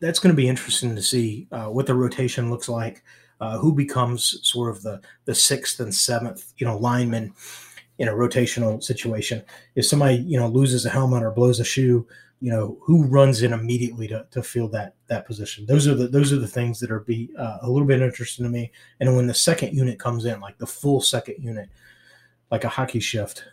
that's 0.00 0.18
going 0.18 0.34
to 0.34 0.36
be 0.36 0.48
interesting 0.48 0.96
to 0.96 1.02
see 1.02 1.46
uh, 1.52 1.66
what 1.66 1.86
the 1.86 1.94
rotation 1.94 2.50
looks 2.50 2.68
like. 2.68 3.02
Uh, 3.38 3.58
who 3.58 3.70
becomes 3.70 4.38
sort 4.42 4.74
of 4.74 4.82
the 4.82 4.98
the 5.26 5.34
sixth 5.34 5.78
and 5.78 5.94
seventh, 5.94 6.54
you 6.56 6.66
know, 6.66 6.78
lineman 6.78 7.34
in 7.98 8.08
a 8.08 8.12
rotational 8.12 8.82
situation? 8.82 9.42
If 9.74 9.84
somebody 9.84 10.16
you 10.16 10.38
know 10.38 10.48
loses 10.48 10.86
a 10.86 10.90
helmet 10.90 11.22
or 11.22 11.30
blows 11.30 11.60
a 11.60 11.64
shoe, 11.64 12.06
you 12.40 12.50
know 12.50 12.78
who 12.82 13.04
runs 13.04 13.42
in 13.42 13.52
immediately 13.52 14.08
to, 14.08 14.26
to 14.30 14.42
fill 14.42 14.68
that 14.68 14.94
that 15.06 15.26
position 15.26 15.64
those 15.64 15.86
are 15.86 15.94
the 15.94 16.06
those 16.06 16.32
are 16.32 16.38
the 16.38 16.46
things 16.46 16.78
that 16.80 16.90
are 16.90 17.00
be 17.00 17.30
uh, 17.38 17.58
a 17.62 17.70
little 17.70 17.86
bit 17.86 18.02
interesting 18.02 18.44
to 18.44 18.50
me 18.50 18.70
and 19.00 19.16
when 19.16 19.26
the 19.26 19.34
second 19.34 19.74
unit 19.74 19.98
comes 19.98 20.26
in 20.26 20.38
like 20.40 20.58
the 20.58 20.66
full 20.66 21.00
second 21.00 21.36
unit 21.38 21.68
like 22.50 22.64
a 22.64 22.68
hockey 22.68 23.00
shift 23.00 23.44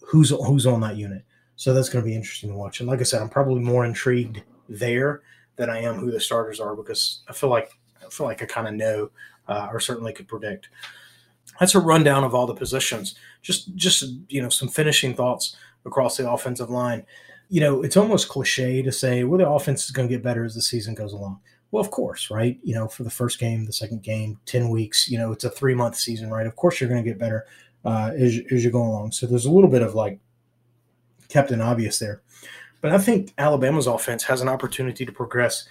who's 0.00 0.30
who's 0.30 0.66
on 0.66 0.80
that 0.80 0.96
unit 0.96 1.24
so 1.56 1.72
that's 1.72 1.88
going 1.88 2.04
to 2.04 2.08
be 2.08 2.14
interesting 2.14 2.50
to 2.50 2.56
watch 2.56 2.80
and 2.80 2.88
like 2.88 3.00
i 3.00 3.02
said 3.02 3.20
i'm 3.20 3.28
probably 3.28 3.60
more 3.60 3.84
intrigued 3.84 4.42
there 4.68 5.22
than 5.56 5.70
i 5.70 5.80
am 5.80 5.96
who 5.96 6.10
the 6.10 6.20
starters 6.20 6.60
are 6.60 6.76
because 6.76 7.20
i 7.28 7.32
feel 7.32 7.50
like 7.50 7.78
i 8.04 8.08
feel 8.08 8.26
like 8.26 8.42
i 8.42 8.46
kind 8.46 8.68
of 8.68 8.74
know 8.74 9.10
uh, 9.48 9.68
or 9.70 9.80
certainly 9.80 10.12
could 10.12 10.28
predict 10.28 10.68
that's 11.60 11.74
a 11.74 11.80
rundown 11.80 12.24
of 12.24 12.34
all 12.34 12.46
the 12.46 12.54
positions 12.54 13.14
just 13.42 13.74
just 13.74 14.04
you 14.28 14.42
know 14.42 14.48
some 14.48 14.68
finishing 14.68 15.14
thoughts 15.14 15.56
across 15.84 16.16
the 16.16 16.30
offensive 16.30 16.70
line 16.70 17.04
you 17.48 17.60
know, 17.60 17.82
it's 17.82 17.96
almost 17.96 18.28
cliche 18.28 18.82
to 18.82 18.92
say, 18.92 19.24
well, 19.24 19.38
the 19.38 19.48
offense 19.48 19.84
is 19.84 19.90
going 19.90 20.08
to 20.08 20.14
get 20.14 20.22
better 20.22 20.44
as 20.44 20.54
the 20.54 20.62
season 20.62 20.94
goes 20.94 21.12
along. 21.12 21.40
Well, 21.70 21.80
of 21.80 21.90
course, 21.90 22.30
right? 22.30 22.58
You 22.62 22.74
know, 22.74 22.88
for 22.88 23.02
the 23.02 23.10
first 23.10 23.38
game, 23.38 23.66
the 23.66 23.72
second 23.72 24.02
game, 24.02 24.38
10 24.46 24.68
weeks, 24.68 25.08
you 25.08 25.18
know, 25.18 25.32
it's 25.32 25.44
a 25.44 25.50
three 25.50 25.74
month 25.74 25.96
season, 25.96 26.30
right? 26.30 26.46
Of 26.46 26.56
course, 26.56 26.80
you're 26.80 26.88
going 26.88 27.02
to 27.02 27.08
get 27.08 27.18
better 27.18 27.46
uh, 27.86 28.10
as, 28.16 28.38
as 28.50 28.64
you 28.64 28.70
go 28.70 28.82
along. 28.82 29.12
So 29.12 29.26
there's 29.26 29.46
a 29.46 29.50
little 29.50 29.70
bit 29.70 29.82
of 29.82 29.94
like 29.94 30.18
Captain 31.28 31.60
Obvious 31.60 31.98
there. 31.98 32.22
But 32.80 32.92
I 32.92 32.98
think 32.98 33.32
Alabama's 33.38 33.86
offense 33.86 34.24
has 34.24 34.40
an 34.42 34.48
opportunity 34.48 35.06
to 35.06 35.12
progress 35.12 35.66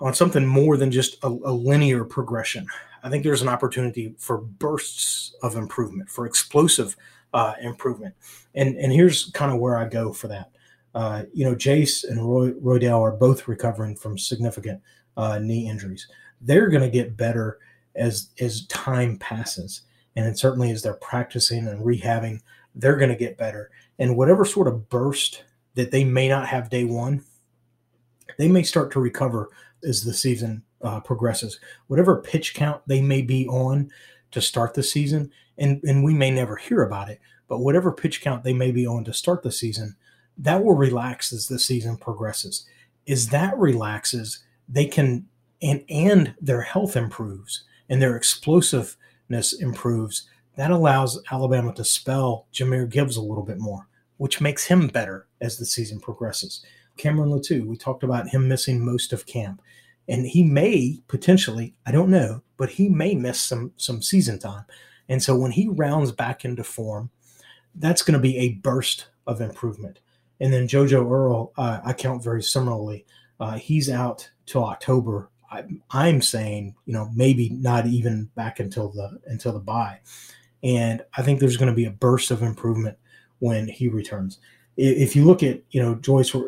on 0.00 0.14
something 0.14 0.46
more 0.46 0.76
than 0.76 0.90
just 0.90 1.22
a, 1.22 1.28
a 1.28 1.52
linear 1.52 2.04
progression. 2.04 2.66
I 3.02 3.08
think 3.08 3.24
there's 3.24 3.42
an 3.42 3.48
opportunity 3.48 4.14
for 4.18 4.38
bursts 4.38 5.34
of 5.42 5.56
improvement, 5.56 6.10
for 6.10 6.26
explosive 6.26 6.96
uh, 7.32 7.54
improvement. 7.62 8.14
And 8.54 8.76
and 8.76 8.92
here's 8.92 9.30
kind 9.30 9.52
of 9.52 9.58
where 9.58 9.78
I 9.78 9.86
go 9.86 10.12
for 10.12 10.28
that. 10.28 10.50
Uh, 10.94 11.22
you 11.32 11.44
know, 11.44 11.54
Jace 11.54 12.08
and 12.08 12.28
Roy, 12.28 12.50
Roydell 12.52 13.00
are 13.00 13.12
both 13.12 13.46
recovering 13.46 13.94
from 13.94 14.18
significant 14.18 14.82
uh, 15.16 15.38
knee 15.38 15.68
injuries. 15.68 16.08
They're 16.40 16.68
going 16.68 16.82
to 16.82 16.90
get 16.90 17.16
better 17.16 17.58
as 17.94 18.30
as 18.40 18.66
time 18.66 19.16
passes, 19.18 19.82
and 20.16 20.38
certainly 20.38 20.70
as 20.70 20.82
they're 20.82 20.94
practicing 20.94 21.66
and 21.68 21.84
rehabbing, 21.84 22.40
they're 22.74 22.96
going 22.96 23.10
to 23.10 23.16
get 23.16 23.38
better. 23.38 23.70
And 23.98 24.16
whatever 24.16 24.44
sort 24.44 24.68
of 24.68 24.88
burst 24.88 25.44
that 25.74 25.90
they 25.90 26.04
may 26.04 26.28
not 26.28 26.48
have 26.48 26.70
day 26.70 26.84
one, 26.84 27.24
they 28.38 28.48
may 28.48 28.62
start 28.62 28.90
to 28.92 29.00
recover 29.00 29.50
as 29.84 30.04
the 30.04 30.14
season 30.14 30.62
uh, 30.82 31.00
progresses. 31.00 31.60
Whatever 31.86 32.20
pitch 32.20 32.54
count 32.54 32.82
they 32.86 33.00
may 33.00 33.22
be 33.22 33.46
on 33.48 33.90
to 34.30 34.40
start 34.40 34.74
the 34.74 34.82
season, 34.82 35.30
and 35.58 35.82
and 35.84 36.04
we 36.04 36.14
may 36.14 36.30
never 36.30 36.56
hear 36.56 36.82
about 36.82 37.10
it, 37.10 37.20
but 37.48 37.58
whatever 37.58 37.92
pitch 37.92 38.20
count 38.20 38.44
they 38.44 38.52
may 38.52 38.70
be 38.70 38.86
on 38.86 39.04
to 39.04 39.12
start 39.12 39.42
the 39.42 39.52
season, 39.52 39.96
that 40.38 40.64
will 40.64 40.74
relax 40.74 41.32
as 41.32 41.48
the 41.48 41.58
season 41.58 41.96
progresses. 41.96 42.66
As 43.08 43.28
that 43.28 43.58
relaxes, 43.58 44.42
they 44.68 44.86
can 44.86 45.26
and 45.60 45.84
and 45.88 46.34
their 46.40 46.62
health 46.62 46.96
improves 46.96 47.64
and 47.88 48.00
their 48.00 48.16
improves. 49.60 50.28
That 50.56 50.70
allows 50.70 51.22
Alabama 51.30 51.72
to 51.74 51.84
spell 51.84 52.46
Jahmyr 52.52 52.88
Gibbs 52.88 53.16
a 53.16 53.22
little 53.22 53.44
bit 53.44 53.58
more, 53.58 53.86
which 54.16 54.40
makes 54.40 54.66
him 54.66 54.88
better 54.88 55.26
as 55.40 55.56
the 55.56 55.64
season 55.64 56.00
progresses. 56.00 56.64
Cameron 56.96 57.30
Latu, 57.30 57.64
we 57.64 57.76
talked 57.76 58.02
about 58.02 58.28
him 58.28 58.48
missing 58.48 58.84
most 58.84 59.12
of 59.12 59.26
camp 59.26 59.62
and 60.10 60.26
he 60.26 60.42
may 60.42 61.00
potentially 61.08 61.74
i 61.86 61.92
don't 61.92 62.10
know 62.10 62.42
but 62.56 62.68
he 62.70 62.88
may 62.88 63.14
miss 63.14 63.40
some 63.40 63.72
some 63.76 64.02
season 64.02 64.38
time 64.38 64.64
and 65.08 65.22
so 65.22 65.36
when 65.36 65.52
he 65.52 65.68
rounds 65.68 66.12
back 66.12 66.44
into 66.44 66.64
form 66.64 67.10
that's 67.76 68.02
going 68.02 68.14
to 68.14 68.20
be 68.20 68.36
a 68.36 68.54
burst 68.54 69.06
of 69.26 69.40
improvement 69.40 70.00
and 70.40 70.52
then 70.52 70.68
jojo 70.68 71.08
Earle, 71.10 71.52
uh, 71.56 71.80
i 71.84 71.92
count 71.92 72.22
very 72.22 72.42
similarly 72.42 73.06
uh, 73.38 73.56
he's 73.56 73.88
out 73.88 74.28
till 74.44 74.64
october 74.64 75.30
I'm 75.90 76.22
saying 76.22 76.74
you 76.86 76.92
know 76.92 77.10
maybe 77.14 77.50
not 77.50 77.86
even 77.86 78.30
back 78.34 78.60
until 78.60 78.90
the 78.90 79.18
until 79.26 79.52
the 79.52 79.58
bye 79.58 80.00
and 80.62 81.02
i 81.16 81.22
think 81.22 81.40
there's 81.40 81.56
going 81.56 81.70
to 81.70 81.74
be 81.74 81.86
a 81.86 81.90
burst 81.90 82.30
of 82.30 82.42
improvement 82.42 82.96
when 83.40 83.66
he 83.66 83.88
returns. 83.88 84.38
If 84.76 85.16
you 85.16 85.24
look 85.24 85.42
at 85.42 85.60
you 85.72 85.82
know 85.82 85.96
joyce 85.96 86.34
uh, 86.34 86.38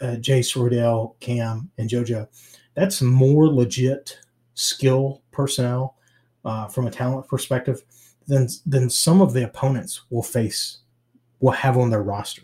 uh, 0.00 0.16
jace 0.16 0.54
Roydell, 0.56 1.18
cam 1.20 1.70
and 1.78 1.88
jojo 1.88 2.26
that's 2.74 3.00
more 3.00 3.46
legit 3.46 4.18
skill 4.54 5.22
personnel 5.30 5.96
uh, 6.44 6.66
from 6.66 6.86
a 6.86 6.90
talent 6.90 7.28
perspective 7.28 7.82
than 8.26 8.48
than 8.66 8.90
some 8.90 9.22
of 9.22 9.32
the 9.32 9.44
opponents 9.44 10.02
will 10.10 10.22
face 10.22 10.78
will 11.38 11.52
have 11.52 11.78
on 11.78 11.88
their 11.88 12.02
roster, 12.02 12.42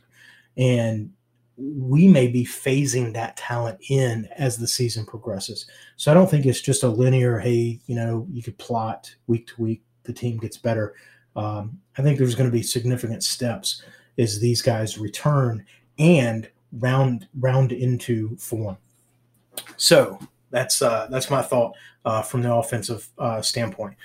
and 0.57 1.11
we 1.57 2.07
may 2.07 2.27
be 2.27 2.45
phasing 2.45 3.13
that 3.15 3.37
talent 3.37 3.79
in 3.89 4.29
as 4.37 4.59
the 4.59 4.69
season 4.69 5.07
progresses. 5.07 5.67
So 5.97 6.11
I 6.11 6.15
don't 6.15 6.31
think 6.31 6.45
it's 6.45 6.61
just 6.61 6.83
a 6.83 6.89
linear. 6.89 7.39
Hey, 7.39 7.81
you 7.87 7.97
know, 7.97 8.27
you 8.31 8.43
could 8.43 8.59
plot 8.59 9.15
week 9.27 9.47
to 9.49 9.63
week. 9.63 9.83
The 10.03 10.13
team 10.13 10.37
gets 10.37 10.59
better. 10.59 10.95
Um, 11.35 11.81
I 11.99 12.03
think 12.03 12.19
there's 12.19 12.35
going 12.35 12.49
to 12.49 12.57
be 12.57 12.63
significant 12.63 13.25
steps 13.25 13.83
as 14.19 14.41
these 14.41 14.63
guys 14.63 14.99
return 14.99 15.65
and 15.99 16.49
round 16.73 17.29
round 17.39 17.73
into 17.73 18.37
form. 18.37 18.77
So 19.77 20.19
that's 20.51 20.83
uh, 20.83 21.09
that's 21.11 21.31
my 21.31 21.43
thought 21.43 21.75
uh, 22.05 22.23
from 22.23 22.43
the 22.43 22.55
offensive 22.55 23.09
uh, 23.19 23.43
standpoint. 23.43 23.97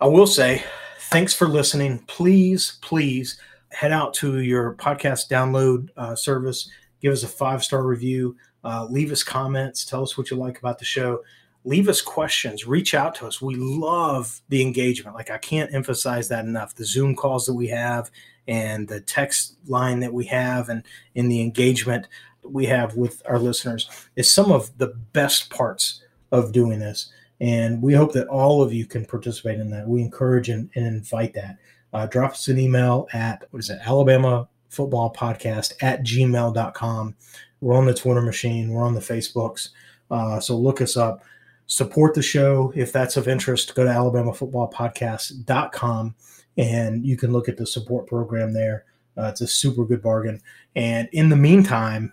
I 0.00 0.06
will 0.06 0.26
say, 0.26 0.62
thanks 0.98 1.32
for 1.32 1.48
listening. 1.48 2.00
Please, 2.06 2.78
please 2.82 3.38
head 3.76 3.92
out 3.92 4.14
to 4.14 4.40
your 4.40 4.74
podcast 4.76 5.28
download 5.28 5.90
uh, 5.98 6.14
service. 6.14 6.70
Give 7.02 7.12
us 7.12 7.22
a 7.22 7.28
five 7.28 7.62
star 7.62 7.82
review. 7.82 8.34
Uh, 8.64 8.86
leave 8.88 9.12
us 9.12 9.22
comments. 9.22 9.84
Tell 9.84 10.02
us 10.02 10.16
what 10.16 10.30
you 10.30 10.38
like 10.38 10.58
about 10.58 10.78
the 10.78 10.86
show. 10.86 11.22
Leave 11.62 11.86
us 11.86 12.00
questions. 12.00 12.66
Reach 12.66 12.94
out 12.94 13.14
to 13.16 13.26
us. 13.26 13.42
We 13.42 13.54
love 13.56 14.40
the 14.48 14.62
engagement. 14.62 15.14
Like 15.14 15.30
I 15.30 15.36
can't 15.36 15.74
emphasize 15.74 16.28
that 16.28 16.46
enough. 16.46 16.74
The 16.74 16.86
Zoom 16.86 17.14
calls 17.14 17.44
that 17.44 17.52
we 17.52 17.68
have 17.68 18.10
and 18.48 18.88
the 18.88 19.00
text 19.00 19.56
line 19.66 20.00
that 20.00 20.14
we 20.14 20.24
have 20.24 20.70
and 20.70 20.82
in 21.14 21.28
the 21.28 21.42
engagement 21.42 22.08
we 22.42 22.64
have 22.64 22.96
with 22.96 23.20
our 23.26 23.38
listeners 23.38 23.90
is 24.16 24.32
some 24.32 24.52
of 24.52 24.78
the 24.78 24.94
best 25.12 25.50
parts 25.50 26.00
of 26.32 26.52
doing 26.52 26.78
this. 26.78 27.12
And 27.42 27.82
we 27.82 27.92
hope 27.92 28.14
that 28.14 28.28
all 28.28 28.62
of 28.62 28.72
you 28.72 28.86
can 28.86 29.04
participate 29.04 29.60
in 29.60 29.68
that. 29.68 29.86
We 29.86 30.00
encourage 30.00 30.48
and, 30.48 30.70
and 30.74 30.86
invite 30.86 31.34
that. 31.34 31.58
Uh, 31.96 32.04
drop 32.04 32.32
us 32.32 32.48
an 32.48 32.58
email 32.58 33.08
at, 33.14 33.46
what 33.52 33.60
is 33.60 33.70
it, 33.70 33.78
Alabama 33.82 34.46
Football 34.68 35.14
Podcast 35.14 35.72
at 35.80 36.04
gmail.com. 36.04 37.14
We're 37.62 37.74
on 37.74 37.86
the 37.86 37.94
Twitter 37.94 38.20
machine, 38.20 38.68
we're 38.68 38.84
on 38.84 38.92
the 38.92 39.00
Facebooks. 39.00 39.70
Uh, 40.10 40.38
so 40.38 40.58
look 40.58 40.82
us 40.82 40.98
up. 40.98 41.24
Support 41.64 42.12
the 42.12 42.20
show 42.20 42.70
if 42.76 42.92
that's 42.92 43.16
of 43.16 43.26
interest. 43.26 43.74
Go 43.74 43.84
to 43.84 43.90
alabamafootballpodcast.com 43.90 46.14
and 46.58 47.06
you 47.06 47.16
can 47.16 47.32
look 47.32 47.48
at 47.48 47.56
the 47.56 47.66
support 47.66 48.06
program 48.06 48.52
there. 48.52 48.84
Uh, 49.16 49.28
it's 49.28 49.40
a 49.40 49.46
super 49.46 49.86
good 49.86 50.02
bargain. 50.02 50.42
And 50.74 51.08
in 51.12 51.30
the 51.30 51.36
meantime, 51.36 52.12